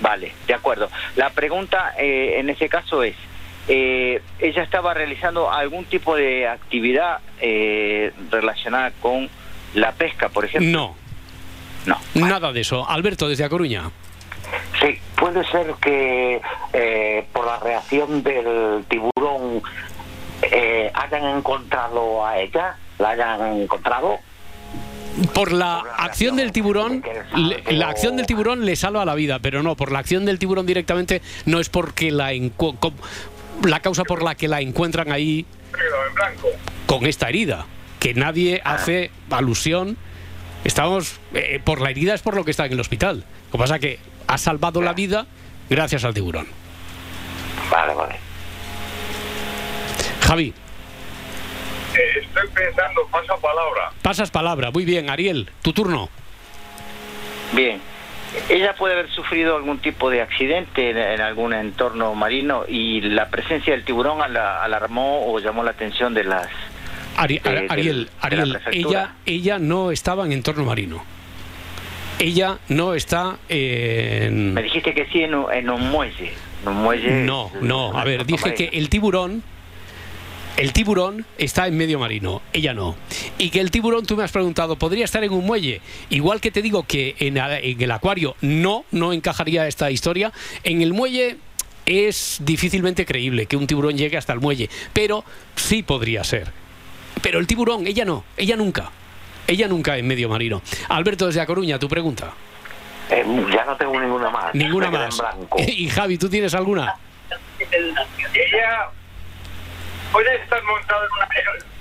Vale, 0.00 0.32
de 0.46 0.54
acuerdo. 0.54 0.88
La 1.16 1.30
pregunta 1.30 1.92
eh, 1.98 2.36
en 2.38 2.48
ese 2.50 2.68
caso 2.68 3.02
es, 3.02 3.14
eh, 3.68 4.22
¿ella 4.38 4.62
estaba 4.62 4.94
realizando 4.94 5.50
algún 5.52 5.84
tipo 5.84 6.16
de 6.16 6.48
actividad 6.48 7.18
eh, 7.40 8.12
relacionada 8.30 8.92
con 9.02 9.28
la 9.74 9.92
pesca, 9.92 10.28
por 10.30 10.44
ejemplo? 10.46 10.70
No. 10.70 10.96
No. 11.86 11.98
Nada 12.26 12.52
de 12.52 12.60
eso. 12.60 12.88
Alberto, 12.88 13.28
desde 13.28 13.44
A 13.44 13.48
Coruña. 13.48 13.90
Sí, 14.80 14.98
puede 15.16 15.44
ser 15.50 15.74
que 15.80 16.40
eh, 16.72 17.26
por 17.32 17.46
la 17.46 17.58
reacción 17.58 18.22
del 18.22 18.84
tiburón 18.88 19.62
eh, 20.42 20.90
hayan 20.94 21.36
encontrado 21.38 22.24
a 22.26 22.38
ella, 22.38 22.76
la 22.98 23.10
hayan 23.10 23.60
encontrado. 23.62 24.18
Por 25.34 25.52
la 25.52 25.80
acción 25.98 26.36
del 26.36 26.52
tiburón, 26.52 27.04
le- 27.34 27.62
la 27.72 27.88
acción 27.88 28.16
del 28.16 28.26
tiburón 28.26 28.64
le 28.64 28.76
salva 28.76 29.04
la 29.04 29.14
vida, 29.14 29.38
pero 29.40 29.62
no, 29.62 29.76
por 29.76 29.92
la 29.92 29.98
acción 29.98 30.24
del 30.24 30.38
tiburón 30.38 30.66
directamente 30.66 31.20
no 31.46 31.58
es 31.60 31.68
porque 31.68 32.10
la 32.10 32.30
la 33.64 33.80
causa 33.80 34.04
por 34.04 34.22
la 34.22 34.34
que 34.36 34.48
la 34.48 34.60
encuentran 34.62 35.12
ahí 35.12 35.44
con 36.86 37.04
esta 37.06 37.28
herida, 37.28 37.66
que 37.98 38.14
nadie 38.14 38.62
hace 38.64 39.10
alusión. 39.30 39.96
Estamos 40.64 41.18
eh, 41.34 41.60
por 41.62 41.80
la 41.80 41.90
herida 41.90 42.14
es 42.14 42.22
por 42.22 42.34
lo 42.36 42.44
que 42.44 42.50
está 42.52 42.64
en 42.66 42.72
el 42.72 42.80
hospital. 42.80 43.24
Lo 43.46 43.52
que 43.52 43.58
pasa 43.58 43.78
que 43.78 43.98
ha 44.30 44.38
salvado 44.38 44.80
la 44.80 44.92
vida 44.92 45.26
gracias 45.68 46.04
al 46.04 46.14
tiburón. 46.14 46.46
Vale, 47.70 47.94
vale. 47.94 48.14
Javi, 50.22 50.54
Eh, 51.92 52.20
estoy 52.22 52.48
pensando, 52.54 53.00
pasa 53.10 53.36
palabra. 53.36 53.90
pasas 54.02 54.30
palabra. 54.30 54.70
Muy 54.70 54.84
bien, 54.84 55.10
Ariel, 55.10 55.50
tu 55.62 55.72
turno. 55.72 56.08
Bien. 57.52 57.80
Ella 58.48 58.76
puede 58.76 58.94
haber 58.94 59.10
sufrido 59.10 59.56
algún 59.56 59.78
tipo 59.80 60.08
de 60.08 60.22
accidente 60.22 60.90
en, 60.90 60.98
en 60.98 61.20
algún 61.20 61.52
entorno 61.52 62.14
marino 62.14 62.62
y 62.68 63.00
la 63.00 63.28
presencia 63.28 63.72
del 63.72 63.84
tiburón 63.84 64.22
ala- 64.22 64.62
alarmó 64.62 65.26
o 65.26 65.40
llamó 65.40 65.64
la 65.64 65.72
atención 65.72 66.14
de 66.14 66.22
las... 66.22 66.46
Ari- 67.16 67.40
de- 67.42 67.50
de- 67.50 67.66
Ariel, 67.68 68.04
de 68.04 68.36
la 68.36 68.44
Ariel, 68.44 68.60
ella, 68.70 69.12
ella 69.26 69.58
no 69.58 69.90
estaba 69.90 70.24
en 70.26 70.30
entorno 70.32 70.64
marino. 70.64 71.02
Ella 72.20 72.58
no 72.68 72.94
está 72.94 73.38
en... 73.48 74.52
Me 74.54 74.62
dijiste 74.62 74.92
que 74.92 75.06
sí 75.06 75.22
en 75.22 75.34
un, 75.34 75.52
en 75.52 75.70
un 75.70 75.90
muelle. 75.90 76.32
En 76.62 76.68
un 76.68 76.82
muelle... 76.82 77.24
No, 77.24 77.50
no, 77.62 77.98
a 77.98 78.04
ver, 78.04 78.26
dije 78.26 78.52
que 78.54 78.70
el 78.74 78.90
tiburón, 78.90 79.42
el 80.58 80.74
tiburón 80.74 81.24
está 81.38 81.66
en 81.66 81.78
medio 81.78 81.98
marino, 81.98 82.42
ella 82.52 82.74
no. 82.74 82.94
Y 83.38 83.48
que 83.48 83.60
el 83.60 83.70
tiburón, 83.70 84.04
tú 84.04 84.18
me 84.18 84.24
has 84.24 84.32
preguntado, 84.32 84.76
¿podría 84.76 85.06
estar 85.06 85.24
en 85.24 85.32
un 85.32 85.46
muelle? 85.46 85.80
Igual 86.10 86.42
que 86.42 86.50
te 86.50 86.60
digo 86.60 86.82
que 86.82 87.16
en, 87.20 87.38
en 87.38 87.82
el 87.82 87.90
acuario 87.90 88.36
no, 88.42 88.84
no 88.90 89.14
encajaría 89.14 89.66
esta 89.66 89.90
historia, 89.90 90.30
en 90.62 90.82
el 90.82 90.92
muelle 90.92 91.38
es 91.86 92.38
difícilmente 92.44 93.06
creíble 93.06 93.46
que 93.46 93.56
un 93.56 93.66
tiburón 93.66 93.96
llegue 93.96 94.18
hasta 94.18 94.34
el 94.34 94.40
muelle, 94.40 94.68
pero 94.92 95.24
sí 95.56 95.82
podría 95.82 96.22
ser. 96.22 96.52
Pero 97.22 97.38
el 97.38 97.46
tiburón, 97.46 97.86
ella 97.86 98.04
no, 98.04 98.24
ella 98.36 98.56
nunca. 98.56 98.92
Ella 99.50 99.66
nunca 99.66 99.96
en 99.96 100.06
medio 100.06 100.28
marino. 100.28 100.62
Alberto 100.90 101.26
desde 101.26 101.40
A 101.40 101.46
Coruña, 101.46 101.76
tu 101.76 101.88
pregunta. 101.88 102.30
Eh, 103.10 103.24
ya 103.52 103.64
no 103.64 103.76
tengo 103.76 104.00
ninguna 104.00 104.30
más. 104.30 104.54
Ninguna 104.54 104.92
más. 104.92 105.18
en 105.18 105.18
blanco. 105.18 105.56
Y 105.66 105.88
Javi, 105.88 106.18
¿tú 106.18 106.28
tienes 106.28 106.54
alguna? 106.54 106.94
Ella 107.58 108.90
puede 110.12 110.36
estar 110.36 110.62
montada 110.62 111.04
en 111.04 111.12
una, 111.16 111.28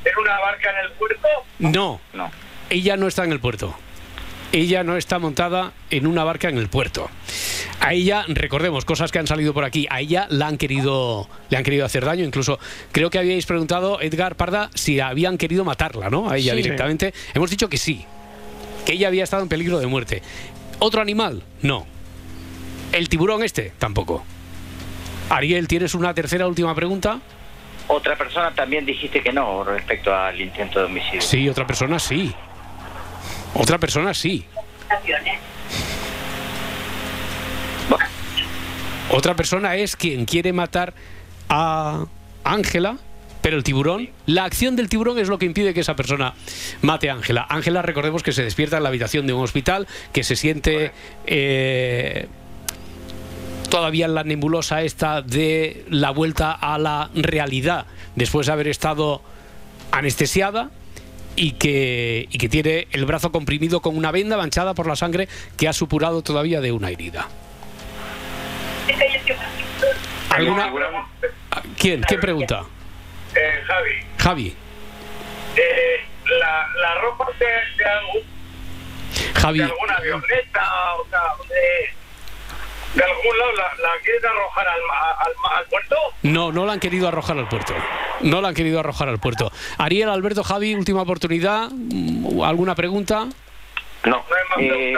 en 0.04 0.18
una 0.18 0.40
barca 0.40 0.72
en 0.72 0.86
el 0.88 0.92
puerto. 0.94 1.28
No. 1.60 2.02
No. 2.14 2.32
Ella 2.72 2.98
no 2.98 3.08
está 3.08 3.24
en 3.24 3.34
el 3.34 3.40
puerto. 3.40 3.78
Ella 4.52 4.84
no 4.84 4.98
está 4.98 5.20
montada 5.20 5.74
en 5.92 6.08
una 6.08 6.24
barca 6.24 6.50
en 6.50 6.58
el 6.58 6.70
puerto. 6.70 7.10
A 7.80 7.94
ella, 7.94 8.26
recordemos, 8.28 8.84
cosas 8.84 9.12
que 9.12 9.20
han 9.20 9.28
salido 9.28 9.54
por 9.54 9.64
aquí, 9.64 9.86
a 9.92 10.00
ella 10.02 10.26
la 10.32 10.48
han 10.48 10.58
querido, 10.58 11.30
le 11.50 11.58
han 11.58 11.64
querido 11.64 11.86
hacer 11.86 12.04
daño. 12.04 12.26
Incluso 12.26 12.58
creo 12.92 13.10
que 13.12 13.20
habíais 13.20 13.46
preguntado, 13.46 14.02
Edgar 14.02 14.36
Parda, 14.36 14.72
si 14.74 15.00
habían 15.00 15.38
querido 15.38 15.64
matarla, 15.64 16.10
¿no? 16.10 16.30
A 16.30 16.38
ella 16.38 16.54
Sí. 16.56 16.64
directamente. 16.64 17.14
Hemos 17.36 17.52
dicho 17.52 17.70
que 17.70 17.78
sí, 17.78 18.06
que 18.86 18.94
ella 18.94 19.08
había 19.08 19.24
estado 19.24 19.44
en 19.44 19.50
peligro 19.50 19.80
de 19.80 19.86
muerte. 19.88 20.24
¿Otro 20.80 21.02
animal? 21.02 21.44
No. 21.62 21.86
¿El 22.92 23.08
tiburón 23.08 23.44
este? 23.44 23.72
Tampoco. 23.78 24.24
Ariel, 25.30 25.68
¿tienes 25.68 25.94
una 25.94 26.12
tercera 26.16 26.48
última 26.48 26.74
pregunta? 26.74 27.20
Otra 27.88 28.18
persona 28.18 28.52
también 28.56 28.84
dijiste 28.86 29.22
que 29.22 29.32
no 29.32 29.64
respecto 29.64 30.14
al 30.14 30.40
intento 30.42 30.80
de 30.80 30.86
homicidio. 30.86 31.22
Sí, 31.22 31.48
otra 31.48 31.68
persona 31.68 32.00
sí. 32.00 32.34
Otra 33.54 33.78
persona 33.78 34.14
sí. 34.14 34.46
Otra 39.12 39.36
persona 39.36 39.76
es 39.76 39.96
quien 39.96 40.26
quiere 40.26 40.54
matar 40.54 40.94
a 41.50 42.06
Ángela, 42.44 42.98
pero 43.42 43.58
el 43.58 43.64
tiburón, 43.64 44.10
la 44.28 44.44
acción 44.44 44.76
del 44.76 44.90
tiburón 44.90 45.18
es 45.18 45.30
lo 45.30 45.40
que 45.40 45.46
impide 45.46 45.74
que 45.74 45.80
esa 45.80 45.96
persona 45.96 46.36
mate 46.82 47.10
a 47.10 47.14
Ángela. 47.14 47.46
Ángela, 47.50 47.82
recordemos 47.82 48.22
que 48.22 48.34
se 48.34 48.44
despierta 48.44 48.78
en 48.78 48.84
la 48.84 48.90
habitación 48.90 49.26
de 49.26 49.34
un 49.34 49.44
hospital, 49.44 49.88
que 50.14 50.24
se 50.24 50.36
siente 50.36 50.92
eh, 51.26 52.28
todavía 53.70 54.06
en 54.06 54.16
la 54.16 54.24
nebulosa 54.24 54.84
esta 54.84 55.22
de 55.22 55.86
la 55.90 56.12
vuelta 56.12 56.52
a 56.52 56.78
la 56.78 57.10
realidad 57.16 57.86
después 58.16 58.48
de 58.48 58.54
haber 58.54 58.68
estado 58.68 59.22
anestesiada 59.92 60.70
y 61.42 61.54
que, 61.54 62.28
y 62.30 62.38
que 62.38 62.50
tiene 62.50 62.88
el 62.92 63.06
brazo 63.06 63.32
comprimido 63.32 63.80
con 63.82 63.96
una 63.96 64.12
venda 64.12 64.36
manchada 64.36 64.74
por 64.74 64.88
la 64.88 64.98
sangre 64.98 65.30
que 65.58 65.70
ha 65.70 65.74
supurado 65.74 66.22
todavía 66.22 66.60
de 66.60 66.74
una 66.74 66.90
herida. 66.90 67.28
¿Alguna? 70.30 70.72
¿Quién? 71.78 72.02
¿Quién 72.02 72.20
pregunta? 72.20 72.64
Eh, 73.36 73.64
Javi, 73.66 73.92
Javi. 74.18 74.56
eh, 75.56 75.62
la, 76.40 76.68
la 76.82 76.96
ropa 77.02 77.28
de, 77.40 77.46
de, 77.46 77.86
algún- 77.90 79.34
Javi. 79.36 79.58
de 79.60 79.64
alguna 79.66 79.94
avioneta, 79.96 80.72
o 80.96 81.08
sea, 81.10 81.20
de, 81.48 81.90
de 82.96 83.04
algún 83.04 83.38
lado, 83.38 83.52
la, 83.54 83.64
la 83.64 84.02
quieren 84.04 84.26
arrojar 84.26 84.68
al, 84.68 85.66
puerto. 85.70 85.96
No, 86.24 86.52
no 86.52 86.66
la 86.66 86.74
han 86.74 86.80
querido 86.80 87.08
arrojar 87.08 87.38
al 87.38 87.48
puerto. 87.48 87.74
No 88.22 88.42
la 88.42 88.50
han 88.50 88.54
querido 88.56 88.80
arrojar 88.80 89.10
al 89.10 89.20
puerto. 89.20 89.52
Ariel, 89.78 90.10
Alberto, 90.10 90.44
Javi, 90.44 90.76
última 90.76 91.02
oportunidad. 91.02 91.70
¿Alguna 92.44 92.76
pregunta? 92.76 93.28
No. 94.06 94.24
Eh, 94.58 94.98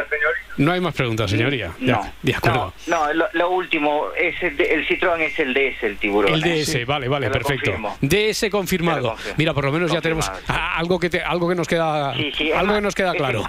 No 0.58 0.72
hay 0.72 0.82
más 0.82 0.94
preguntas, 0.94 1.30
señoría. 1.32 1.72
Ya, 1.80 1.94
no, 1.94 2.14
de 2.22 2.36
acuerdo. 2.36 2.74
No, 2.88 3.14
lo, 3.14 3.26
lo 3.34 3.50
último, 3.52 4.08
es 4.18 4.42
el, 4.44 4.58
de- 4.58 4.74
el 4.74 4.88
Citroën 4.88 5.20
es 5.22 5.40
el 5.40 5.54
DS, 5.54 5.84
el 5.84 5.98
tiburón. 5.98 6.34
El 6.34 6.44
¿eh? 6.46 6.62
DS, 6.66 6.86
vale, 6.86 7.08
vale, 7.08 7.28
lo 7.28 7.32
perfecto. 7.32 7.72
confirmo. 7.72 7.98
DS 8.02 8.50
confirmado. 8.52 9.16
Mira, 9.38 9.54
por 9.54 9.66
lo 9.66 9.72
menos 9.72 9.92
ya 9.92 10.02
tenemos 10.02 10.30
ah, 10.48 10.78
algo 10.78 11.00
que 11.00 11.10
te- 11.10 11.22
algo 11.22 11.48
que 11.48 11.56
nos 11.56 11.68
queda 11.68 12.14
Sí, 12.16 12.32
sí, 12.38 12.50
es 12.52 12.58
algo 12.58 12.74
que 12.76 12.82
nos 12.82 12.96
queda 12.96 13.14
claro. 13.14 13.44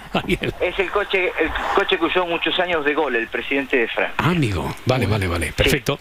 Es 0.60 0.78
el 0.78 0.90
coche, 0.90 1.32
el 1.40 1.50
coche 1.74 1.98
que 1.98 2.04
usó 2.04 2.26
muchos 2.26 2.58
años 2.58 2.84
de 2.84 2.94
gol, 2.94 3.16
el 3.16 3.28
presidente 3.28 3.76
de 3.78 3.88
Francia. 3.88 4.14
Ah, 4.18 4.30
amigo. 4.30 4.74
Vale, 4.86 5.06
vale, 5.06 5.26
vale. 5.26 5.52
Perfecto. 5.52 5.98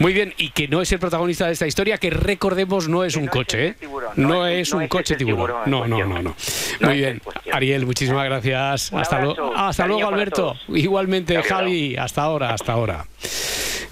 Muy 0.00 0.12
bien. 0.12 0.34
Y 0.36 0.50
que 0.50 0.68
no 0.68 0.82
es 0.82 0.90
el 0.92 0.98
protagonista 0.98 1.46
de 1.46 1.52
esta 1.52 1.66
historia, 1.66 1.98
que 1.98 2.10
recordemos 2.10 2.88
no 2.88 3.04
es 3.04 3.16
un 3.16 3.26
coche, 3.26 3.68
¿eh? 3.68 3.74
No 4.16 4.46
es 4.46 4.72
un 4.72 4.88
coche 4.88 5.14
tiburón. 5.16 5.62
No, 5.66 5.86
no, 5.86 6.04
no, 6.04 6.22
no. 6.22 6.34
Muy 6.80 6.96
bien. 6.96 7.22
Ariel, 7.52 7.86
muchísimas 7.86 8.24
gracias. 8.24 8.92
Hasta, 8.92 9.20
luego 9.20 9.54
hasta 9.56 9.84
Alberto. 9.84 10.39
Igualmente. 10.68 11.40
Javi. 11.42 11.96
Hasta 11.96 12.22
ahora, 12.22 12.54
hasta 12.54 12.72
ahora. 12.72 13.06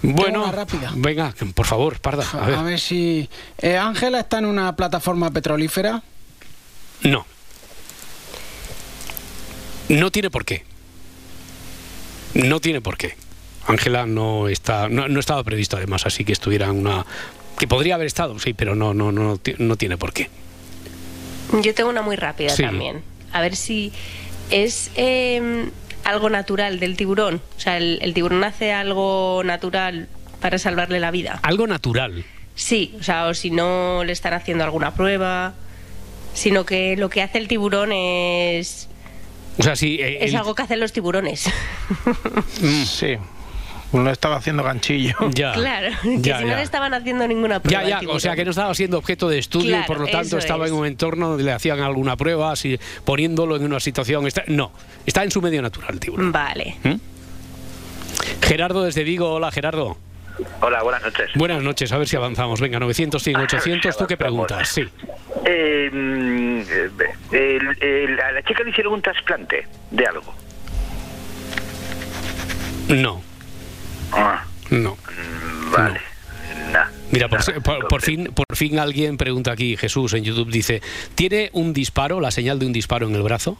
Bueno, 0.01 0.43
una 0.43 0.51
rápida. 0.53 0.91
venga, 0.95 1.33
por 1.53 1.65
favor, 1.65 1.99
Parda. 1.99 2.25
A 2.33 2.45
ver. 2.45 2.55
A 2.55 2.63
ver 2.63 2.79
si. 2.79 3.27
eh, 3.57 3.77
Ángela 3.77 4.19
está 4.21 4.37
en 4.39 4.45
una 4.45 4.75
plataforma 4.75 5.29
petrolífera. 5.31 6.01
No. 7.03 7.25
No 9.89 10.11
tiene 10.11 10.29
por 10.29 10.45
qué. 10.45 10.63
No 12.33 12.59
tiene 12.59 12.79
por 12.81 12.97
qué. 12.97 13.15
Ángela 13.67 14.05
no 14.05 14.47
está, 14.47 14.87
no, 14.89 15.07
no 15.07 15.19
estaba 15.19 15.43
previsto 15.43 15.77
además, 15.77 16.05
así 16.05 16.23
que 16.23 16.31
estuviera 16.33 16.67
en 16.67 16.77
una 16.79 17.05
que 17.57 17.67
podría 17.67 17.95
haber 17.95 18.07
estado, 18.07 18.39
sí, 18.39 18.53
pero 18.53 18.73
no, 18.73 18.93
no, 18.93 19.11
no, 19.11 19.39
no 19.57 19.75
tiene 19.75 19.97
por 19.97 20.13
qué. 20.13 20.29
Yo 21.61 21.73
tengo 21.73 21.89
una 21.89 22.01
muy 22.01 22.15
rápida 22.15 22.49
Sí. 22.55 22.63
también. 22.63 23.03
A 23.33 23.41
ver 23.41 23.55
si 23.55 23.91
es 24.49 24.91
eh, 24.95 25.69
algo 26.09 26.29
natural 26.29 26.79
del 26.79 26.97
tiburón. 26.97 27.41
O 27.57 27.59
sea, 27.59 27.77
el, 27.77 27.99
el 28.01 28.13
tiburón 28.13 28.43
hace 28.43 28.71
algo 28.73 29.41
natural 29.45 30.07
para 30.41 30.57
salvarle 30.57 30.99
la 30.99 31.11
vida. 31.11 31.39
Algo 31.43 31.67
natural. 31.67 32.23
Sí, 32.55 32.95
o 32.99 33.03
sea, 33.03 33.27
o 33.27 33.33
si 33.33 33.51
no 33.51 34.03
le 34.03 34.11
están 34.11 34.33
haciendo 34.33 34.63
alguna 34.63 34.93
prueba, 34.93 35.53
sino 36.33 36.65
que 36.65 36.95
lo 36.97 37.09
que 37.09 37.21
hace 37.21 37.37
el 37.37 37.47
tiburón 37.47 37.91
es 37.93 38.89
O 39.57 39.63
sea, 39.63 39.75
sí. 39.75 39.97
eh, 39.99 40.19
es 40.25 40.31
el- 40.31 40.37
algo 40.37 40.55
que 40.55 40.63
hacen 40.63 40.79
los 40.79 40.91
tiburones. 40.93 41.49
Sí. 42.85 43.17
Uno 43.91 44.11
estaba 44.11 44.35
haciendo 44.35 44.63
ganchillo. 44.63 45.15
Ya. 45.33 45.51
claro, 45.53 45.89
que 46.03 46.21
Ya, 46.21 46.37
si 46.39 46.43
no 46.43 46.49
ya. 46.51 46.55
le 46.57 46.61
estaban 46.63 46.93
haciendo 46.93 47.27
ninguna 47.27 47.59
prueba. 47.59 47.83
Ya, 47.83 48.01
ya, 48.01 48.09
o 48.09 48.19
sea 48.19 48.35
que 48.35 48.43
no 48.45 48.51
estaba 48.51 48.73
siendo 48.75 48.97
objeto 48.97 49.27
de 49.29 49.39
estudio 49.39 49.79
y 49.79 49.83
por 49.83 49.99
lo 49.99 50.07
tanto 50.07 50.37
estaba 50.37 50.65
es. 50.65 50.71
en 50.71 50.77
un 50.77 50.85
entorno 50.85 51.29
donde 51.29 51.43
le 51.43 51.51
hacían 51.51 51.79
alguna 51.79 52.15
prueba, 52.15 52.51
así, 52.51 52.79
poniéndolo 53.05 53.55
en 53.55 53.63
una 53.63 53.79
situación. 53.79 54.27
está- 54.27 54.43
no, 54.47 54.71
está 55.05 55.23
en 55.23 55.31
su 55.31 55.41
medio 55.41 55.61
natural, 55.61 55.99
tiburón. 55.99 56.31
Vale. 56.31 56.75
¿Mm? 56.83 56.95
Gerardo 58.45 58.83
desde 58.83 59.03
Vigo, 59.03 59.31
hola 59.31 59.51
Gerardo. 59.51 59.97
Hola, 60.61 60.81
buenas 60.83 61.01
noches. 61.03 61.31
Buenas 61.35 61.61
noches, 61.61 61.91
a 61.91 61.97
ver 61.97 62.07
si 62.07 62.15
avanzamos. 62.15 62.61
Venga, 62.61 62.79
900, 62.79 63.21
100, 63.21 63.35
800, 63.41 63.97
¿tú 63.97 64.07
qué 64.07 64.15
preguntas? 64.15 64.69
Sí. 64.69 64.83
Eh, 65.45 65.89
mm, 65.91 66.61
eh, 67.33 68.17
a 68.25 68.31
la 68.31 68.41
chica 68.43 68.63
le 68.63 68.69
hicieron 68.69 68.93
un 68.93 69.01
trasplante 69.01 69.67
de 69.91 70.05
algo. 70.05 70.33
No, 72.87 73.21
Ah, 74.11 74.43
no. 74.69 74.97
vale. 75.71 75.99
Nah. 76.71 76.85
Mira, 77.11 77.27
por, 77.27 77.39
por- 77.63 77.87
por 77.87 78.01
fin, 78.01 78.25
por 78.33 78.45
fin 78.55 78.77
alguien 78.79 79.17
pregunta 79.17 79.51
aquí, 79.51 79.75
Jesús 79.77 80.13
en 80.13 80.23
YouTube 80.23 80.51
dice, 80.51 80.81
¿tiene 81.15 81.49
un 81.53 81.73
disparo, 81.73 82.19
la 82.21 82.29
señal 82.31 82.59
de 82.59 82.65
un 82.67 82.73
disparo 82.73 83.07
en 83.07 83.15
el 83.15 83.23
brazo? 83.23 83.57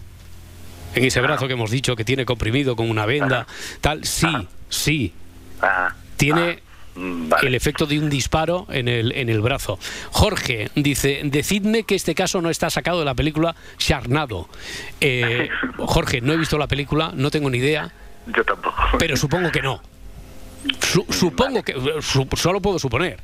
En 0.95 1.05
ese 1.05 1.21
brazo 1.21 1.47
que 1.47 1.53
hemos 1.53 1.71
dicho 1.71 1.95
que 1.95 2.03
tiene 2.03 2.25
comprimido 2.25 2.75
con 2.75 2.89
una 2.89 3.05
venda, 3.05 3.47
tal, 3.81 4.05
sí, 4.05 4.27
sí. 4.69 5.13
Ah, 5.61 5.93
Tiene 6.17 6.59
el 7.41 7.55
efecto 7.55 7.85
de 7.85 7.97
un 7.99 8.09
disparo 8.09 8.65
en 8.69 8.87
el, 8.87 9.11
en 9.13 9.29
el 9.29 9.39
brazo. 9.41 9.79
Jorge 10.11 10.69
dice, 10.75 11.21
decidme 11.23 11.83
que 11.83 11.95
este 11.95 12.13
caso 12.15 12.41
no 12.41 12.49
está 12.49 12.69
sacado 12.69 12.99
de 12.99 13.05
la 13.05 13.13
película 13.15 13.55
Sharnado. 13.77 14.49
Eh, 14.99 15.49
Jorge, 15.77 16.21
no 16.21 16.33
he 16.33 16.37
visto 16.37 16.57
la 16.57 16.67
película, 16.67 17.11
no 17.15 17.29
tengo 17.31 17.49
ni 17.49 17.59
idea, 17.59 17.91
Yo 18.35 18.43
tampoco. 18.43 18.75
pero 18.99 19.15
supongo 19.15 19.51
que 19.51 19.61
no. 19.61 19.81
Su- 20.81 21.05
supongo 21.09 21.63
que... 21.63 21.73
su- 22.01 22.27
solo 22.35 22.61
puedo 22.61 22.79
suponer. 22.79 23.19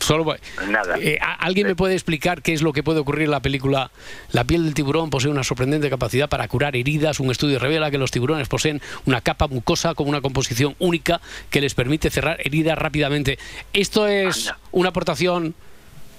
Solo, 0.00 0.36
Nada. 0.68 0.98
Eh, 0.98 1.18
¿a- 1.22 1.34
¿Alguien 1.34 1.66
me 1.68 1.76
puede 1.76 1.94
explicar 1.94 2.42
qué 2.42 2.52
es 2.52 2.60
lo 2.62 2.72
que 2.72 2.82
puede 2.82 2.98
ocurrir 3.00 3.24
en 3.24 3.30
la 3.30 3.40
película? 3.40 3.90
La 4.32 4.44
piel 4.44 4.64
del 4.64 4.74
tiburón 4.74 5.08
posee 5.08 5.30
una 5.30 5.44
sorprendente 5.44 5.88
capacidad 5.88 6.28
para 6.28 6.46
curar 6.48 6.76
heridas. 6.76 7.20
Un 7.20 7.30
estudio 7.30 7.58
revela 7.58 7.90
que 7.90 7.96
los 7.96 8.10
tiburones 8.10 8.48
poseen 8.48 8.82
una 9.06 9.20
capa 9.20 9.46
mucosa 9.46 9.94
con 9.94 10.08
una 10.08 10.20
composición 10.20 10.74
única 10.78 11.20
que 11.48 11.60
les 11.60 11.74
permite 11.74 12.10
cerrar 12.10 12.38
heridas 12.44 12.76
rápidamente. 12.76 13.38
¿Esto 13.72 14.06
es 14.08 14.52
una 14.72 14.90
aportación 14.90 15.54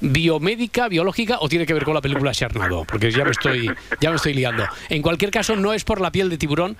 biomédica, 0.01 0.87
biológica 0.87 1.37
o 1.39 1.49
tiene 1.49 1.65
que 1.65 1.73
ver 1.73 1.83
con 1.83 1.93
la 1.93 2.01
película 2.01 2.31
Sharnado? 2.33 2.85
Porque 2.85 3.11
ya 3.11 3.23
me 3.25 3.31
estoy, 3.31 3.69
ya 3.99 4.09
me 4.09 4.15
estoy 4.15 4.33
liando. 4.33 4.65
En 4.89 5.01
cualquier 5.01 5.31
caso, 5.31 5.55
no 5.55 5.73
es 5.73 5.83
por 5.83 6.01
la 6.01 6.11
piel 6.11 6.29
de 6.29 6.37
tiburón 6.37 6.77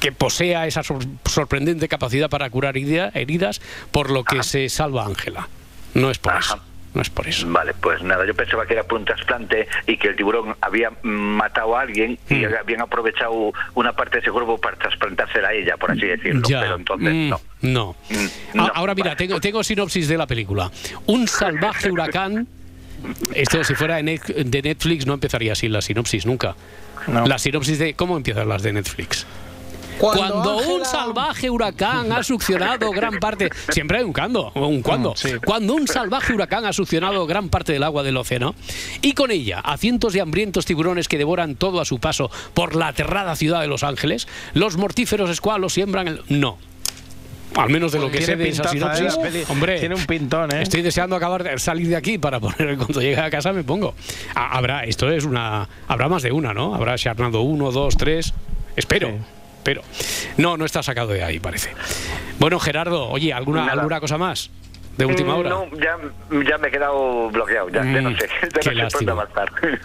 que 0.00 0.12
posea 0.12 0.66
esa 0.66 0.82
sor- 0.82 1.04
sorprendente 1.24 1.88
capacidad 1.88 2.28
para 2.30 2.48
curar 2.50 2.76
herida- 2.76 3.10
heridas, 3.14 3.60
por 3.90 4.10
lo 4.10 4.24
que 4.24 4.42
se 4.42 4.68
salva 4.68 5.04
Ángela. 5.06 5.48
No 5.94 6.10
es 6.10 6.18
por 6.18 6.36
eso. 6.36 6.60
No 6.94 7.02
es 7.02 7.10
por 7.10 7.28
eso. 7.28 7.46
Vale, 7.50 7.74
pues 7.74 8.02
nada, 8.02 8.26
yo 8.26 8.34
pensaba 8.34 8.64
que 8.66 8.72
era 8.72 8.82
por 8.82 8.98
un 8.98 9.04
trasplante 9.04 9.68
y 9.86 9.98
que 9.98 10.08
el 10.08 10.16
tiburón 10.16 10.56
había 10.60 10.90
mm, 10.90 11.06
matado 11.08 11.76
a 11.76 11.82
alguien 11.82 12.18
y 12.30 12.34
Mm. 12.34 12.54
habían 12.60 12.80
aprovechado 12.80 13.52
una 13.74 13.92
parte 13.92 14.16
de 14.16 14.22
ese 14.22 14.30
cuerpo 14.30 14.58
para 14.58 14.76
trasplantársela 14.78 15.48
a 15.48 15.52
ella, 15.52 15.76
por 15.76 15.90
así 15.90 16.06
decirlo. 16.06 16.48
Ya. 16.48 16.60
Pero 16.62 16.76
entonces 16.76 17.12
Mm, 17.14 17.28
no. 17.28 17.40
no. 17.62 17.96
no, 18.54 18.70
Ahora 18.74 18.94
mira, 18.94 19.14
tengo, 19.16 19.38
tengo 19.38 19.62
sinopsis 19.62 20.08
de 20.08 20.16
la 20.16 20.26
película. 20.26 20.70
Un 21.06 21.28
salvaje 21.28 21.90
huracán. 21.90 22.46
Esto 23.34 23.62
si 23.62 23.74
fuera 23.74 23.96
de 23.96 24.02
Netflix 24.02 25.06
no 25.06 25.14
empezaría 25.14 25.52
así 25.52 25.68
la 25.68 25.82
sinopsis 25.82 26.24
nunca. 26.26 26.56
La 27.06 27.38
sinopsis 27.38 27.78
de 27.78 27.94
cómo 27.94 28.16
empiezan 28.16 28.48
las 28.48 28.62
de 28.62 28.72
Netflix. 28.72 29.24
Cuando, 29.98 30.58
un 30.58 30.84
salvaje 30.84 31.50
huracán 31.50 32.12
ha 32.12 32.22
succionado 32.22 32.90
gran 32.90 33.18
parte, 33.18 33.50
siempre 33.70 33.98
hay 33.98 34.04
un 34.04 34.12
cuando, 34.12 34.50
un 34.54 34.82
cuando. 34.82 35.14
Cuando 35.44 35.74
un 35.74 35.86
salvaje 35.88 36.32
huracán 36.32 36.64
ha 36.66 36.72
succionado 36.72 37.26
gran 37.26 37.48
parte 37.48 37.72
del 37.72 37.82
agua 37.82 38.02
del 38.02 38.16
océano 38.16 38.54
y 39.02 39.12
con 39.12 39.30
ella 39.30 39.60
a 39.60 39.76
cientos 39.76 40.12
de 40.12 40.20
hambrientos 40.20 40.66
tiburones 40.66 41.08
que 41.08 41.18
devoran 41.18 41.56
todo 41.56 41.80
a 41.80 41.84
su 41.84 41.98
paso 41.98 42.30
por 42.54 42.76
la 42.76 42.88
aterrada 42.88 43.34
ciudad 43.36 43.60
de 43.60 43.66
Los 43.66 43.82
Ángeles, 43.82 44.28
los 44.54 44.76
mortíferos 44.76 45.30
escualos 45.30 45.72
siembran 45.72 46.08
el 46.08 46.22
no. 46.28 46.58
Al 47.56 47.70
menos 47.70 47.92
de 47.92 47.98
lo 47.98 48.10
que 48.10 48.18
Tiene 48.18 48.32
sé 48.34 48.36
de 48.36 48.48
esa 48.50 48.68
sinopsis. 48.68 49.00
¿eh? 49.14 49.16
La 49.16 49.22
peli- 49.22 49.44
Hombre, 49.48 49.80
tiene 49.80 49.94
un 49.94 50.04
pintón, 50.04 50.54
¿eh? 50.54 50.62
Estoy 50.62 50.82
deseando 50.82 51.16
acabar 51.16 51.42
de 51.42 51.58
salir 51.58 51.88
de 51.88 51.96
aquí 51.96 52.18
para 52.18 52.38
poner 52.38 52.76
cuando 52.76 53.00
llegue 53.00 53.18
a 53.18 53.30
casa 53.30 53.52
me 53.52 53.64
pongo. 53.64 53.94
Habrá, 54.34 54.84
esto 54.84 55.10
es 55.10 55.24
una, 55.24 55.68
habrá 55.88 56.08
más 56.08 56.22
de 56.22 56.30
una, 56.30 56.52
¿no? 56.52 56.74
Habrá 56.74 56.94
Sharnado 56.96 57.40
1, 57.40 57.72
2, 57.72 57.96
3. 57.96 58.34
Espero. 58.76 59.37
Pero 59.68 59.82
no, 60.38 60.56
no 60.56 60.64
está 60.64 60.82
sacado 60.82 61.08
de 61.08 61.22
ahí, 61.22 61.40
parece. 61.40 61.68
Bueno, 62.38 62.58
Gerardo, 62.58 63.06
oye, 63.10 63.34
¿alguna, 63.34 63.66
Nada. 63.66 63.72
alguna 63.72 64.00
cosa 64.00 64.16
más? 64.16 64.50
De 64.96 65.04
última 65.04 65.34
Mm, 65.34 65.38
hora. 65.38 65.50
No, 65.50 65.66
ya, 65.76 65.98
ya 66.48 66.56
me 66.56 66.68
he 66.68 66.70
quedado 66.70 67.28
bloqueado, 67.28 67.68
ya, 67.68 67.84
ya 67.84 68.00
no 68.00 68.10
Mm, 68.12 68.16
sé, 68.16 68.28
ya 68.42 68.48
qué 68.48 68.70
no 68.70 68.88
sé 68.90 69.04
lástima. 69.04 69.28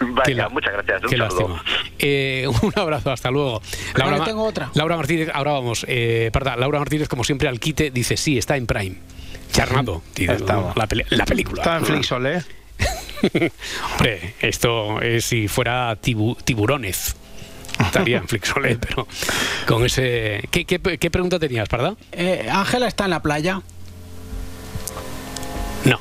Vaya, 0.00 0.48
muchas 0.48 0.72
gracias, 0.72 1.02
un 1.04 1.10
Qué 1.10 1.16
lástima. 1.18 1.62
Eh, 1.98 2.46
un 2.62 2.72
abrazo, 2.76 3.12
hasta 3.12 3.30
luego. 3.30 3.60
Ma- 3.98 4.24
tengo 4.24 4.42
otra. 4.44 4.70
Laura 4.72 4.96
Martínez, 4.96 5.28
ahora 5.34 5.52
vamos. 5.52 5.84
Eh, 5.86 6.30
perdón, 6.32 6.58
Laura 6.60 6.78
Martínez, 6.78 7.06
como 7.06 7.22
siempre, 7.22 7.46
al 7.46 7.60
quite, 7.60 7.90
dice: 7.90 8.16
Sí, 8.16 8.38
está 8.38 8.56
en 8.56 8.66
Prime. 8.66 8.96
Charnado, 9.52 10.02
la, 10.76 10.86
peli- 10.86 11.04
la 11.10 11.26
película. 11.26 11.60
Está 11.60 11.76
en 11.76 11.84
Flixol, 11.84 12.26
¿eh? 12.26 12.42
Hombre, 13.92 14.34
esto 14.40 15.02
es 15.02 15.26
si 15.26 15.46
fuera 15.46 15.94
tibu- 16.00 16.38
tiburones. 16.42 17.16
Estaría 17.86 18.18
en 18.18 18.28
Flixolet, 18.28 18.78
pero 18.86 19.06
con 19.66 19.84
ese. 19.84 20.46
¿Qué, 20.50 20.64
qué, 20.64 20.78
qué 20.80 21.10
pregunta 21.10 21.38
tenías, 21.38 21.68
verdad? 21.68 21.94
Eh, 22.12 22.48
Ángela 22.50 22.86
está 22.88 23.04
en 23.04 23.10
la 23.10 23.22
playa. 23.22 23.60
No. 25.84 25.98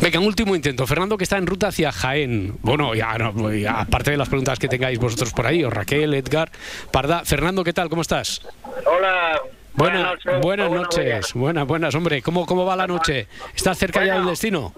Venga, 0.00 0.18
un 0.20 0.26
último 0.26 0.54
intento. 0.54 0.86
Fernando, 0.86 1.16
que 1.16 1.24
está 1.24 1.38
en 1.38 1.46
ruta 1.46 1.68
hacia 1.68 1.90
Jaén. 1.90 2.56
Bueno, 2.60 2.94
ya, 2.94 3.16
no, 3.16 3.52
ya, 3.54 3.80
aparte 3.80 4.10
de 4.10 4.16
las 4.18 4.28
preguntas 4.28 4.58
que 4.58 4.68
tengáis 4.68 4.98
vosotros 4.98 5.32
por 5.32 5.46
ahí, 5.46 5.64
o 5.64 5.70
Raquel, 5.70 6.12
Edgar, 6.12 6.50
Parda. 6.90 7.24
Fernando, 7.24 7.64
¿qué 7.64 7.72
tal? 7.72 7.88
¿Cómo 7.88 8.02
estás? 8.02 8.42
Hola. 8.86 9.40
Buena- 9.76 10.02
noches. 10.02 10.40
buenas 10.40 10.70
noches. 10.70 11.32
Buenas, 11.34 11.66
buenas, 11.66 11.94
hombre. 11.94 12.22
¿Cómo, 12.22 12.46
¿Cómo 12.46 12.64
va 12.66 12.76
la 12.76 12.86
noche? 12.86 13.26
¿Estás 13.56 13.76
cerca 13.78 14.04
ya 14.04 14.14
del 14.16 14.26
destino? 14.26 14.72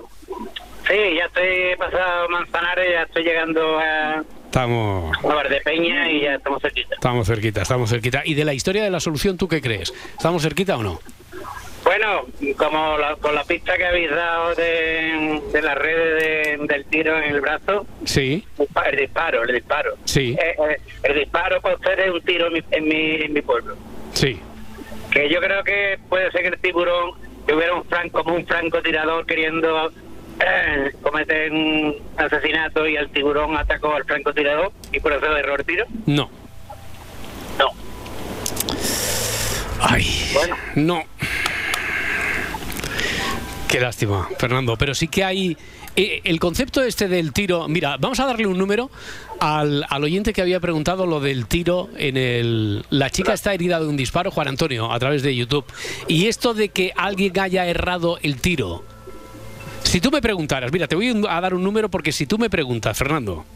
Sí, 0.89 0.95
ya 1.16 1.24
estoy 1.26 1.76
pasado 1.78 2.28
Manzanares, 2.28 2.91
ya 2.93 3.03
estoy 3.03 3.24
llegando 3.24 3.78
a, 3.78 4.22
Estamos. 4.45 5.16
a 5.24 5.26
Valdepeña 5.34 6.11
y 6.12 6.20
ya 6.22 6.34
estamos 6.37 6.62
cerquita. 6.62 6.95
Estamos 6.95 7.26
cerquita, 7.26 7.62
estamos 7.62 7.91
cerquita. 7.91 8.22
¿Y 8.24 8.34
de 8.34 8.45
la 8.45 8.55
historia 8.55 8.84
de 8.84 8.91
la 8.91 9.01
solución, 9.01 9.37
tú 9.37 9.49
qué 9.49 9.61
crees? 9.61 9.93
¿Estamos 10.16 10.43
cerquita 10.43 10.76
o 10.76 10.82
no? 10.82 11.01
Bueno, 11.84 12.22
como 12.57 12.99
la- 12.99 13.14
con 13.16 13.34
la 13.34 13.45
pista 13.45 13.76
que 13.76 13.84
habéis 13.87 14.11
dado 14.11 14.55
de, 14.57 15.41
de 15.53 15.62
las 15.62 15.74
redes 15.76 16.22
de- 16.59 16.66
del 16.66 16.84
tiro 16.87 17.16
en 17.18 17.34
el 17.34 17.41
brazo, 17.41 17.87
Sí, 18.05 18.45
el 18.91 18.97
disparo, 18.97 19.43
el 19.45 19.55
disparo. 19.55 19.95
Sí. 20.05 20.37
Eh, 20.41 20.57
eh, 20.70 20.76
el 21.05 21.18
disparo 21.20 21.61
puede 21.61 21.78
ser 21.78 22.01
es 22.01 22.11
un 22.11 22.22
tiro 22.22 22.47
en 22.49 22.53
mi, 22.55 22.62
en 22.70 22.89
mi, 22.89 23.14
en 23.24 23.32
mi 23.32 23.43
pueblo. 23.43 23.76
sí. 24.12 24.41
Que 25.11 25.30
yo 25.30 25.41
creo 25.41 25.62
que 25.64 25.99
puede 26.11 26.30
ser 26.32 26.43
que 26.43 26.49
el 26.49 26.59
tiburón, 26.59 27.12
que 27.47 27.55
hubiera 27.55 27.72
un 27.74 27.84
franco, 27.84 28.22
como 28.22 28.37
un 28.37 28.45
francotirador 28.47 29.24
queriendo 29.24 29.91
eh, 30.41 30.93
cometer 31.03 31.51
un 31.53 31.95
asesinato 32.16 32.87
y 32.87 32.97
el 32.97 33.09
tiburón 33.11 33.57
atacó 33.57 33.95
al 33.95 34.05
francotirador 34.05 34.72
y 34.93 35.01
por 35.01 35.12
eso 35.12 35.37
error 35.37 35.61
el 35.61 35.66
tiro. 35.66 35.87
No. 36.07 36.30
No. 37.59 37.70
Ay. 39.80 40.07
No. 40.74 41.03
Qué 43.68 43.80
lástima, 43.80 44.28
Fernando. 44.39 44.76
Pero 44.76 44.95
sí 44.95 45.09
que 45.09 45.24
hay. 45.24 45.57
eh, 45.97 46.20
el 46.24 46.39
concepto 46.39 46.82
este 46.82 47.09
del 47.09 47.32
tiro. 47.32 47.68
Mira, 47.68 47.97
vamos 47.99 48.20
a 48.20 48.26
darle 48.26 48.47
un 48.47 48.59
número 48.59 48.91
al, 49.41 49.84
al 49.89 50.05
oyente 50.05 50.32
que 50.32 50.41
había 50.41 50.61
preguntado 50.61 51.07
lo 51.07 51.20
del 51.20 51.47
tiro 51.47 51.89
en 51.97 52.16
el. 52.16 52.84
La 52.91 53.11
chica 53.11 53.32
está 53.34 53.53
herida 53.55 53.80
de 53.80 53.87
un 53.87 53.97
disparo, 53.97 54.30
Juan 54.30 54.49
Antonio, 54.49 54.93
a 54.93 54.99
través 54.99 55.22
de 55.22 55.34
YouTube. 55.34 55.64
Y 56.09 56.26
esto 56.28 56.55
de 56.55 56.68
que 56.68 56.93
alguien 56.97 57.39
haya 57.39 57.66
errado 57.66 58.18
el 58.22 58.41
tiro. 58.41 58.84
Si 59.97 60.01
tú 60.03 60.11
me 60.11 60.20
preguntaras, 60.20 60.70
mira, 60.70 60.86
te 60.86 60.94
voy 60.94 61.24
a 61.26 61.40
dar 61.40 61.55
un 61.55 61.64
número 61.64 61.88
porque 61.88 62.12
si 62.12 62.26
tú 62.26 62.36
me 62.36 62.51
preguntas, 62.51 62.99
Fernando, 62.99 63.47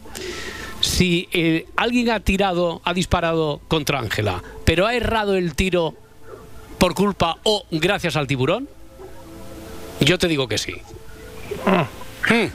si 0.79 1.29
eh, 1.33 1.67
alguien 1.75 2.09
ha 2.09 2.19
tirado, 2.19 2.81
ha 2.83 2.95
disparado 2.95 3.61
contra 3.67 3.99
Ángela, 3.99 4.41
pero 4.65 4.87
ha 4.87 4.95
errado 4.95 5.35
el 5.35 5.53
tiro 5.53 5.93
por 6.79 6.95
culpa 6.95 7.37
o 7.43 7.67
gracias 7.69 8.15
al 8.15 8.25
tiburón? 8.25 8.67
Yo 9.99 10.17
te 10.17 10.27
digo 10.27 10.47
que 10.47 10.57
sí. 10.57 10.73
Hmm. 11.63 12.47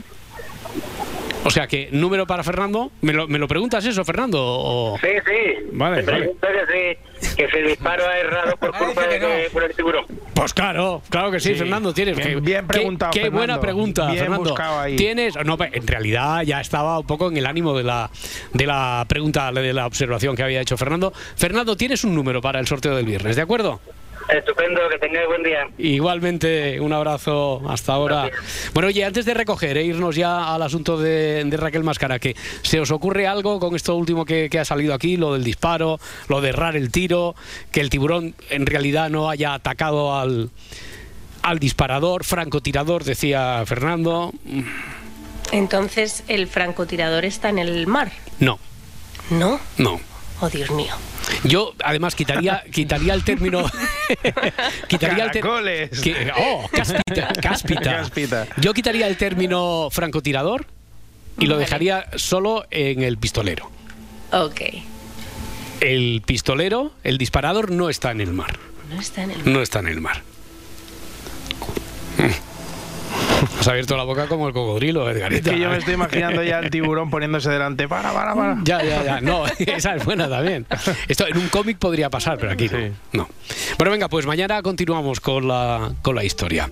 O 1.47 1.49
sea 1.49 1.65
que, 1.65 1.87
número 1.93 2.27
para 2.27 2.43
Fernando. 2.43 2.91
¿Me 3.01 3.13
lo, 3.13 3.25
me 3.29 3.39
lo 3.39 3.47
preguntas 3.47 3.85
eso, 3.85 4.03
Fernando? 4.03 4.37
O... 4.43 4.97
Sí, 4.99 5.07
sí. 5.25 5.65
Vale, 5.71 6.03
Te 6.03 6.11
vale. 6.11 6.31
que 6.41 6.97
sí, 7.21 7.35
que 7.37 7.47
si 7.49 7.57
el 7.57 7.67
disparo 7.67 8.05
ha 8.05 8.17
errado 8.17 8.57
por 8.57 8.73
culpa 8.77 9.07
de 9.07 9.17
que, 9.19 9.49
por 9.53 9.63
el 9.63 9.73
tiburón. 9.73 10.05
Pues 10.33 10.53
claro, 10.53 11.01
claro 11.09 11.31
que 11.31 11.39
sí, 11.39 11.53
Sí. 11.53 11.55
Fernando, 11.59 11.93
tienes. 11.93 12.17
Bien- 12.17 12.43
bien 12.43 12.67
preguntado, 12.67 13.11
Qué, 13.13 13.29
buena 13.29 13.61
pregunta, 13.61 14.07
Bien 14.07 14.19
Fernando. 14.19 14.49
buscado 14.49 14.79
ahí. 14.81 14.97
Tienes, 14.97 15.35
no, 15.45 15.57
en 15.59 15.87
realidad 15.87 16.41
ya 16.43 16.59
estaba 16.59 16.99
un 16.99 17.07
poco 17.07 17.29
en 17.29 17.37
el 17.37 17.45
ánimo 17.45 17.77
de 17.77 17.83
la, 17.85 18.11
de 18.53 18.65
la 18.65 19.05
pregunta, 19.07 19.49
de 19.53 19.71
la 19.73 19.87
observación 19.87 20.35
que 20.35 20.43
había 20.43 20.59
hecho 20.59 20.75
Fernando. 20.75 21.13
Fernando, 21.37 21.77
tienes 21.77 22.03
un 22.03 22.13
número 22.13 22.41
para 22.41 22.59
el 22.59 22.67
sorteo 22.67 22.93
del 22.93 23.05
viernes, 23.05 23.37
¿de 23.37 23.41
acuerdo? 23.41 23.79
Estupendo, 24.29 24.81
que 24.89 24.97
tengáis 24.99 25.27
buen 25.27 25.41
día. 25.43 25.67
Igualmente, 25.77 26.79
un 26.81 26.91
abrazo 26.91 27.61
hasta 27.69 27.93
ahora. 27.93 28.29
Bueno, 28.73 28.89
oye, 28.89 29.05
antes 29.05 29.25
de 29.25 29.33
recoger 29.33 29.77
e 29.77 29.83
irnos 29.83 30.15
ya 30.15 30.53
al 30.53 30.61
asunto 30.61 30.97
de, 30.97 31.43
de 31.45 31.57
Raquel 31.57 31.83
Mascara, 31.83 32.19
que 32.19 32.35
¿se 32.61 32.79
os 32.79 32.91
ocurre 32.91 33.25
algo 33.25 33.59
con 33.59 33.75
esto 33.75 33.95
último 33.95 34.25
que, 34.25 34.49
que 34.49 34.59
ha 34.59 34.65
salido 34.65 34.93
aquí, 34.93 35.15
lo 35.15 35.33
del 35.33 35.43
disparo, 35.45 35.99
lo 36.27 36.41
de 36.41 36.49
errar 36.49 36.75
el 36.75 36.91
tiro, 36.91 37.35
que 37.71 37.79
el 37.79 37.89
tiburón 37.89 38.35
en 38.49 38.65
realidad 38.65 39.09
no 39.09 39.29
haya 39.29 39.53
atacado 39.53 40.17
al, 40.19 40.49
al 41.41 41.59
disparador, 41.59 42.25
francotirador, 42.25 43.05
decía 43.05 43.63
Fernando? 43.65 44.33
Entonces, 45.53 46.23
¿el 46.27 46.47
francotirador 46.47 47.23
está 47.23 47.47
en 47.49 47.59
el 47.59 47.87
mar? 47.87 48.11
No, 48.39 48.59
No. 49.29 49.59
no. 49.77 49.99
Oh, 50.41 50.49
Dios 50.49 50.69
mío. 50.71 50.93
Yo 51.43 51.73
además 51.83 52.15
quitaría 52.15 52.63
quitaría 52.71 53.13
el 53.13 53.23
término 53.23 53.65
quitaría 54.87 55.25
el 55.25 55.31
término 55.31 55.55
Caracoles. 55.55 55.91
oh 56.37 56.69
cáspita, 56.71 57.33
cáspita 57.41 57.81
Cáspita. 57.97 58.47
yo 58.57 58.73
quitaría 58.73 59.07
el 59.07 59.17
término 59.17 59.89
francotirador 59.91 60.65
y 61.39 61.45
lo 61.47 61.57
dejaría 61.57 62.07
solo 62.15 62.65
en 62.71 63.01
el 63.03 63.17
pistolero 63.17 63.69
Ok. 64.31 64.61
el 65.81 66.21
pistolero 66.25 66.91
el 67.03 67.17
disparador 67.17 67.71
no 67.71 67.89
está 67.89 68.11
en 68.11 68.21
el 68.21 68.33
mar 68.33 68.57
No 68.93 68.99
está 68.99 69.23
en 69.23 69.31
el 69.31 69.37
mar. 69.37 69.47
no 69.47 69.61
está 69.61 69.79
en 69.79 69.87
el 69.87 70.01
mar 70.01 70.21
Has 73.59 73.67
abierto 73.67 73.97
la 73.97 74.03
boca 74.03 74.27
como 74.27 74.47
el 74.47 74.53
cocodrilo, 74.53 75.09
Es 75.09 75.17
Edgarita. 75.17 75.51
que 75.51 75.59
yo 75.59 75.69
me 75.69 75.77
estoy 75.77 75.93
imaginando 75.95 76.43
ya 76.43 76.59
el 76.59 76.69
tiburón 76.69 77.09
poniéndose 77.09 77.49
delante. 77.49 77.87
Para, 77.87 78.11
para, 78.13 78.35
para. 78.35 78.57
Ya, 78.63 78.83
ya, 78.83 79.03
ya. 79.03 79.21
No, 79.21 79.43
esa 79.59 79.95
es 79.95 80.05
buena 80.05 80.29
también. 80.29 80.65
Esto 81.07 81.27
en 81.27 81.37
un 81.37 81.49
cómic 81.49 81.77
podría 81.77 82.09
pasar, 82.09 82.37
pero 82.37 82.51
aquí 82.51 82.69
no. 82.69 82.79
no. 83.13 83.29
Bueno, 83.77 83.91
venga, 83.91 84.09
pues 84.09 84.25
mañana 84.25 84.61
continuamos 84.61 85.19
con 85.19 85.47
la, 85.47 85.91
con 86.01 86.15
la 86.15 86.23
historia. 86.23 86.69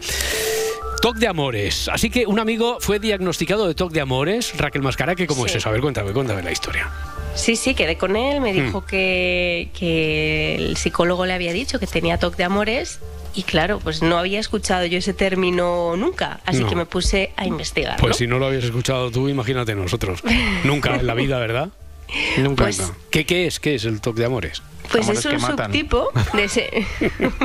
TOC 1.05 1.17
de 1.17 1.27
amores. 1.27 1.87
Así 1.87 2.09
que 2.09 2.25
un 2.25 2.39
amigo 2.39 2.77
fue 2.79 2.97
diagnosticado 2.97 3.67
de 3.67 3.75
TOC 3.75 3.91
de 3.91 4.01
amores, 4.01 4.57
Raquel 4.57 4.81
Mascara, 4.81 5.13
que 5.13 5.27
cómo 5.27 5.45
es 5.45 5.53
eso. 5.53 5.69
A 5.69 5.71
ver, 5.71 5.79
cuéntame, 5.79 6.11
cuéntame 6.13 6.41
la 6.41 6.51
historia. 6.51 6.89
Sí, 7.35 7.55
sí, 7.55 7.75
quedé 7.75 7.95
con 7.95 8.15
él, 8.15 8.41
me 8.41 8.51
dijo 8.53 8.81
Mm. 8.81 8.85
que, 8.87 9.69
que 9.77 10.55
el 10.55 10.77
psicólogo 10.77 11.27
le 11.27 11.33
había 11.33 11.53
dicho 11.53 11.77
que 11.77 11.85
tenía 11.85 12.17
TOC 12.17 12.37
de 12.37 12.45
amores 12.45 13.01
y 13.35 13.43
claro, 13.43 13.77
pues 13.83 14.01
no 14.01 14.17
había 14.17 14.39
escuchado 14.39 14.87
yo 14.87 14.97
ese 14.97 15.13
término 15.13 15.95
nunca, 15.95 16.39
así 16.43 16.61
No. 16.61 16.69
que 16.69 16.75
me 16.75 16.87
puse 16.87 17.31
a 17.37 17.45
investigar. 17.45 17.99
Pues 17.99 18.13
¿no? 18.13 18.17
si 18.17 18.25
no 18.25 18.39
lo 18.39 18.47
habías 18.47 18.63
escuchado 18.63 19.11
tú, 19.11 19.29
imagínate 19.29 19.75
nosotros. 19.75 20.21
Nunca 20.63 20.95
en 20.95 21.05
la 21.05 21.13
vida, 21.13 21.37
¿verdad? 21.37 21.69
Nunca. 22.39 22.63
Pues- 22.63 22.81
¿Qué, 23.11 23.27
¿Qué 23.27 23.45
es? 23.45 23.59
¿Qué 23.59 23.75
es 23.75 23.85
el 23.85 24.01
TOC 24.01 24.15
de 24.15 24.25
amores? 24.25 24.63
Pues 24.91 25.03
Amores 25.03 25.25
es 25.25 25.33
un 25.33 25.39
subtipo 25.39 26.09
de 26.33 26.43
ese. 26.43 26.87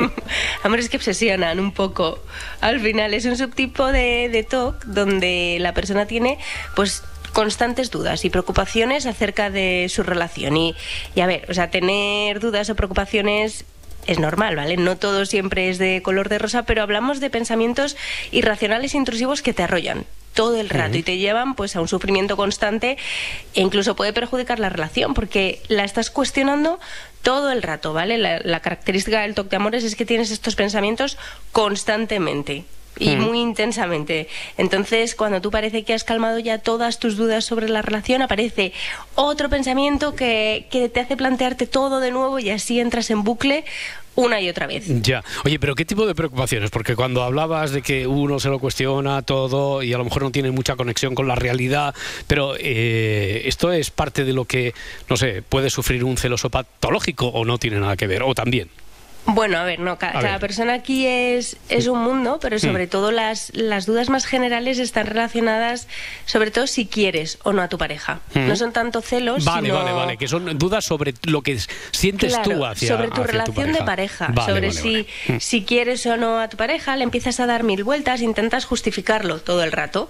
Amores 0.63 0.89
que 0.89 0.97
obsesionan 0.97 1.61
un 1.61 1.73
poco. 1.73 2.19
Al 2.61 2.81
final 2.81 3.15
es 3.15 3.25
un 3.25 3.37
subtipo 3.37 3.87
de, 3.87 4.29
de 4.31 4.43
TOC 4.43 4.85
donde 4.85 5.59
la 5.61 5.75
persona 5.75 6.07
tiene, 6.07 6.39
pues 6.77 7.03
constantes 7.33 7.91
dudas 7.91 8.25
y 8.25 8.31
preocupaciones 8.31 9.07
acerca 9.07 9.51
de 9.51 9.87
su 9.89 10.03
relación 10.03 10.57
y, 10.57 10.75
y 11.15 11.21
a 11.21 11.27
ver, 11.27 11.47
o 11.49 11.55
sea, 11.55 11.71
tener 11.71 12.41
dudas 12.41 12.69
o 12.71 12.75
preocupaciones 12.75 13.65
es 14.07 14.19
normal, 14.19 14.57
¿vale? 14.57 14.77
No 14.77 14.97
todo 14.97 15.27
siempre 15.27 15.69
es 15.69 15.79
de 15.79 16.03
color 16.03 16.29
de 16.29 16.39
rosa, 16.39 16.65
pero 16.65 16.83
hablamos 16.83 17.21
de 17.21 17.31
pensamientos 17.31 17.97
irracionales 18.33 18.95
e 18.95 18.97
intrusivos 18.97 19.43
que 19.43 19.53
te 19.53 19.63
arrollan 19.63 20.05
todo 20.35 20.61
el 20.61 20.71
rato 20.71 20.97
y 20.97 21.03
te 21.03 21.19
llevan 21.19 21.55
pues 21.55 21.75
a 21.75 21.81
un 21.81 21.89
sufrimiento 21.89 22.37
constante 22.37 22.97
e 23.55 23.61
incluso 23.61 23.97
puede 23.97 24.13
perjudicar 24.13 24.61
la 24.61 24.69
relación 24.69 25.13
porque 25.13 25.61
la 25.69 25.85
estás 25.85 26.11
cuestionando 26.11 26.79
todo 27.23 27.51
el 27.51 27.63
rato, 27.63 27.93
¿vale? 27.93 28.19
La, 28.19 28.41
la 28.43 28.61
característica 28.61 29.21
del 29.23 29.35
toque 29.35 29.51
de 29.51 29.57
amores 29.57 29.85
es 29.85 29.97
que 29.97 30.07
tienes 30.07 30.31
estos 30.31 30.57
pensamientos 30.57 31.19
constantemente 31.53 32.65
y 32.99 33.17
Mm. 33.17 33.21
muy 33.21 33.41
intensamente. 33.41 34.29
Entonces, 34.59 35.15
cuando 35.15 35.41
tú 35.41 35.51
parece 35.51 35.85
que 35.85 35.95
has 35.95 36.05
calmado 36.05 36.39
ya 36.39 36.59
todas 36.59 36.99
tus 36.99 37.17
dudas 37.17 37.45
sobre 37.45 37.69
la 37.69 37.83
relación, 37.83 38.21
aparece 38.21 38.73
otro 39.15 39.49
pensamiento 39.49 40.15
que, 40.15 40.67
que 40.71 40.89
te 40.89 41.01
hace 41.01 41.17
plantearte 41.17 41.67
todo 41.67 42.01
de 42.01 42.11
nuevo 42.11 42.39
y 42.39 42.51
así 42.51 42.81
entras 42.81 43.11
en 43.11 43.23
bucle 43.23 43.65
una 44.15 44.41
y 44.41 44.49
otra 44.49 44.67
vez. 44.67 44.85
Ya. 45.03 45.23
Oye, 45.45 45.59
pero 45.59 45.75
¿qué 45.75 45.85
tipo 45.85 46.07
de 46.07 46.15
preocupaciones? 46.15 46.71
Porque 46.71 46.97
cuando 46.97 47.23
hablabas 47.23 47.73
de 47.73 47.83
que 47.83 48.07
uno 48.07 48.39
se 48.41 48.49
lo 48.49 48.59
cuestiona 48.59 49.23
todo 49.23 49.83
y 49.83 49.93
a 49.93 49.99
lo 49.99 50.05
mejor 50.05 50.23
no 50.23 50.31
tiene 50.31 50.51
mucha 50.51 50.77
conexión 50.77 51.15
con 51.15 51.29
la 51.29 51.35
realidad, 51.35 51.95
pero 52.27 52.55
eh, 52.59 53.43
esto 53.47 53.73
es 53.73 53.91
parte 53.91 54.25
de 54.25 54.33
lo 54.33 54.45
que, 54.45 54.75
no 55.09 55.17
sé, 55.17 55.43
puede 55.43 55.71
sufrir 55.71 56.05
un 56.05 56.17
celoso 56.17 56.51
patológico 56.51 57.27
o 57.29 57.45
no 57.45 57.59
tiene 57.59 57.81
nada 57.81 57.97
que 57.97 58.07
ver, 58.07 58.23
o 58.23 58.35
también. 58.35 58.69
Bueno, 59.35 59.59
a 59.59 59.65
ver, 59.65 59.79
no, 59.81 59.99
ca- 59.99 60.09
A 60.11 60.13
cada 60.21 60.33
ver. 60.33 60.41
persona 60.41 60.75
aquí 60.75 61.07
es, 61.07 61.57
es 61.69 61.87
un 61.87 62.01
mundo, 62.03 62.39
pero 62.41 62.59
sobre 62.59 62.87
Mm. 62.87 62.91
todo 62.91 63.11
las, 63.13 63.51
las 63.55 63.87
dudas 63.87 64.09
más 64.09 64.25
generales 64.27 64.79
están 64.79 65.07
relacionadas, 65.07 65.89
sobre 66.27 66.51
todo 66.51 66.67
si 66.67 66.87
quieres 66.87 67.39
o 67.43 67.53
no 67.53 67.63
a 67.63 67.69
tu 67.69 67.79
pareja. 67.79 68.21
Mm. 68.35 68.49
No 68.49 68.57
son 68.57 68.73
tanto 68.73 69.01
celos, 69.03 69.45
Vale, 69.45 69.69
sino... 69.69 69.75
vale, 69.79 69.93
vale, 69.93 70.17
que 70.17 70.27
son 70.29 70.59
dudas 70.59 70.85
sobre 70.85 71.15
lo 71.25 71.43
que 71.43 71.59
sientes 71.93 72.35
Claro, 72.35 72.51
tú 72.59 72.65
hacia 72.65 72.89
sobre 72.89 73.09
tu 73.09 73.15
hacia 73.23 73.27
relación 73.27 73.73
de 73.73 73.83
pareja, 73.83 74.29
Vale, 74.33 74.49
sobre 74.53 74.69
vale, 74.69 74.73
si, 74.81 74.93
vale. 74.93 75.07
Mm. 75.29 75.41
si 75.41 75.65
quieres 75.65 76.07
o 76.07 76.17
no 76.17 76.39
a 76.41 76.49
tu 76.49 76.57
pareja, 76.57 76.97
le 76.97 77.05
empiezas 77.05 77.41
a 77.41 77.47
dar 77.47 77.63
mil 77.63 77.85
vueltas, 77.85 78.21
intentas 78.23 78.65
justificarlo 78.65 79.39
todo 79.41 79.63
el 79.63 79.73
rato. 79.73 80.09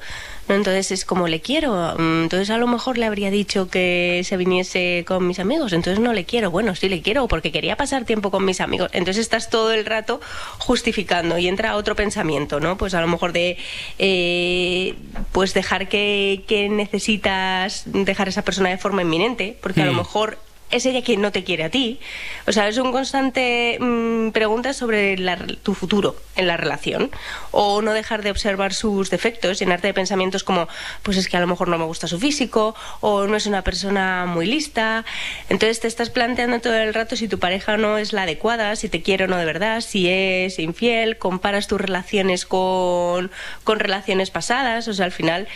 Entonces 0.55 0.91
es 0.93 1.05
como 1.05 1.29
le 1.29 1.41
quiero, 1.41 1.95
mm, 1.99 2.23
entonces 2.25 2.51
a 2.51 2.59
lo 2.59 2.67
mejor 2.67 2.99
le 2.99 3.07
habría 3.07 3.31
dicho 3.31 3.69
que 3.69 4.23
se 4.25 4.37
viniese 4.37 5.05
con 5.07 5.27
mis 5.27 5.39
amigos, 5.39 5.73
entonces 5.73 6.01
no 6.03 6.13
le 6.13 6.25
quiero, 6.25 6.51
bueno, 6.51 6.75
sí 6.75 6.89
le 6.89 7.03
quiero 7.03 7.29
porque 7.29 7.53
quería 7.53 7.77
pasar 7.77 8.05
tiempo 8.05 8.31
con 8.31 8.45
mis 8.45 8.61
amigos, 8.61 8.91
entonces 8.93 9.23
estás 9.23 9.51
todo 9.51 9.73
el 9.73 9.87
rato 9.87 10.21
justificando 10.59 11.39
y 11.39 11.49
entra 11.49 11.77
otro 11.77 11.95
pensamiento, 11.97 12.61
¿no? 12.61 12.77
Pues 12.77 12.95
a 12.95 13.01
lo 13.01 13.07
mejor 13.07 13.33
de 13.33 13.57
eh, 13.99 14.95
pues 15.33 15.55
dejar 15.55 15.89
que, 15.89 16.43
que 16.47 16.69
necesitas 16.69 17.83
dejar 17.87 18.27
a 18.29 18.31
esa 18.31 18.43
persona 18.43 18.69
de 18.71 18.79
forma 18.79 19.03
inminente, 19.03 19.57
porque 19.61 19.83
a 19.83 19.87
lo 19.87 19.93
Mm. 19.93 19.97
mejor 19.97 20.39
es 20.71 20.87
ella 20.87 21.03
quien 21.03 21.21
no 21.21 21.33
te 21.33 21.45
quiere 21.45 21.65
a 21.65 21.71
ti. 21.71 22.01
O 22.47 22.53
sea, 22.53 22.69
es 22.69 22.79
un 22.79 22.93
constante 22.93 23.79
mm, 23.81 24.31
pregunta 24.31 24.73
sobre 24.73 25.17
tu 25.63 25.75
futuro 25.75 26.17
en 26.37 26.47
la 26.47 26.57
relación. 26.57 27.11
O 27.51 27.83
no 27.83 27.93
dejar 27.93 28.23
de 28.23 28.31
observar 28.31 28.73
sus 28.73 29.11
defectos, 29.11 29.59
llenarte 29.59 29.89
de 29.89 29.95
pensamientos 29.95 30.45
como, 30.45 30.69
pues 31.03 31.17
es 31.17 31.29
que 31.29 31.37
a 31.37 31.41
lo 31.41 31.47
mejor 31.47 31.69
no 31.69 31.79
me 31.79 31.85
gusta 31.85 32.07
su 32.07 32.19
físico, 32.19 32.75
o 33.01 33.27
no 33.27 33.37
es 33.37 33.47
una 33.47 33.63
persona 33.63 34.27
muy 34.27 34.47
lista. 34.47 35.05
Entonces 35.49 35.81
te 35.81 35.89
estás 35.89 36.11
planteando 36.11 36.61
todo 36.61 36.75
el 36.75 36.95
rato 36.95 37.17
si 37.17 37.29
tu 37.29 37.39
pareja 37.39 37.77
no 37.77 37.99
es 37.99 38.13
la 38.13 38.23
adecuada, 38.23 38.77
si 38.77 38.89
te 38.89 39.03
quiere 39.03 39.25
o 39.25 39.29
no 39.29 39.37
de 39.37 39.45
verdad, 39.45 39.81
si 39.81 40.09
es 40.09 40.59
infiel, 40.59 41.19
comparas 41.19 41.67
tus 41.67 41.81
relaciones 41.81 42.45
con, 42.47 43.31
con 43.65 43.81
relaciones 43.81 44.31
pasadas. 44.31 44.89
O 44.89 44.95
sea, 44.95 45.07
al 45.07 45.13
final 45.13 45.49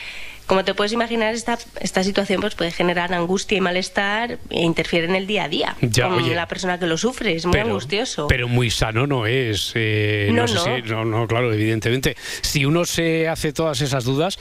como 0.47 0.65
te 0.65 0.75
puedes 0.75 0.93
imaginar, 0.93 1.35
esta, 1.35 1.59
esta 1.81 2.05
situación 2.05 2.41
pues, 2.41 2.55
puede 2.55 2.71
generar 2.71 3.13
angustia 3.15 3.57
y 3.57 3.61
malestar 3.61 4.39
e 4.51 4.63
interfiere 4.63 5.07
en 5.07 5.15
el 5.17 5.27
día 5.27 5.45
a 5.45 5.49
día 5.49 5.77
Ya, 5.81 6.09
con 6.09 6.19
oye. 6.23 6.35
la 6.35 6.47
persona 6.49 6.79
que 6.79 6.87
lo 6.87 6.99
sufre. 6.99 7.35
Es 7.35 7.47
muy 7.47 7.59
angustioso. 7.59 8.27
Pero 8.27 8.47
muy 8.49 8.71
sano 8.71 9.07
no 9.07 9.27
es. 9.27 9.73
eh, 9.75 10.29
no, 10.33 10.43
No, 10.43 10.49
sé 10.49 10.55
no. 10.55 10.77
si- 10.77 10.83
no, 10.93 11.05
no, 11.05 11.27
claro, 11.27 11.53
evidentemente. 11.53 12.17
Si 12.43 12.65
uno 12.65 12.85
se 12.85 13.29
hace 13.29 13.53
todas 13.53 13.81
esas 13.81 14.05
dudas, 14.05 14.39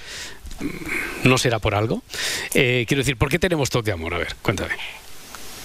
¿no 1.24 1.38
será 1.38 1.60
por 1.60 1.76
algo? 1.76 2.04
Eh, 2.54 2.86
quiero 2.88 2.99
decir, 3.01 3.18
¿por 3.18 3.30
qué 3.30 3.39
tenemos 3.39 3.70
toque 3.70 3.88
de 3.88 3.93
amor? 3.93 4.14
A 4.14 4.18
ver, 4.18 4.36
cuéntame. 4.41 4.74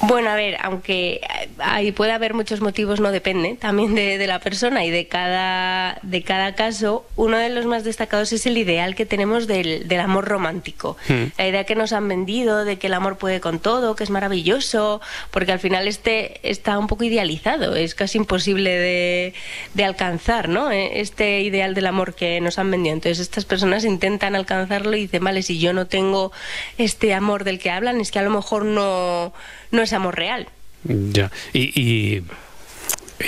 Bueno, 0.00 0.30
a 0.30 0.36
ver, 0.36 0.56
aunque 0.62 1.20
ahí 1.58 1.90
puede 1.90 2.12
haber 2.12 2.32
muchos 2.32 2.60
motivos, 2.60 3.00
no 3.00 3.10
depende 3.10 3.56
también 3.60 3.96
de, 3.96 4.16
de 4.16 4.26
la 4.28 4.38
persona 4.38 4.84
y 4.84 4.90
de 4.90 5.08
cada, 5.08 5.98
de 6.02 6.22
cada 6.22 6.54
caso. 6.54 7.04
Uno 7.16 7.36
de 7.36 7.48
los 7.48 7.66
más 7.66 7.82
destacados 7.82 8.32
es 8.32 8.46
el 8.46 8.56
ideal 8.58 8.94
que 8.94 9.06
tenemos 9.06 9.48
del, 9.48 9.88
del 9.88 9.98
amor 10.00 10.26
romántico. 10.26 10.96
La 11.36 11.48
idea 11.48 11.64
que 11.64 11.74
nos 11.74 11.92
han 11.92 12.06
vendido 12.06 12.64
de 12.64 12.78
que 12.78 12.86
el 12.86 12.94
amor 12.94 13.18
puede 13.18 13.40
con 13.40 13.58
todo, 13.58 13.96
que 13.96 14.04
es 14.04 14.10
maravilloso, 14.10 15.00
porque 15.32 15.50
al 15.50 15.58
final 15.58 15.88
este 15.88 16.48
está 16.48 16.78
un 16.78 16.86
poco 16.86 17.02
idealizado, 17.02 17.74
es 17.74 17.96
casi 17.96 18.18
imposible 18.18 18.70
de, 18.70 19.34
de 19.74 19.84
alcanzar, 19.84 20.48
¿no? 20.48 20.70
Eh, 20.70 21.00
Este 21.00 21.40
ideal 21.40 21.74
del 21.74 21.86
amor 21.86 22.14
que 22.14 22.40
nos 22.40 22.60
han 22.60 22.70
vendido. 22.70 22.94
Entonces 22.94 23.18
estas 23.18 23.44
personas 23.44 23.84
intentan 23.84 24.36
alcanzarlo 24.36 24.96
y 24.96 25.00
dicen, 25.00 25.24
vale, 25.24 25.42
si 25.42 25.58
yo 25.58 25.72
no 25.72 25.88
tengo 25.88 26.30
este 26.78 27.14
amor 27.14 27.42
del 27.42 27.58
que 27.58 27.70
hablan, 27.72 28.00
es 28.00 28.12
que 28.12 28.20
a 28.20 28.22
lo 28.22 28.30
mejor 28.30 28.64
no, 28.64 29.32
no 29.72 29.87
es 29.88 29.92
amor 29.94 30.16
real. 30.16 30.48
Ya. 30.84 31.30
Y, 31.52 31.78
y 31.80 32.22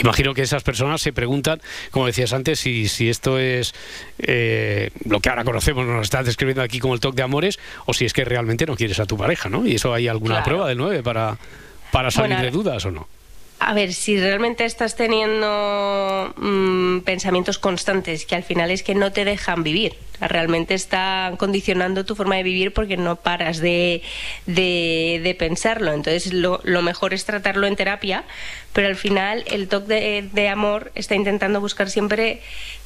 imagino 0.00 0.34
que 0.34 0.42
esas 0.42 0.62
personas 0.62 1.00
se 1.02 1.12
preguntan, 1.12 1.60
como 1.90 2.06
decías 2.06 2.32
antes, 2.32 2.60
si, 2.60 2.86
si 2.88 3.08
esto 3.08 3.38
es 3.38 3.74
eh, 4.18 4.90
lo 5.04 5.20
que 5.20 5.28
ahora 5.30 5.42
conocemos, 5.44 5.84
nos 5.86 6.02
estás 6.04 6.26
describiendo 6.26 6.62
aquí 6.62 6.78
como 6.78 6.94
el 6.94 7.00
toque 7.00 7.16
de 7.16 7.22
amores, 7.24 7.58
o 7.86 7.92
si 7.92 8.04
es 8.04 8.12
que 8.12 8.24
realmente 8.24 8.66
no 8.66 8.76
quieres 8.76 9.00
a 9.00 9.06
tu 9.06 9.16
pareja, 9.16 9.48
¿no? 9.48 9.66
Y 9.66 9.74
eso 9.74 9.92
hay 9.92 10.06
alguna 10.08 10.36
Claro. 10.36 10.44
prueba 10.44 10.68
del 10.68 10.78
9 10.78 11.02
para, 11.02 11.36
para 11.90 12.10
salir 12.10 12.36
Bueno, 12.36 12.44
de 12.44 12.50
dudas 12.52 12.84
o 12.84 12.90
no. 12.92 13.08
A 13.62 13.74
ver, 13.74 13.92
si 13.92 14.18
realmente 14.18 14.64
estás 14.64 14.96
teniendo 14.96 16.32
mm, 16.38 17.00
pensamientos 17.00 17.58
constantes 17.58 18.24
que 18.24 18.34
al 18.34 18.42
final 18.42 18.70
es 18.70 18.82
que 18.82 18.94
no 18.94 19.12
te 19.12 19.26
dejan 19.26 19.62
vivir, 19.62 19.96
realmente 20.18 20.72
están 20.72 21.36
condicionando 21.36 22.06
tu 22.06 22.14
forma 22.16 22.36
de 22.36 22.42
vivir 22.42 22.72
porque 22.72 22.96
no 22.96 23.16
paras 23.16 23.58
de, 23.60 24.00
de- 24.46 25.20
de 25.22 25.34
pensarlo. 25.34 25.92
Entonces 25.92 26.32
lo, 26.32 26.62
mejor 26.82 27.12
es 27.12 27.26
tratarlo 27.26 27.66
en 27.66 27.76
terapia, 27.76 28.24
pero 28.72 28.88
al 28.88 28.96
final 28.96 29.44
el 29.46 29.68
toque 29.68 30.26
de 30.32 30.48
amor 30.48 30.90
está 30.94 31.14
intentando 31.14 31.60
buscar 31.60 31.90
siempre 31.90 32.40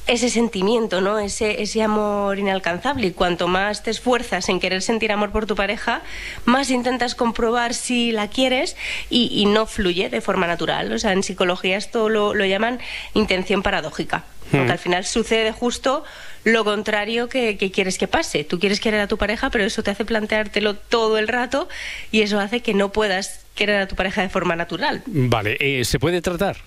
ese 0.07 0.29
sentimiento, 0.29 1.01
¿no? 1.01 1.17
Ese, 1.19 1.61
ese 1.61 1.81
amor 1.81 2.37
inalcanzable. 2.37 3.07
Y 3.07 3.11
cuanto 3.11 3.47
más 3.47 3.83
te 3.83 3.91
esfuerzas 3.91 4.49
en 4.49 4.59
querer 4.59 4.81
sentir 4.81 5.11
amor 5.11 5.31
por 5.31 5.45
tu 5.47 5.55
pareja, 5.55 6.01
más 6.45 6.69
intentas 6.69 7.15
comprobar 7.15 7.73
si 7.73 8.11
la 8.11 8.27
quieres 8.29 8.75
y, 9.09 9.29
y 9.31 9.45
no 9.45 9.65
fluye 9.65 10.09
de 10.09 10.21
forma 10.21 10.45
natural. 10.47 10.91
O 10.93 10.99
sea, 10.99 11.11
en 11.13 11.23
psicología 11.23 11.77
esto 11.77 12.09
lo, 12.09 12.33
lo 12.33 12.45
llaman 12.45 12.79
intención 13.13 13.63
paradójica. 13.63 14.23
Porque 14.51 14.67
Mm. 14.67 14.71
al 14.71 14.77
final 14.77 15.05
sucede 15.05 15.51
justo 15.51 16.03
lo 16.43 16.63
contrario 16.63 17.27
que, 17.29 17.57
que 17.57 17.71
quieres 17.71 17.97
que 17.97 18.07
pase. 18.07 18.43
Tú 18.43 18.59
quieres 18.59 18.79
querer 18.79 18.99
a 18.99 19.07
tu 19.07 19.17
pareja, 19.17 19.49
pero 19.49 19.63
eso 19.63 19.81
te 19.81 19.89
hace 19.89 20.05
planteártelo 20.05 20.75
todo 20.75 21.17
el 21.17 21.27
rato 21.27 21.67
y 22.11 22.21
eso 22.21 22.39
hace 22.39 22.59
que 22.61 22.75
no 22.75 22.91
puedas 22.91 23.39
querer 23.55 23.81
a 23.81 23.87
tu 23.87 23.95
pareja 23.95 24.21
de 24.21 24.29
forma 24.29 24.55
natural. 24.55 25.01
Vale, 25.07 25.57
eh, 25.59 25.83
¿se 25.83 25.97
puede 25.97 26.21
tratar? 26.21 26.57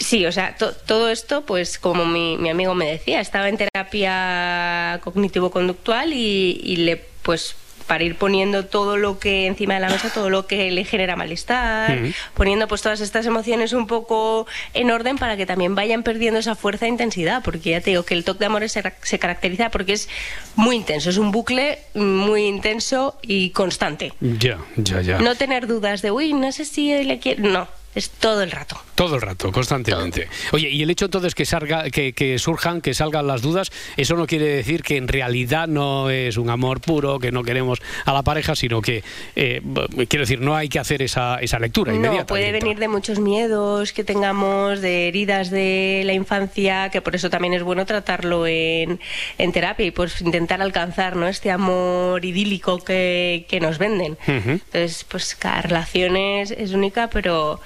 Sí, 0.00 0.24
o 0.26 0.32
sea, 0.32 0.56
to- 0.56 0.72
todo 0.72 1.08
esto, 1.10 1.42
pues 1.46 1.78
como 1.78 2.04
mi, 2.06 2.36
mi 2.38 2.48
amigo 2.50 2.74
me 2.74 2.86
decía, 2.90 3.20
estaba 3.20 3.48
en 3.48 3.58
terapia 3.58 4.98
cognitivo-conductual 5.04 6.12
y, 6.12 6.60
y 6.64 6.76
le, 6.76 6.96
pues 7.22 7.54
para 7.86 8.04
ir 8.04 8.14
poniendo 8.14 8.66
todo 8.66 8.96
lo 8.96 9.18
que 9.18 9.46
encima 9.46 9.74
de 9.74 9.80
la 9.80 9.88
mesa, 9.88 10.10
todo 10.14 10.30
lo 10.30 10.46
que 10.46 10.70
le 10.70 10.84
genera 10.84 11.16
malestar, 11.16 11.98
poniendo 12.34 12.68
pues 12.68 12.82
todas 12.82 13.00
estas 13.00 13.26
emociones 13.26 13.72
un 13.72 13.88
poco 13.88 14.46
en 14.74 14.92
orden 14.92 15.18
para 15.18 15.36
que 15.36 15.44
también 15.44 15.74
vayan 15.74 16.04
perdiendo 16.04 16.38
esa 16.38 16.54
fuerza 16.54 16.86
e 16.86 16.88
intensidad, 16.88 17.42
porque 17.42 17.70
ya 17.70 17.80
te 17.80 17.90
digo 17.90 18.04
que 18.04 18.14
el 18.14 18.22
toque 18.24 18.38
de 18.40 18.46
amores 18.46 18.70
se, 18.70 18.82
se 19.02 19.18
caracteriza 19.18 19.70
porque 19.70 19.94
es 19.94 20.08
muy 20.54 20.76
intenso, 20.76 21.10
es 21.10 21.16
un 21.16 21.32
bucle 21.32 21.80
muy 21.94 22.44
intenso 22.46 23.18
y 23.22 23.50
constante. 23.50 24.12
Ya, 24.20 24.58
ya, 24.76 25.00
ya. 25.02 25.18
No 25.18 25.34
tener 25.34 25.66
dudas 25.66 26.00
de, 26.00 26.12
uy, 26.12 26.32
no 26.32 26.52
sé 26.52 26.66
si 26.66 27.02
le 27.02 27.18
quiero, 27.18 27.42
no, 27.48 27.66
es 27.94 28.10
todo 28.10 28.42
el 28.42 28.50
rato. 28.50 28.76
Todo 28.94 29.16
el 29.16 29.22
rato, 29.22 29.50
constantemente. 29.50 30.28
Oye, 30.52 30.68
y 30.68 30.82
el 30.82 30.90
hecho 30.90 31.06
entonces 31.06 31.34
que, 31.34 31.44
salga, 31.46 31.90
que, 31.90 32.12
que 32.12 32.38
surjan, 32.38 32.80
que 32.82 32.92
salgan 32.94 33.26
las 33.26 33.40
dudas, 33.42 33.70
eso 33.96 34.14
no 34.14 34.26
quiere 34.26 34.44
decir 34.46 34.82
que 34.82 34.96
en 34.96 35.08
realidad 35.08 35.66
no 35.68 36.10
es 36.10 36.36
un 36.36 36.50
amor 36.50 36.80
puro, 36.80 37.18
que 37.18 37.32
no 37.32 37.42
queremos 37.42 37.80
a 38.04 38.12
la 38.12 38.22
pareja, 38.22 38.54
sino 38.54 38.80
que, 38.82 39.02
eh, 39.36 39.62
quiero 40.08 40.22
decir, 40.22 40.40
no 40.40 40.54
hay 40.54 40.68
que 40.68 40.78
hacer 40.78 41.02
esa, 41.02 41.38
esa 41.40 41.58
lectura 41.58 41.92
No, 41.92 41.98
inmediata. 41.98 42.26
puede 42.26 42.52
venir 42.52 42.78
de 42.78 42.88
muchos 42.88 43.18
miedos 43.18 43.92
que 43.92 44.04
tengamos, 44.04 44.80
de 44.80 45.08
heridas 45.08 45.50
de 45.50 46.02
la 46.04 46.12
infancia, 46.12 46.90
que 46.90 47.00
por 47.00 47.14
eso 47.16 47.30
también 47.30 47.54
es 47.54 47.62
bueno 47.62 47.86
tratarlo 47.86 48.46
en, 48.46 49.00
en 49.38 49.52
terapia 49.52 49.86
y 49.86 49.90
pues 49.90 50.20
intentar 50.20 50.60
alcanzar 50.62 51.16
¿no? 51.16 51.26
este 51.26 51.50
amor 51.50 52.24
idílico 52.24 52.78
que, 52.78 53.46
que 53.48 53.60
nos 53.60 53.78
venden. 53.78 54.18
Entonces, 54.26 55.04
pues 55.08 55.34
cada 55.34 55.62
relación 55.62 56.16
es, 56.16 56.50
es 56.50 56.72
única, 56.72 57.08
pero, 57.08 57.60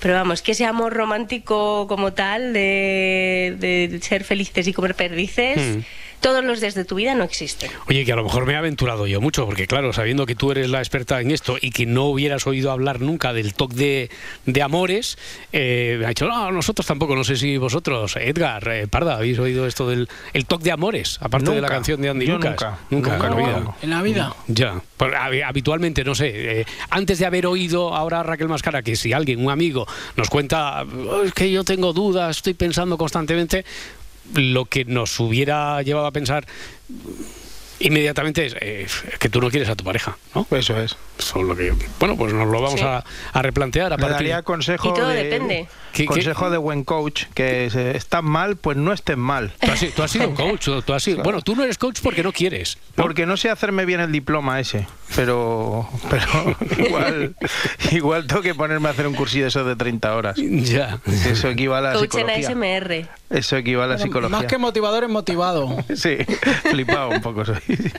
pero 0.00 0.14
vamos, 0.14 0.42
que 0.42 0.52
ese 0.52 0.64
amor 0.64 0.92
romántico 0.94 1.86
como 1.86 2.12
tal, 2.12 2.52
de, 2.52 3.54
de 3.58 4.00
ser 4.00 4.24
felices 4.24 4.66
y 4.66 4.72
comer 4.72 4.94
perdices, 4.94 5.58
Mm. 5.58 5.80
Todos 6.20 6.44
los 6.44 6.60
días 6.60 6.74
de 6.74 6.84
tu 6.84 6.94
vida 6.96 7.14
no 7.14 7.24
existen. 7.24 7.70
Oye, 7.88 8.04
que 8.04 8.12
a 8.12 8.16
lo 8.16 8.24
mejor 8.24 8.46
me 8.46 8.52
he 8.52 8.56
aventurado 8.56 9.06
yo 9.06 9.20
mucho, 9.20 9.46
porque 9.46 9.66
claro, 9.66 9.92
sabiendo 9.92 10.26
que 10.26 10.34
tú 10.34 10.50
eres 10.52 10.68
la 10.70 10.78
experta 10.78 11.20
en 11.20 11.30
esto 11.30 11.56
y 11.60 11.70
que 11.70 11.86
no 11.86 12.04
hubieras 12.06 12.46
oído 12.46 12.70
hablar 12.70 13.00
nunca 13.00 13.32
del 13.32 13.54
toque 13.54 13.74
de, 13.74 14.10
de 14.46 14.62
amores, 14.62 15.18
eh, 15.52 15.96
me 15.98 16.06
ha 16.06 16.08
dicho, 16.10 16.26
no, 16.28 16.50
nosotros 16.52 16.86
tampoco, 16.86 17.16
no 17.16 17.24
sé 17.24 17.36
si 17.36 17.56
vosotros, 17.56 18.16
Edgar, 18.16 18.68
eh, 18.68 18.86
Parda, 18.88 19.16
habéis 19.16 19.38
oído 19.38 19.66
esto 19.66 19.88
del 19.88 20.08
el 20.32 20.46
toque 20.46 20.64
de 20.64 20.72
amores, 20.72 21.18
aparte 21.20 21.50
de 21.50 21.60
la 21.60 21.68
canción 21.68 22.00
de 22.02 22.10
Andy 22.10 22.26
Yo 22.26 22.34
Lucas. 22.34 22.50
nunca. 22.50 22.78
Nunca, 22.90 23.12
Nunca, 23.12 23.26
en 23.26 23.30
la 23.30 23.36
vida. 23.36 23.74
En 23.82 23.90
la 23.90 24.02
vida. 24.02 24.34
Ya, 24.48 24.82
Pues, 24.96 25.12
hab- 25.12 25.44
habitualmente, 25.46 26.04
no 26.04 26.14
sé, 26.14 26.60
eh, 26.60 26.64
antes 26.90 27.18
de 27.18 27.26
haber 27.26 27.46
oído 27.46 27.94
ahora 27.94 28.20
a 28.20 28.22
Raquel 28.22 28.48
Mascara 28.48 28.82
que 28.82 28.96
si 28.96 29.12
alguien, 29.12 29.44
un 29.44 29.50
amigo, 29.50 29.86
nos 30.16 30.28
cuenta, 30.28 30.82
"Oh, 30.82 31.22
es 31.22 31.32
que 31.32 31.50
yo 31.50 31.64
tengo 31.64 31.92
dudas, 31.92 32.36
estoy 32.36 32.54
pensando 32.54 32.98
constantemente, 32.98 33.64
lo 34.34 34.64
que 34.66 34.84
nos 34.84 35.18
hubiera 35.20 35.80
llevado 35.82 36.06
a 36.06 36.10
pensar 36.12 36.46
inmediatamente 37.82 38.44
es 38.44 38.54
eh, 38.60 38.86
que 39.18 39.30
tú 39.30 39.40
no 39.40 39.48
quieres 39.50 39.70
a 39.70 39.74
tu 39.74 39.84
pareja, 39.84 40.18
¿no? 40.34 40.46
Eso 40.50 40.78
es. 40.78 40.96
Eso 41.18 41.40
es 41.40 41.46
lo 41.46 41.56
que, 41.56 41.72
bueno, 41.98 42.14
pues 42.16 42.32
nos 42.34 42.46
lo 42.46 42.60
vamos 42.60 42.78
Sí. 42.80 42.84
a, 42.86 43.02
a 43.32 43.42
replantear 43.42 43.92
a 43.92 43.96
daría 43.96 44.42
consejo 44.42 44.90
Y 44.90 44.94
todo 44.94 45.08
de, 45.08 45.24
depende. 45.24 45.66
¿Qué- 45.92 46.02
qué? 46.02 46.06
consejo 46.06 46.50
de 46.50 46.58
buen 46.58 46.84
coach, 46.84 47.24
que 47.32 47.70
se- 47.70 47.96
estás 47.96 48.22
mal, 48.22 48.56
pues 48.56 48.76
no 48.76 48.92
estés 48.92 49.16
mal. 49.16 49.52
Tú 49.60 49.70
has, 49.70 49.78
si- 49.78 49.88
tú 49.88 50.02
has 50.02 50.10
sido 50.10 50.34
coach, 50.34 50.68
tú 50.84 50.92
has 50.92 51.02
sido, 51.02 51.22
bueno, 51.24 51.40
tú 51.40 51.56
no 51.56 51.64
eres 51.64 51.78
coach 51.78 52.00
porque 52.02 52.22
no 52.22 52.32
quieres. 52.32 52.76
¿no? 52.96 53.02
Porque 53.04 53.24
no 53.24 53.38
sé 53.38 53.48
hacerme 53.48 53.86
bien 53.86 54.00
el 54.00 54.12
diploma 54.12 54.60
ese, 54.60 54.86
pero, 55.16 55.88
pero 56.08 56.56
igual, 56.86 57.36
igual 57.92 58.26
tengo 58.26 58.42
que 58.42 58.54
ponerme 58.54 58.88
a 58.88 58.92
hacer 58.92 59.06
un 59.06 59.14
cursillo 59.14 59.44
de 59.44 59.48
esos 59.48 59.66
de 59.66 59.76
30 59.76 60.14
horas. 60.14 60.36
Ya. 60.36 61.00
Eso 61.06 61.48
equivale 61.48 61.88
a 61.88 61.92
la 61.92 61.98
Coach 61.98 62.14
en 62.16 62.26
psicología. 62.42 62.48
ASMR. 62.78 63.08
Eso 63.30 63.56
equivale 63.56 63.92
a 63.92 63.96
Más 63.96 64.02
psicología. 64.02 64.46
que 64.46 64.58
motivador 64.58 65.04
es 65.04 65.10
motivado. 65.10 65.76
Sí, 65.94 66.18
flipado 66.70 67.10
un 67.10 67.20
poco 67.20 67.44
soy. 67.44 67.56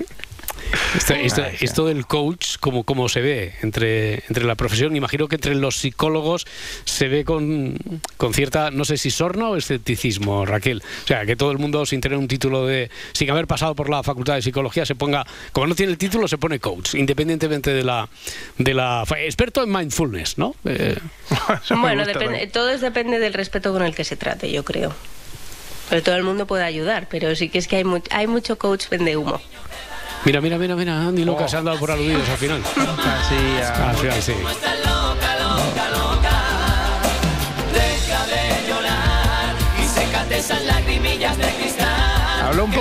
Esto, 0.95 1.13
esto- 1.13 1.43
esto 1.61 1.85
del 1.85 2.05
coach, 2.05 2.57
como, 2.59 2.83
como 2.83 3.09
se 3.09 3.21
ve 3.21 3.53
entre, 3.61 4.15
entre 4.27 4.43
la 4.45 4.55
profesión, 4.55 4.95
imagino 4.95 5.27
que 5.27 5.35
entre 5.35 5.55
los 5.55 5.75
psicólogos 5.77 6.45
se 6.85 7.07
ve 7.07 7.23
con, 7.25 7.77
con 8.17 8.33
cierta, 8.33 8.71
no 8.71 8.85
sé 8.85 8.97
si 8.97 9.11
sorna 9.11 9.49
o 9.49 9.55
escepticismo, 9.57 10.45
Raquel. 10.45 10.81
O 11.03 11.07
sea, 11.07 11.25
que 11.25 11.35
todo 11.35 11.51
el 11.51 11.57
mundo 11.57 11.85
sin 11.85 12.01
tener 12.01 12.17
un 12.17 12.27
título 12.27 12.65
de, 12.65 12.89
sin 13.13 13.29
haber 13.31 13.47
pasado 13.47 13.75
por 13.75 13.89
la 13.89 14.03
facultad 14.03 14.35
de 14.35 14.41
psicología, 14.41 14.85
se 14.85 14.95
ponga, 14.95 15.25
como 15.51 15.67
no 15.67 15.75
tiene 15.75 15.91
el 15.91 15.97
título, 15.97 16.27
se 16.27 16.37
pone 16.37 16.59
coach, 16.59 16.95
independientemente 16.95 17.71
de 17.73 17.83
la, 17.83 18.09
de 18.57 18.73
la 18.73 19.03
experto 19.19 19.63
en 19.63 19.71
mindfulness, 19.71 20.37
¿no? 20.37 20.55
Eh, 20.65 20.97
Bueno, 21.81 22.05
depende, 22.05 22.47
todo 22.47 22.69
es 22.69 22.81
depende 22.81 23.19
del 23.19 23.33
respeto 23.33 23.71
con 23.73 23.83
el 23.83 23.95
que 23.95 24.03
se 24.03 24.15
trate, 24.15 24.51
yo 24.51 24.63
creo. 24.63 24.93
Pero 25.89 26.03
todo 26.03 26.15
el 26.15 26.23
mundo 26.23 26.47
puede 26.47 26.63
ayudar, 26.63 27.07
pero 27.09 27.35
sí 27.35 27.49
que 27.49 27.57
es 27.57 27.67
que 27.67 27.75
hay, 27.77 27.83
mu- 27.83 28.01
hay 28.11 28.25
mucho 28.27 28.57
coach 28.57 28.87
vende 28.89 29.17
humo. 29.17 29.41
Mira, 30.25 30.41
mira, 30.41 30.57
mira, 30.57 30.75
mira, 30.75 31.01
Andy 31.01 31.23
Lucas 31.25 31.51
se 31.51 31.57
han 31.57 31.65
dado 31.65 31.79
por 31.79 31.91
aludidos 31.91 32.27
al 32.29 32.37
final. 32.37 32.61
Al 32.75 33.95
final, 33.97 34.21
sí. 34.21 34.33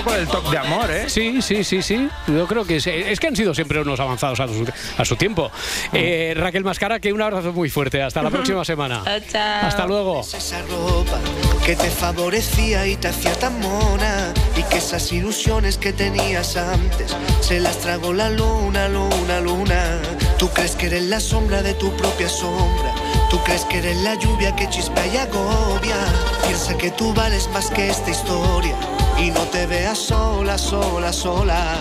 Poco 0.03 0.17
del 0.17 0.29
toque 0.29 0.51
de 0.51 0.59
amor, 0.59 0.91
¿eh? 0.91 1.05
Sí, 1.09 1.43
sí, 1.43 1.65
sí, 1.65 1.83
sí. 1.83 2.09
Yo 2.27 2.47
creo 2.47 2.65
que 2.65 2.77
es, 2.77 2.87
es 2.87 3.21
que 3.21 3.27
han 3.27 3.37
sido 3.37 3.55
siempre 3.55 3.81
unos 3.81 4.01
avanzados 4.01 4.41
a 4.41 4.47
su, 4.49 4.67
a 4.97 5.05
su 5.05 5.17
tiempo. 5.17 5.51
Eh, 5.93 6.35
Raquel 6.37 6.65
Mascara, 6.65 7.01
que 7.01 7.13
un 7.13 7.21
abrazo 7.21 7.53
muy 7.53 7.69
fuerte. 7.71 8.03
Hasta 8.03 8.23
la 8.23 8.31
próxima 8.31 8.65
semana. 8.65 9.03
Hasta 9.63 9.87
luego. 9.87 10.21
Esa 10.21 10.63
ropa 10.63 11.19
que 11.65 11.77
te 11.77 11.91
favorecía 11.91 12.87
y 12.87 12.97
te 12.97 13.09
hacía 13.09 13.33
tan 13.35 13.61
mona 13.61 14.33
y 14.57 14.63
que 14.65 14.79
esas 14.79 15.13
ilusiones 15.13 15.77
que 15.77 15.93
tenías 15.93 16.57
antes 16.57 17.17
se 17.41 17.61
las 17.61 17.79
tragó 17.79 18.13
la 18.13 18.31
luna, 18.31 18.89
luna, 18.89 19.41
luna. 19.41 20.01
Tú 20.39 20.49
crees 20.49 20.77
que 20.77 20.87
eres 20.87 21.05
la 21.05 21.21
sombra 21.21 21.63
de 21.63 21.75
tu 21.75 21.95
propia 21.97 22.29
sombra. 22.29 22.95
Tú 23.29 23.39
crees 23.45 23.65
que 23.67 23.79
eres 23.79 23.97
la 23.99 24.15
lluvia 24.15 24.57
que 24.57 24.69
chispea 24.69 25.07
y 25.07 25.17
agobia. 25.19 25.97
Piensa 26.47 26.77
que 26.77 26.91
tú 26.91 27.13
vales 27.13 27.49
más 27.53 27.71
que 27.71 27.91
esta 27.91 28.11
historia 28.11 28.75
y 29.21 29.31
no 29.31 29.41
te 29.53 29.67
veas 29.67 29.99
sola, 29.99 30.57
sola, 30.57 31.13
sola. 31.13 31.77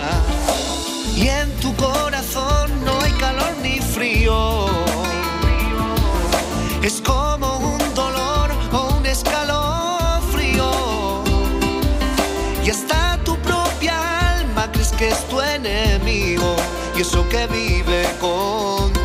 Y 1.16 1.28
en 1.28 1.50
tu 1.60 1.74
corazón 1.76 2.84
no 2.84 3.00
hay 3.00 3.12
calor 3.12 3.54
ni 3.62 3.78
frío. 3.80 4.66
es 6.82 7.00
como 7.00 7.58
un 7.58 7.94
dolor 7.94 8.50
o 8.72 8.96
un 8.96 9.06
escalofrío. 9.06 10.70
Y 12.64 12.70
hasta 12.70 13.18
tu 13.24 13.36
propia 13.38 13.94
alma 14.36 14.70
crees 14.72 14.92
que 14.92 15.08
es 15.08 15.28
tu 15.28 15.40
enemigo 15.40 16.56
y 16.96 17.02
eso 17.02 17.28
que 17.28 17.46
vive 17.46 18.04
contigo. 18.20 18.99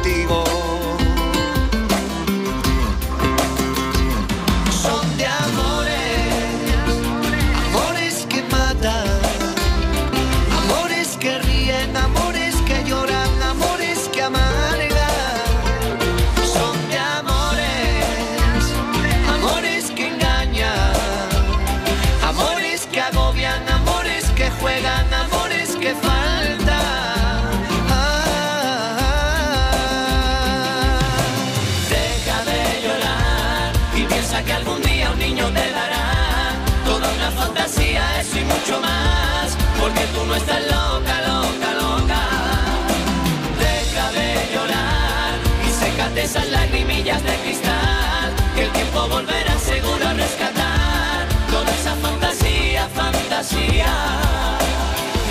Fantasía. 53.45 53.93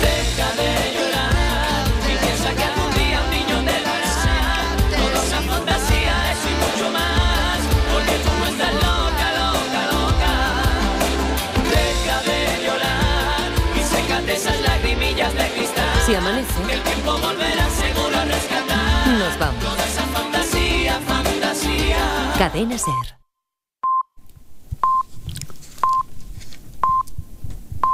Deja 0.01 0.47
de 0.55 0.71
llorar 0.95 1.83
y 2.03 2.17
piensa 2.23 2.53
que 2.55 2.63
algún 2.63 2.93
día 2.93 3.21
un 3.21 3.29
niño 3.31 3.57
te 3.65 3.81
dará 3.83 4.15
toda 4.91 5.21
una 5.21 5.53
fantasía, 5.53 6.31
eso 6.31 6.47
y 6.49 6.55
mucho 6.63 6.91
más, 6.91 7.59
porque 7.91 8.15
tú 8.23 8.31
no 8.39 8.45
estás 8.45 8.73
loca, 8.73 9.27
loca, 9.41 9.81
loca. 9.95 10.33
Deja 11.69 12.17
de 12.29 12.65
llorar 12.65 13.47
y 13.75 13.83
sécate 13.83 14.33
esas 14.33 14.61
lagrimillas 14.61 15.33
de 15.33 15.49
cristal. 15.51 16.01
Si 16.05 16.15
amanece, 16.15 16.73
el 16.73 16.81
tiempo 16.81 17.17
volverá 17.17 17.69
seguro 17.69 18.17
a 18.17 18.25
rescatar 18.25 19.07
nos 19.19 19.39
vamos. 19.39 19.63
toda 19.63 19.85
esa 19.85 20.03
fantasía, 20.03 20.99
fantasía. 21.07 22.33
Cadena 22.37 22.77
Ser. 22.77 23.24